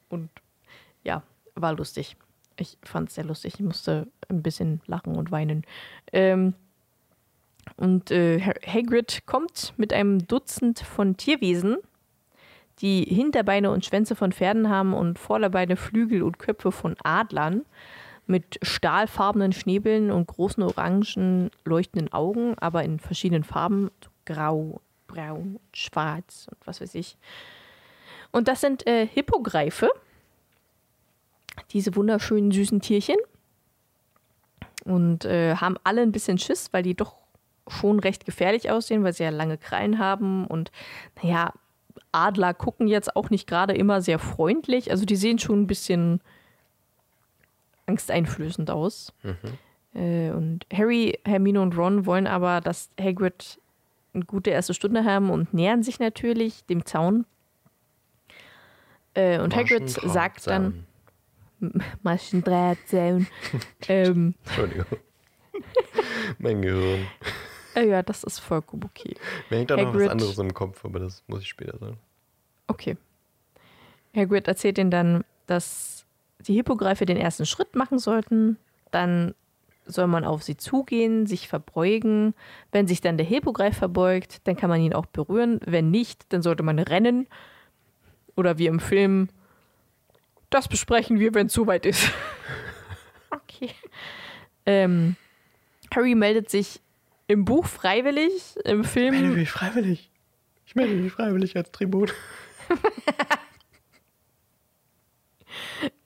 Und 0.10 0.30
ja, 1.04 1.22
war 1.56 1.74
lustig. 1.74 2.16
Ich 2.58 2.78
fand 2.84 3.10
es 3.10 3.16
sehr 3.16 3.26
lustig. 3.26 3.56
Ich 3.56 3.60
musste 3.60 4.08
ein 4.30 4.42
bisschen 4.42 4.82
lachen 4.88 5.16
und 5.18 5.32
weinen. 5.32 5.66
Ähm, 6.14 6.54
und 7.78 8.12
äh, 8.12 8.40
Ha- 8.42 8.54
Hagrid 8.66 9.24
kommt 9.26 9.74
mit 9.78 9.94
einem 9.94 10.28
Dutzend 10.28 10.80
von 10.80 11.18
Tierwesen, 11.18 11.78
die 12.80 13.04
Hinterbeine 13.04 13.72
und 13.72 13.86
Schwänze 13.86 14.16
von 14.16 14.32
Pferden 14.32 14.70
haben 14.70 14.94
und 14.94 15.20
Vorderbeine, 15.20 15.76
Flügel 15.78 16.24
und 16.24 16.40
Köpfe 16.40 16.72
von 16.72 16.96
Adlern, 17.04 17.66
mit 18.28 18.60
stahlfarbenen 18.64 19.54
Schnäbeln 19.54 20.12
und 20.12 20.28
großen 20.28 20.64
orangen 20.64 21.52
leuchtenden 21.64 22.12
Augen, 22.12 22.56
aber 22.60 22.84
in 22.84 23.00
verschiedenen 23.00 23.44
Farben, 23.44 23.92
so 24.04 24.10
grau, 24.26 24.82
braun, 25.08 25.60
schwarz 25.74 26.48
und 26.50 26.58
was 26.66 26.82
weiß 26.82 26.96
ich. 26.96 27.18
Und 28.32 28.48
das 28.48 28.62
sind 28.62 28.88
äh, 28.88 29.06
Hippogreife, 29.06 29.90
diese 31.72 31.96
wunderschönen 31.96 32.52
süßen 32.52 32.82
Tierchen. 32.82 33.18
Und 34.84 35.26
äh, 35.26 35.56
haben 35.56 35.78
alle 35.84 36.02
ein 36.02 36.12
bisschen 36.12 36.38
Schiss, 36.38 36.70
weil 36.72 36.84
die 36.84 36.96
doch 36.96 37.16
schon 37.68 38.00
recht 38.00 38.26
gefährlich 38.26 38.70
aussehen, 38.70 39.04
weil 39.04 39.14
sie 39.14 39.24
ja 39.24 39.30
lange 39.30 39.58
Krallen 39.58 40.00
haben. 40.00 40.46
Und 40.46 40.72
naja, 41.22 41.54
Adler 42.12 42.54
gucken 42.54 42.88
jetzt 42.88 43.16
auch 43.16 43.30
nicht 43.30 43.48
gerade 43.48 43.74
immer 43.74 44.02
sehr 44.02 44.20
freundlich. 44.20 44.92
Also 44.92 45.06
die 45.06 45.16
sehen 45.16 45.40
schon 45.40 45.64
ein 45.64 45.68
bisschen 45.68 46.22
angsteinflößend 47.88 48.70
aus. 48.70 49.14
Äh, 49.94 50.32
und 50.32 50.66
Harry, 50.74 51.20
Hermine 51.26 51.62
und 51.62 51.78
Ron 51.78 52.06
wollen 52.06 52.28
aber, 52.28 52.62
dass 52.62 52.90
Hagrid 53.00 53.60
eine 54.14 54.26
gute 54.26 54.50
erste 54.50 54.74
Stunde 54.74 55.04
haben 55.04 55.30
und 55.30 55.54
nähern 55.54 55.84
sich 55.84 56.00
natürlich 56.00 56.66
dem 56.66 56.86
Zaun. 56.86 57.26
Äh, 59.14 59.40
und 59.40 59.56
Hagrid 59.56 59.90
sagt 59.90 60.48
dann, 60.48 60.86
Maschendrahtzaun. 62.04 63.28
ähm, 63.88 64.36
Entschuldigung. 64.46 64.86
mein 66.40 66.62
Gehirn. 66.62 67.08
Äh, 67.76 67.88
ja, 67.88 68.04
das 68.04 68.24
ist 68.24 68.40
vollkommen 68.40 68.84
okay. 68.84 69.16
Mir 69.50 69.58
hängt 69.58 69.70
da 69.70 69.78
noch 69.78 69.94
was 69.94 70.08
anderes 70.08 70.38
im 70.38 70.54
Kopf, 70.54 70.84
aber 70.86 71.00
das 71.00 71.24
muss 71.28 71.42
ich 71.42 71.50
später 71.50 71.78
sagen. 71.78 71.98
Okay. 72.68 72.98
Hagrid 74.16 74.48
erzählt 74.48 74.78
ihnen 74.78 74.92
dann, 74.92 75.24
dass 75.46 76.06
die 76.40 76.54
Hippogreife 76.54 77.06
den 77.06 77.18
ersten 77.18 77.46
Schritt 77.46 77.76
machen 77.76 78.00
sollten. 78.00 78.58
Dann 78.92 79.36
soll 79.86 80.08
man 80.08 80.24
auf 80.24 80.44
sie 80.44 80.58
zugehen, 80.58 81.28
sich 81.28 81.48
verbeugen. 81.48 82.34
Wenn 82.72 82.88
sich 82.88 83.02
dann 83.02 83.18
der 83.18 83.26
Hippogreif 83.26 83.78
verbeugt, 83.78 84.42
dann 84.46 84.56
kann 84.56 84.70
man 84.70 84.82
ihn 84.82 84.94
auch 84.94 85.06
berühren. 85.06 85.60
Wenn 85.66 85.92
nicht, 85.92 86.26
dann 86.34 86.42
sollte 86.42 86.64
man 86.64 86.80
rennen. 86.80 87.28
Oder 88.36 88.58
wie 88.58 88.68
im 88.68 88.80
Film, 88.80 89.30
das 90.50 90.68
besprechen 90.68 91.20
wir, 91.20 91.34
wenn 91.34 91.48
es 91.48 91.54
soweit 91.54 91.86
ist. 91.86 92.10
okay. 93.32 93.70
Ähm, 94.66 95.16
Harry 95.94 96.16
meldet 96.16 96.50
sich 96.50 96.82
im 97.28 97.46
Buch 97.46 97.66
freiwillig, 97.66 98.56
im 98.64 98.82
Ich 98.82 98.88
Film 98.88 99.14
melde 99.14 99.36
mich 99.38 99.52
freiwillig. 99.52 100.12
Ich 100.66 100.76
melde 100.76 100.96
mich 100.96 101.12
freiwillig 101.12 101.56
als 101.56 101.72
Tribut. 101.72 102.14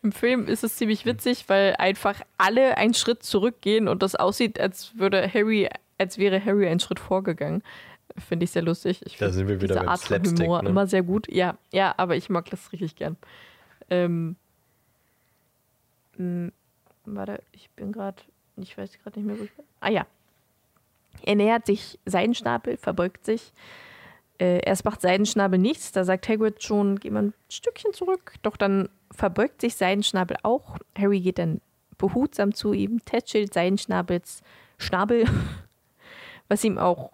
Im 0.02 0.12
Film 0.12 0.48
ist 0.48 0.64
es 0.64 0.78
ziemlich 0.78 1.06
witzig, 1.06 1.50
weil 1.50 1.76
einfach 1.78 2.22
alle 2.38 2.78
einen 2.78 2.94
Schritt 2.94 3.24
zurückgehen 3.24 3.88
und 3.88 4.02
das 4.02 4.16
aussieht, 4.16 4.60
als 4.60 4.98
würde 4.98 5.28
Harry, 5.34 5.70
als 5.98 6.18
wäre 6.18 6.44
Harry 6.44 6.68
einen 6.68 6.80
Schritt 6.80 7.00
vorgegangen. 7.00 7.64
Finde 8.18 8.46
ich 8.46 8.52
sehr 8.52 8.62
lustig. 8.62 9.02
Ich 9.06 9.18
Da 9.18 9.32
sind 9.32 9.48
wir 9.48 9.62
wieder 9.62 9.76
diese 9.76 9.80
beim 9.80 9.90
Art 9.90 10.00
von 10.00 10.08
Slapstick, 10.08 10.46
Humor 10.46 10.64
ne? 10.64 10.70
immer 10.70 10.88
sehr 10.88 11.04
gut. 11.04 11.32
Ja, 11.32 11.58
ja, 11.72 11.94
aber 11.98 12.16
ich 12.16 12.30
mag 12.30 12.50
das 12.50 12.72
richtig 12.72 12.96
gern. 12.96 13.18
Ähm, 13.90 14.36
m, 16.18 16.52
warte, 17.06 17.42
ich 17.52 17.70
bin 17.72 17.92
gerade, 17.92 18.22
ich 18.58 18.78
weiß 18.78 18.92
gerade 19.04 19.20
nicht 19.20 19.28
mehr, 19.28 19.40
wo 19.40 19.44
ich 19.44 19.54
bin. 19.54 19.66
Ah 19.80 19.90
ja. 19.90 20.06
Er 21.24 21.36
nähert 21.36 21.66
sich 21.66 22.00
Seidenschnabel, 22.06 22.78
verbeugt 22.78 23.26
sich. 23.26 23.54
Äh, 24.40 24.62
erst 24.66 24.86
macht 24.86 25.02
Seidenschnabel 25.02 25.60
nichts, 25.60 25.92
da 25.92 26.04
sagt 26.06 26.30
Hagrid 26.30 26.64
schon, 26.64 27.00
geh 27.00 27.10
mal 27.10 27.24
ein 27.24 27.34
Stückchen 27.50 27.94
zurück. 27.94 28.36
Doch 28.42 28.56
dann 28.56 28.90
verbeugt 29.12 29.62
sich 29.62 29.76
Seidenschnabel 29.76 30.38
auch. 30.44 30.78
Harry 30.98 31.20
geht 31.20 31.40
dann 31.40 31.62
behutsam 31.98 32.54
zu 32.54 32.74
ihm, 32.74 33.04
tätschelt 33.04 33.54
Seidenschnabels 33.54 34.42
Schnabel, 34.78 35.26
was 36.48 36.64
ihm 36.64 36.78
auch 36.78 37.12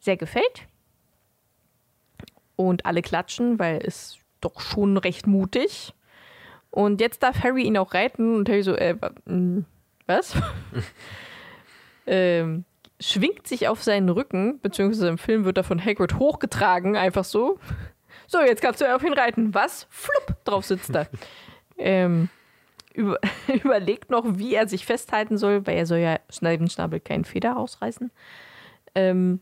sehr 0.00 0.16
gefällt. 0.16 0.66
Und 2.56 2.86
alle 2.86 3.02
klatschen, 3.02 3.58
weil 3.60 3.80
es 3.84 4.18
doch 4.40 4.60
schon 4.60 4.96
recht 4.96 5.26
mutig. 5.28 5.94
Und 6.70 7.00
jetzt 7.00 7.22
darf 7.22 7.42
Harry 7.44 7.62
ihn 7.62 7.78
auch 7.78 7.94
reiten 7.94 8.36
und 8.36 8.48
Harry 8.48 8.62
so, 8.62 8.74
äh, 8.74 8.96
mh, 9.26 9.62
was? 10.06 10.34
ähm, 12.06 12.64
schwingt 13.00 13.46
sich 13.46 13.68
auf 13.68 13.82
seinen 13.82 14.08
Rücken, 14.08 14.60
beziehungsweise 14.60 15.08
im 15.08 15.18
Film 15.18 15.44
wird 15.44 15.58
er 15.58 15.64
von 15.64 15.84
Hagrid 15.84 16.18
hochgetragen, 16.18 16.96
einfach 16.96 17.24
so. 17.24 17.58
So, 18.26 18.40
jetzt 18.40 18.60
kannst 18.60 18.80
du 18.80 18.94
auf 18.94 19.02
ihn 19.02 19.12
reiten. 19.12 19.54
Was? 19.54 19.86
Flupp, 19.90 20.44
drauf 20.44 20.64
sitzt 20.64 20.94
er. 20.94 21.08
ähm, 21.78 22.28
über, 22.92 23.18
überlegt 23.64 24.10
noch, 24.10 24.24
wie 24.38 24.54
er 24.54 24.68
sich 24.68 24.84
festhalten 24.84 25.38
soll, 25.38 25.66
weil 25.66 25.76
er 25.76 25.86
soll 25.86 25.98
ja 25.98 26.18
Schnabel 26.30 27.00
keinen 27.00 27.24
Feder 27.24 27.56
ausreißen. 27.56 28.10
Ähm, 28.94 29.40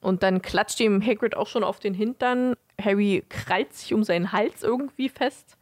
und 0.00 0.22
dann 0.22 0.42
klatscht 0.42 0.80
ihm 0.80 1.04
Hagrid 1.04 1.36
auch 1.36 1.46
schon 1.46 1.64
auf 1.64 1.78
den 1.78 1.94
Hintern. 1.94 2.54
Harry 2.80 3.24
krallt 3.28 3.72
sich 3.72 3.94
um 3.94 4.04
seinen 4.04 4.32
Hals 4.32 4.62
irgendwie 4.62 5.08
fest 5.08 5.56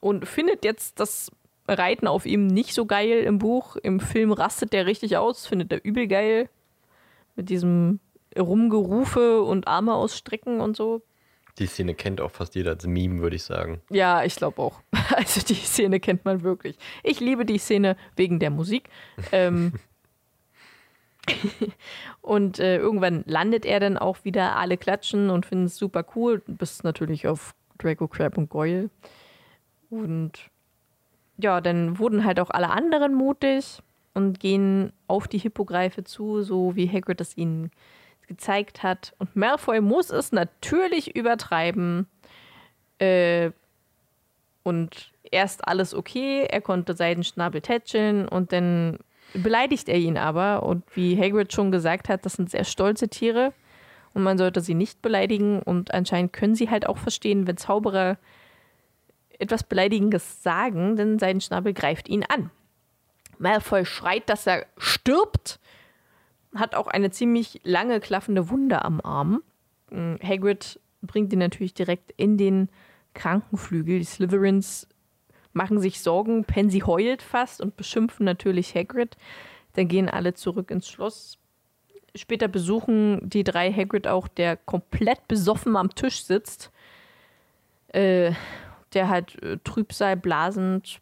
und 0.00 0.26
findet 0.26 0.64
jetzt 0.64 1.00
das 1.00 1.30
Reiten 1.68 2.06
auf 2.06 2.26
ihm 2.26 2.46
nicht 2.46 2.74
so 2.74 2.86
geil 2.86 3.22
im 3.22 3.38
Buch. 3.38 3.76
Im 3.76 4.00
Film 4.00 4.32
rastet 4.32 4.72
der 4.72 4.86
richtig 4.86 5.16
aus, 5.16 5.46
findet 5.46 5.72
er 5.72 5.84
übel 5.84 6.06
geil. 6.06 6.48
Mit 7.36 7.48
diesem 7.48 8.00
Rumgerufe 8.38 9.42
und 9.42 9.68
Arme 9.68 9.94
ausstrecken 9.94 10.60
und 10.60 10.76
so. 10.76 11.02
Die 11.58 11.66
Szene 11.66 11.94
kennt 11.94 12.20
auch 12.20 12.30
fast 12.30 12.54
jeder 12.54 12.70
als 12.70 12.86
Meme, 12.86 13.20
würde 13.20 13.36
ich 13.36 13.42
sagen. 13.42 13.82
Ja, 13.90 14.24
ich 14.24 14.36
glaube 14.36 14.60
auch. 14.60 14.80
Also 15.14 15.42
die 15.42 15.54
Szene 15.54 16.00
kennt 16.00 16.24
man 16.24 16.42
wirklich. 16.42 16.78
Ich 17.02 17.20
liebe 17.20 17.44
die 17.44 17.58
Szene 17.58 17.96
wegen 18.16 18.38
der 18.38 18.48
Musik. 18.48 18.88
Ähm 19.30 19.74
und 22.22 22.58
äh, 22.58 22.78
irgendwann 22.78 23.22
landet 23.26 23.66
er 23.66 23.78
dann 23.78 23.98
auch 23.98 24.24
wieder, 24.24 24.56
alle 24.56 24.78
klatschen 24.78 25.28
und 25.28 25.44
finden 25.44 25.66
es 25.66 25.76
super 25.76 26.06
cool, 26.16 26.42
bis 26.46 26.82
natürlich 26.82 27.28
auf 27.28 27.54
Draco, 27.76 28.08
Crab 28.08 28.38
und 28.38 28.48
Goyle. 28.48 28.88
Und 29.90 30.50
ja, 31.38 31.60
dann 31.60 31.98
wurden 31.98 32.24
halt 32.24 32.40
auch 32.40 32.50
alle 32.50 32.70
anderen 32.70 33.14
mutig 33.14 33.82
und 34.14 34.40
gehen 34.40 34.92
auf 35.06 35.28
die 35.28 35.38
Hippogreife 35.38 36.04
zu, 36.04 36.42
so 36.42 36.76
wie 36.76 36.88
Hagrid 36.88 37.20
es 37.20 37.36
ihnen 37.36 37.70
gezeigt 38.28 38.82
hat. 38.82 39.14
Und 39.18 39.36
Malfoy 39.36 39.80
muss 39.80 40.10
es 40.10 40.32
natürlich 40.32 41.16
übertreiben. 41.16 42.06
Äh, 42.98 43.50
und 44.62 45.12
erst 45.30 45.66
alles 45.66 45.94
okay, 45.94 46.46
er 46.48 46.60
konnte 46.60 46.94
Seidenschnabel 46.94 47.62
tätscheln 47.62 48.28
und 48.28 48.52
dann 48.52 48.98
beleidigt 49.34 49.88
er 49.88 49.98
ihn 49.98 50.18
aber. 50.18 50.62
Und 50.62 50.84
wie 50.94 51.18
Hagrid 51.18 51.52
schon 51.52 51.72
gesagt 51.72 52.08
hat, 52.08 52.24
das 52.24 52.34
sind 52.34 52.50
sehr 52.50 52.64
stolze 52.64 53.08
Tiere 53.08 53.52
und 54.14 54.22
man 54.22 54.38
sollte 54.38 54.60
sie 54.60 54.74
nicht 54.74 55.02
beleidigen. 55.02 55.60
Und 55.60 55.92
anscheinend 55.94 56.32
können 56.32 56.54
sie 56.54 56.70
halt 56.70 56.86
auch 56.86 56.98
verstehen, 56.98 57.46
wenn 57.46 57.56
Zauberer 57.56 58.18
etwas 59.42 59.64
Beleidigendes 59.64 60.42
sagen, 60.42 60.96
denn 60.96 61.18
Seidenschnabel 61.18 61.74
greift 61.74 62.08
ihn 62.08 62.24
an. 62.24 62.50
Malfoy 63.38 63.84
schreit, 63.84 64.28
dass 64.28 64.46
er 64.46 64.66
stirbt, 64.78 65.58
hat 66.54 66.74
auch 66.74 66.86
eine 66.86 67.10
ziemlich 67.10 67.60
lange 67.64 68.00
klaffende 68.00 68.48
Wunde 68.50 68.84
am 68.84 69.00
Arm. 69.00 69.42
Mm, 69.90 70.14
Hagrid 70.22 70.78
bringt 71.02 71.32
ihn 71.32 71.40
natürlich 71.40 71.74
direkt 71.74 72.12
in 72.16 72.38
den 72.38 72.68
Krankenflügel. 73.14 73.98
Die 73.98 74.04
Slytherins 74.04 74.86
machen 75.52 75.80
sich 75.80 76.00
Sorgen, 76.00 76.44
Pansy 76.44 76.80
heult 76.80 77.20
fast 77.20 77.60
und 77.60 77.76
beschimpfen 77.76 78.24
natürlich 78.24 78.74
Hagrid. 78.74 79.16
Dann 79.74 79.88
gehen 79.88 80.08
alle 80.08 80.34
zurück 80.34 80.70
ins 80.70 80.88
Schloss. 80.88 81.38
Später 82.14 82.46
besuchen 82.46 83.28
die 83.28 83.42
drei 83.42 83.72
Hagrid 83.72 84.06
auch, 84.06 84.28
der 84.28 84.56
komplett 84.56 85.26
besoffen 85.28 85.76
am 85.76 85.94
Tisch 85.94 86.22
sitzt. 86.22 86.70
Äh, 87.88 88.32
der 88.94 89.08
halt 89.08 89.42
äh, 89.42 89.58
Trübsal 89.64 90.16
blasend 90.16 91.00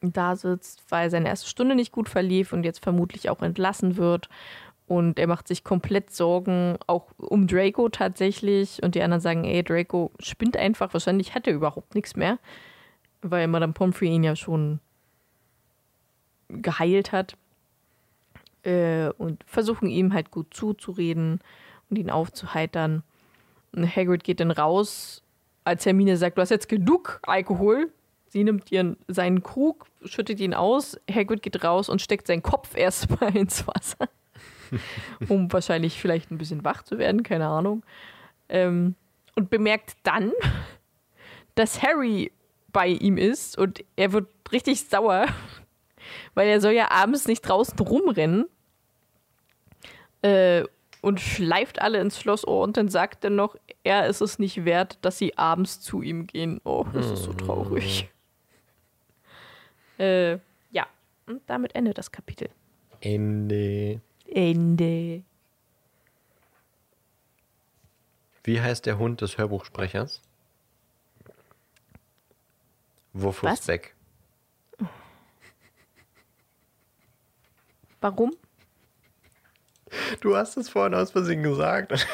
da 0.00 0.36
sitzt, 0.36 0.84
weil 0.90 1.10
seine 1.10 1.28
erste 1.28 1.48
Stunde 1.48 1.74
nicht 1.74 1.92
gut 1.92 2.08
verlief 2.08 2.52
und 2.52 2.64
jetzt 2.64 2.82
vermutlich 2.82 3.30
auch 3.30 3.42
entlassen 3.42 3.96
wird. 3.96 4.28
Und 4.86 5.18
er 5.18 5.26
macht 5.26 5.48
sich 5.48 5.64
komplett 5.64 6.12
Sorgen, 6.12 6.78
auch 6.86 7.06
um 7.16 7.48
Draco 7.48 7.88
tatsächlich. 7.88 8.82
Und 8.82 8.94
die 8.94 9.02
anderen 9.02 9.20
sagen, 9.20 9.44
ey, 9.44 9.64
Draco 9.64 10.12
spinnt 10.20 10.56
einfach. 10.56 10.92
Wahrscheinlich 10.92 11.34
hat 11.34 11.48
er 11.48 11.54
überhaupt 11.54 11.94
nichts 11.94 12.14
mehr, 12.14 12.38
weil 13.22 13.48
Madame 13.48 13.72
Pomfrey 13.72 14.08
ihn 14.08 14.22
ja 14.22 14.36
schon 14.36 14.78
geheilt 16.48 17.10
hat. 17.10 17.36
Äh, 18.62 19.10
und 19.18 19.42
versuchen 19.44 19.88
ihm 19.88 20.12
halt 20.12 20.30
gut 20.30 20.54
zuzureden 20.54 21.40
und 21.90 21.98
ihn 21.98 22.10
aufzuheitern. 22.10 23.02
Und 23.72 23.96
Hagrid 23.96 24.22
geht 24.22 24.40
dann 24.40 24.52
raus, 24.52 25.22
als 25.66 25.84
Hermine 25.84 26.16
sagt, 26.16 26.38
du 26.38 26.42
hast 26.42 26.50
jetzt 26.50 26.68
genug 26.68 27.18
Alkohol. 27.22 27.90
Sie 28.28 28.44
nimmt 28.44 28.70
ihren, 28.70 28.96
seinen 29.08 29.42
Krug, 29.42 29.86
schüttet 30.04 30.38
ihn 30.38 30.54
aus. 30.54 30.96
Hagrid 31.10 31.42
geht 31.42 31.64
raus 31.64 31.88
und 31.88 32.00
steckt 32.00 32.28
seinen 32.28 32.42
Kopf 32.42 32.76
erstmal 32.76 33.36
ins 33.36 33.66
Wasser. 33.66 34.08
um 35.28 35.52
wahrscheinlich 35.52 36.00
vielleicht 36.00 36.30
ein 36.30 36.38
bisschen 36.38 36.64
wach 36.64 36.82
zu 36.82 36.98
werden, 36.98 37.24
keine 37.24 37.48
Ahnung. 37.48 37.84
Ähm, 38.48 38.94
und 39.34 39.50
bemerkt 39.50 39.96
dann, 40.04 40.32
dass 41.56 41.82
Harry 41.82 42.32
bei 42.72 42.86
ihm 42.88 43.16
ist 43.18 43.58
und 43.58 43.84
er 43.96 44.12
wird 44.12 44.28
richtig 44.52 44.84
sauer, 44.84 45.26
weil 46.34 46.48
er 46.48 46.60
soll 46.60 46.72
ja 46.72 46.92
abends 46.92 47.26
nicht 47.26 47.42
draußen 47.42 47.78
rumrennen. 47.78 48.46
Äh, 50.22 50.64
und 51.00 51.20
schleift 51.20 51.80
alle 51.80 52.00
ins 52.00 52.20
Schloss 52.20 52.46
oh, 52.46 52.62
und 52.62 52.76
dann 52.76 52.88
sagt 52.88 53.24
er 53.24 53.30
noch, 53.30 53.56
er 53.84 54.06
ist 54.06 54.20
es 54.20 54.38
nicht 54.38 54.64
wert, 54.64 54.98
dass 55.02 55.18
sie 55.18 55.36
abends 55.38 55.80
zu 55.80 56.02
ihm 56.02 56.26
gehen. 56.26 56.60
Oh, 56.64 56.84
das 56.92 57.10
ist 57.10 57.24
so 57.24 57.32
traurig. 57.32 58.08
Äh, 59.98 60.40
ja, 60.72 60.86
und 61.26 61.40
damit 61.46 61.74
endet 61.74 61.96
das 61.96 62.12
Kapitel. 62.12 62.50
Ende. 63.00 64.02
Ende. 64.26 65.22
Wie 68.44 68.60
heißt 68.60 68.84
der 68.84 68.98
Hund 68.98 69.22
des 69.22 69.38
Hörbuchsprechers? 69.38 70.20
Wurfus 73.14 73.50
Was? 73.50 73.66
Beck. 73.66 73.94
Warum? 78.02 78.36
Du 80.20 80.36
hast 80.36 80.56
es 80.56 80.68
vorhin 80.68 80.94
aus 80.94 81.10
Versehen 81.12 81.42
gesagt. 81.42 82.06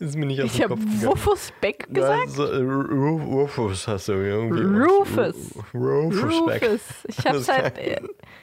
Ist 0.00 0.16
mir 0.16 0.26
nicht 0.26 0.40
aus 0.42 0.46
Ich 0.52 0.56
dem 0.60 0.70
habe. 0.70 1.06
Rufus 1.06 1.52
Beck 1.60 1.86
gesagt. 1.88 2.26
hast 2.26 2.34
so, 2.34 2.44
Ru- 2.44 3.22
Rufus 3.42 3.86
hast 3.86 4.08
du 4.08 4.12
irgendwie. 4.14 4.62
Rufus. 4.82 5.36
Ru- 5.72 6.08
Rufus 6.10 6.46
Beck. 6.46 6.62
Rufus. 6.64 6.80
Ich 7.06 7.18
hab's 7.18 7.46
Das 7.46 7.48
halt, 7.48 7.78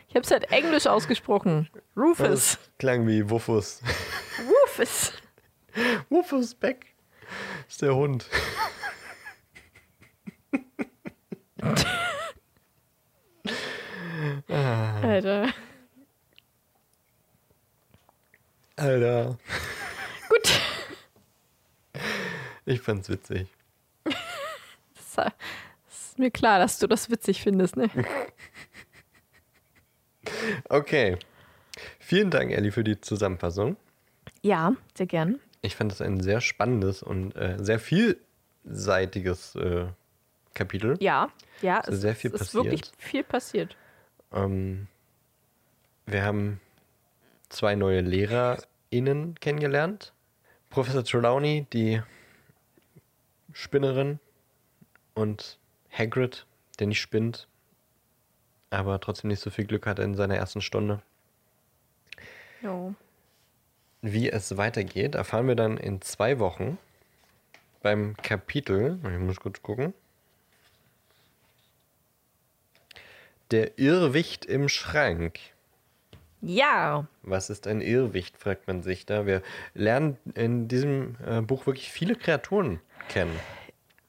ich 0.07 0.15
hab's 0.15 0.31
halt 0.31 0.49
englisch 0.51 0.87
ausgesprochen. 0.87 1.69
Rufus. 1.97 2.27
Das 2.27 2.59
klang 2.79 3.05
wie 3.05 3.29
Wuffus. 3.29 3.81
Rufus. 4.65 5.11
Wuffus 6.09 6.55
Beck 6.55 6.85
ist 7.67 7.81
der 7.81 7.93
Hund. 7.95 8.25
Alter. 14.47 15.49
Alter. 18.79 19.37
Gut. 20.29 20.61
Ich 22.65 22.81
fand's 22.81 23.09
witzig. 23.09 23.47
Das 24.05 25.33
ist 25.89 26.19
mir 26.19 26.31
klar, 26.31 26.59
dass 26.59 26.79
du 26.79 26.87
das 26.87 27.09
witzig 27.09 27.41
findest, 27.41 27.75
ne? 27.75 27.89
Okay. 30.69 31.17
Vielen 31.99 32.29
Dank, 32.29 32.51
Ellie, 32.51 32.71
für 32.71 32.83
die 32.83 33.01
Zusammenfassung. 33.01 33.75
Ja, 34.41 34.73
sehr 34.95 35.07
gern. 35.07 35.39
Ich 35.61 35.75
fand 35.75 35.91
es 35.91 36.01
ein 36.01 36.21
sehr 36.21 36.39
spannendes 36.39 37.03
und 37.03 37.35
äh, 37.35 37.57
sehr 37.59 37.79
vielseitiges 37.79 39.55
äh, 39.55 39.87
Kapitel. 40.53 40.95
Ja, 41.01 41.29
ja, 41.61 41.79
ist 41.79 42.01
sehr 42.01 42.15
viel 42.15 42.33
es 42.33 42.41
ist 42.41 42.53
wirklich 42.53 42.81
passiert. 42.81 43.01
viel 43.01 43.23
passiert. 43.23 43.77
Ähm, 44.31 44.87
wir 46.05 46.23
haben 46.23 46.61
zwei 47.49 47.75
neue 47.75 48.01
LehrerInnen 48.01 49.35
kennengelernt. 49.39 50.13
Professor 50.69 51.03
Trelawney, 51.03 51.65
die 51.73 52.01
Spinnerin, 53.53 54.19
und 55.19 55.59
Hagrid, 55.91 56.45
der 56.79 56.87
nicht 56.87 57.01
spinnt, 57.01 57.47
aber 58.69 58.99
trotzdem 58.99 59.27
nicht 59.27 59.41
so 59.41 59.49
viel 59.49 59.65
Glück 59.65 59.85
hatte 59.85 60.01
in 60.01 60.15
seiner 60.15 60.35
ersten 60.35 60.61
Stunde. 60.61 61.01
Jo. 62.61 62.95
Wie 64.01 64.29
es 64.29 64.55
weitergeht, 64.55 65.15
erfahren 65.15 65.47
wir 65.47 65.55
dann 65.55 65.77
in 65.77 66.01
zwei 66.01 66.39
Wochen 66.39 66.77
beim 67.81 68.15
Kapitel. 68.17 68.97
Ich 69.03 69.19
muss 69.19 69.39
kurz 69.39 69.61
gucken. 69.61 69.93
Der 73.51 73.77
Irrwicht 73.77 74.45
im 74.45 74.69
Schrank. 74.69 75.39
Ja, 76.41 77.05
Was 77.23 77.49
ist 77.49 77.67
ein 77.67 77.81
Irrwicht, 77.81 78.37
fragt 78.37 78.67
man 78.67 78.81
sich 78.81 79.05
da. 79.05 79.25
Wir 79.25 79.41
lernen 79.73 80.17
in 80.35 80.67
diesem 80.69 81.15
äh, 81.25 81.41
Buch 81.41 81.65
wirklich 81.65 81.91
viele 81.91 82.15
Kreaturen 82.15 82.79
kennen. 83.09 83.37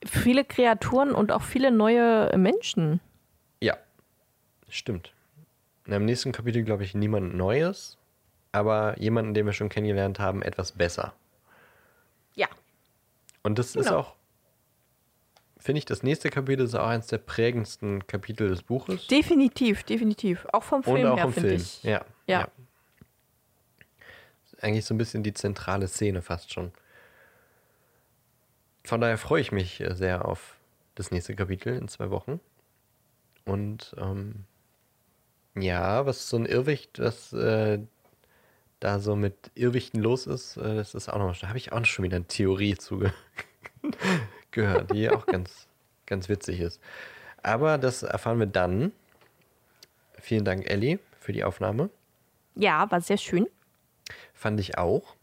viele 0.07 0.45
Kreaturen 0.45 1.13
und 1.13 1.33
auch 1.33 1.43
viele 1.43 1.71
neue 1.73 2.37
Menschen. 2.39 3.01
Ja, 3.61 3.77
stimmt. 4.69 5.13
Im 5.87 6.05
nächsten 6.05 6.31
Kapitel, 6.31 6.63
glaube 6.63 6.85
ich, 6.85 6.95
niemand 6.95 7.35
Neues, 7.35 7.99
aber 8.53 8.97
jemanden, 9.01 9.35
den 9.35 9.47
wir 9.47 9.53
schon 9.53 9.69
kennengelernt 9.69 10.21
haben, 10.21 10.43
etwas 10.43 10.71
besser. 10.73 11.13
Ja. 12.37 12.47
Und 13.43 13.59
das 13.59 13.75
ist 13.75 13.87
Genau. 13.87 13.99
auch, 14.01 14.15
finde 15.59 15.81
ich, 15.81 15.85
das 15.85 16.03
nächste 16.05 16.31
Kapitel 16.31 16.65
ist 16.65 16.75
auch 16.77 16.87
eines 16.87 17.09
der 17.09 17.19
prägendsten 17.19 18.07
Kapitel 18.07 18.49
des 18.49 18.63
Buches. 18.63 19.07
Definitiv, 19.09 19.83
definitiv. 19.83 20.47
Auch 20.53 20.63
vom 20.63 20.83
Film 20.85 20.97
und 20.97 21.07
auch 21.09 21.17
her, 21.17 21.29
finde 21.33 21.49
Film. 21.49 21.61
ich. 21.61 21.83
Ja, 21.83 22.05
Ja. 22.31 22.49
Ist 24.45 24.63
Eigentlich 24.63 24.85
so 24.85 24.95
ein 24.95 24.99
bisschen 24.99 25.23
die 25.23 25.35
zentrale 25.35 25.89
Szene 25.89 26.23
fast 26.23 26.53
schon. 26.53 26.73
Von 28.85 29.01
daher 29.01 29.19
freue 29.19 29.41
ich 29.41 29.53
mich 29.53 29.81
äh, 29.81 29.95
sehr 29.95 30.25
auf 30.25 30.57
das 30.95 31.11
nächste 31.11 31.35
Kapitel 31.35 31.77
in 31.77 31.89
zwei 31.89 32.11
Wochen. 32.11 32.41
Und 33.45 33.95
ähm, 33.99 34.45
ja, 35.55 36.07
was 36.07 36.29
so 36.29 36.37
ein 36.37 36.47
Irrwicht, 36.47 36.99
was 36.99 37.33
äh, 37.33 37.81
da 38.81 38.99
so 38.99 39.17
mit 39.17 39.51
Irrwichten 39.55 40.01
los 40.01 40.27
ist, 40.27 40.57
äh, 40.57 40.77
das 40.77 40.95
ist 40.95 41.09
auch 41.09 41.19
noch, 41.19 41.37
da 41.39 41.49
habe 41.49 41.59
ich 41.59 41.73
auch 41.73 41.85
schon 41.85 42.05
wieder 42.05 42.17
eine 42.17 42.27
Theorie 42.27 42.77
zuge 42.77 43.13
gehört, 44.51 44.93
die 44.93 45.11
auch 45.11 45.27
ganz, 45.27 45.67
ganz 46.07 46.29
witzig 46.29 46.61
ist. 46.61 46.81
Aber 47.43 47.79
das 47.79 48.03
erfahren 48.03 48.39
wir 48.39 48.47
dann. 48.47 48.93
Vielen 50.19 50.45
Dank, 50.45 50.69
Ellie, 50.69 50.99
für 51.19 51.33
die 51.33 51.45
Aufnahme. 51.45 51.91
Ja, 52.55 52.91
war 52.91 53.01
sehr 53.01 53.17
schön. 53.17 53.47
Fand 54.35 54.61
ich 54.61 54.79
auch. 54.79 55.15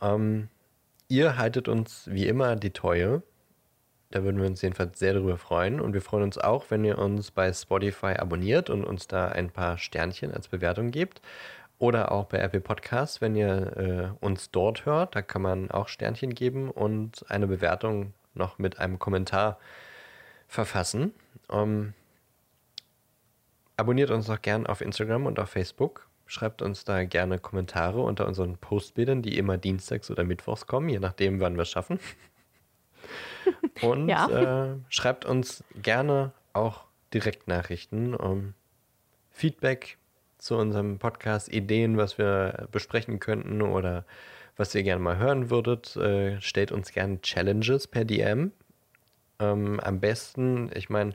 Ähm, 0.00 0.48
ihr 1.08 1.36
haltet 1.36 1.68
uns 1.68 2.08
wie 2.10 2.26
immer 2.26 2.56
die 2.56 2.72
Treue. 2.72 3.22
Da 4.10 4.24
würden 4.24 4.40
wir 4.40 4.48
uns 4.48 4.62
jedenfalls 4.62 4.98
sehr 4.98 5.14
darüber 5.14 5.36
freuen. 5.36 5.80
Und 5.80 5.92
wir 5.92 6.02
freuen 6.02 6.24
uns 6.24 6.38
auch, 6.38 6.70
wenn 6.70 6.84
ihr 6.84 6.98
uns 6.98 7.30
bei 7.30 7.52
Spotify 7.52 8.14
abonniert 8.18 8.70
und 8.70 8.84
uns 8.84 9.06
da 9.06 9.28
ein 9.28 9.50
paar 9.50 9.78
Sternchen 9.78 10.32
als 10.32 10.48
Bewertung 10.48 10.90
gebt. 10.90 11.20
Oder 11.78 12.12
auch 12.12 12.26
bei 12.26 12.38
Apple 12.38 12.60
Podcasts, 12.60 13.20
wenn 13.20 13.36
ihr 13.36 13.76
äh, 14.20 14.24
uns 14.24 14.50
dort 14.50 14.84
hört. 14.84 15.14
Da 15.14 15.22
kann 15.22 15.42
man 15.42 15.70
auch 15.70 15.88
Sternchen 15.88 16.34
geben 16.34 16.70
und 16.70 17.24
eine 17.28 17.46
Bewertung 17.46 18.12
noch 18.34 18.58
mit 18.58 18.78
einem 18.78 18.98
Kommentar 18.98 19.58
verfassen. 20.46 21.14
Ähm, 21.50 21.94
abonniert 23.76 24.10
uns 24.10 24.26
doch 24.26 24.42
gern 24.42 24.66
auf 24.66 24.80
Instagram 24.80 25.26
und 25.26 25.38
auf 25.38 25.50
Facebook. 25.50 26.09
Schreibt 26.30 26.62
uns 26.62 26.84
da 26.84 27.02
gerne 27.02 27.40
Kommentare 27.40 28.00
unter 28.00 28.24
unseren 28.28 28.56
Postbildern, 28.56 29.20
die 29.20 29.36
immer 29.36 29.58
dienstags 29.58 30.12
oder 30.12 30.22
mittwochs 30.22 30.68
kommen, 30.68 30.88
je 30.88 31.00
nachdem, 31.00 31.40
wann 31.40 31.56
wir 31.56 31.62
es 31.62 31.70
schaffen. 31.70 31.98
Und 33.82 34.08
Ja. 34.08 34.28
äh, 34.74 34.76
schreibt 34.90 35.24
uns 35.24 35.64
gerne 35.82 36.30
auch 36.52 36.84
Direktnachrichten, 37.12 38.14
um 38.14 38.54
Feedback 39.32 39.98
zu 40.38 40.56
unserem 40.56 41.00
Podcast, 41.00 41.52
Ideen, 41.52 41.96
was 41.96 42.16
wir 42.16 42.68
besprechen 42.70 43.18
könnten 43.18 43.60
oder 43.60 44.04
was 44.56 44.72
ihr 44.76 44.84
gerne 44.84 45.02
mal 45.02 45.18
hören 45.18 45.50
würdet. 45.50 45.96
Äh, 45.96 46.40
stellt 46.40 46.70
uns 46.70 46.92
gerne 46.92 47.20
Challenges 47.22 47.88
per 47.88 48.04
DM. 48.04 48.52
Ähm, 49.40 49.80
am 49.80 49.98
besten, 49.98 50.70
ich 50.76 50.90
meine, 50.90 51.12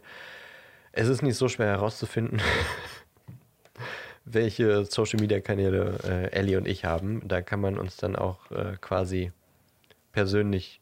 es 0.91 1.07
ist 1.07 1.22
nicht 1.22 1.38
so 1.38 1.47
schwer 1.47 1.68
herauszufinden, 1.68 2.41
welche 4.26 4.86
Social 4.86 5.19
Media 5.19 5.39
Kanäle 5.39 5.99
äh, 6.03 6.32
Ellie 6.32 6.57
und 6.57 6.67
ich 6.67 6.84
haben. 6.84 7.21
Da 7.28 7.41
kann 7.41 7.61
man 7.61 7.78
uns 7.78 7.95
dann 7.97 8.15
auch 8.15 8.51
äh, 8.51 8.76
quasi 8.82 9.32
persönlich 10.11 10.82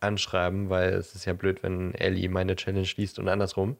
anschreiben, 0.00 0.70
weil 0.70 0.94
es 0.94 1.14
ist 1.14 1.24
ja 1.24 1.32
blöd, 1.32 1.62
wenn 1.62 1.94
Ellie 1.94 2.28
meine 2.28 2.56
Challenge 2.56 2.88
liest 2.96 3.18
und 3.18 3.28
andersrum. 3.28 3.76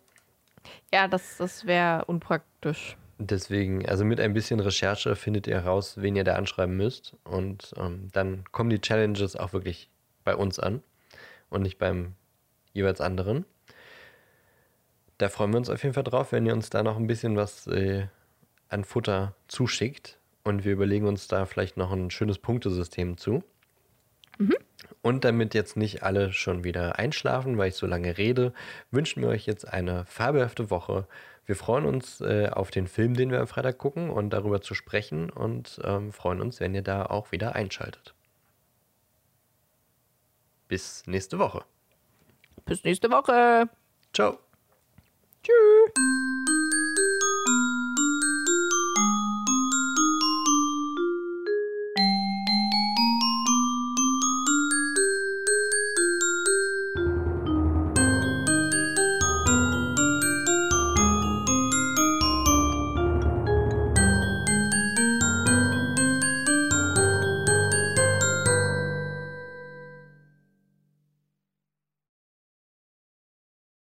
Ja, 0.93 1.09
das, 1.09 1.39
das 1.39 1.67
wäre 1.67 2.05
unpraktisch. 2.05 2.97
Deswegen, 3.19 3.87
also 3.87 4.05
mit 4.05 4.21
ein 4.21 4.33
bisschen 4.33 4.61
Recherche 4.61 5.17
findet 5.17 5.47
ihr 5.47 5.57
heraus, 5.57 6.01
wen 6.01 6.17
ihr 6.17 6.25
da 6.25 6.37
anschreiben 6.37 6.77
müsst. 6.77 7.17
Und 7.25 7.75
ähm, 7.77 8.09
dann 8.13 8.45
kommen 8.53 8.71
die 8.71 8.81
Challenges 8.81 9.37
auch 9.37 9.53
wirklich 9.53 9.91
bei 10.25 10.35
uns 10.35 10.59
an 10.59 10.83
und 11.51 11.63
nicht 11.63 11.79
beim 11.79 12.15
jeweils 12.73 13.01
anderen. 13.01 13.45
Da 15.19 15.29
freuen 15.29 15.53
wir 15.53 15.59
uns 15.59 15.69
auf 15.69 15.83
jeden 15.83 15.95
Fall 15.95 16.05
drauf, 16.05 16.33
wenn 16.33 16.47
ihr 16.47 16.55
uns 16.55 16.71
da 16.71 16.83
noch 16.83 16.97
ein 16.97 17.07
bisschen 17.07 17.37
was 17.37 17.67
äh, 17.67 18.07
an 18.71 18.85
Futter 18.85 19.35
zuschickt. 19.49 20.19
Und 20.43 20.65
wir 20.65 20.73
überlegen 20.73 21.07
uns 21.07 21.29
da 21.29 21.45
vielleicht 21.45 21.77
noch 21.77 21.93
ein 21.93 22.11
schönes 22.11 22.39
Punktesystem 22.39 23.19
zu. 23.19 23.45
Und 25.03 25.25
damit 25.25 25.55
jetzt 25.55 25.77
nicht 25.77 26.03
alle 26.03 26.33
schon 26.33 26.65
wieder 26.65 26.99
einschlafen, 26.99 27.59
weil 27.59 27.69
ich 27.69 27.75
so 27.75 27.87
lange 27.87 28.19
rede, 28.19 28.53
wünschen 28.91 29.23
wir 29.23 29.29
euch 29.29 29.47
jetzt 29.47 29.69
eine 29.69 30.05
fabelhafte 30.07 30.71
Woche. 30.71 31.07
Wir 31.47 31.57
freuen 31.57 31.85
uns 31.85 32.21
äh, 32.21 32.49
auf 32.51 32.71
den 32.71 32.87
Film, 32.87 33.15
den 33.15 33.31
wir 33.31 33.41
am 33.41 33.47
Freitag 33.47 33.79
gucken 33.79 34.11
und 34.11 34.31
darüber 34.31 34.61
zu 34.61 34.75
sprechen 34.75 35.31
und 35.31 35.81
ähm, 35.85 36.13
freuen 36.13 36.41
uns, 36.41 36.61
wenn 36.61 36.75
ihr 36.75 36.83
da 36.83 37.07
auch 37.07 37.33
wieder 37.33 37.55
einschaltet. 37.55 38.15
Bis 40.69 41.07
nächste 41.07 41.39
Woche. 41.39 41.65
Bis 42.65 42.85
nächste 42.85 43.11
Woche. 43.11 43.69
Ciao. 44.13 44.39
Tschüss. 45.43 46.60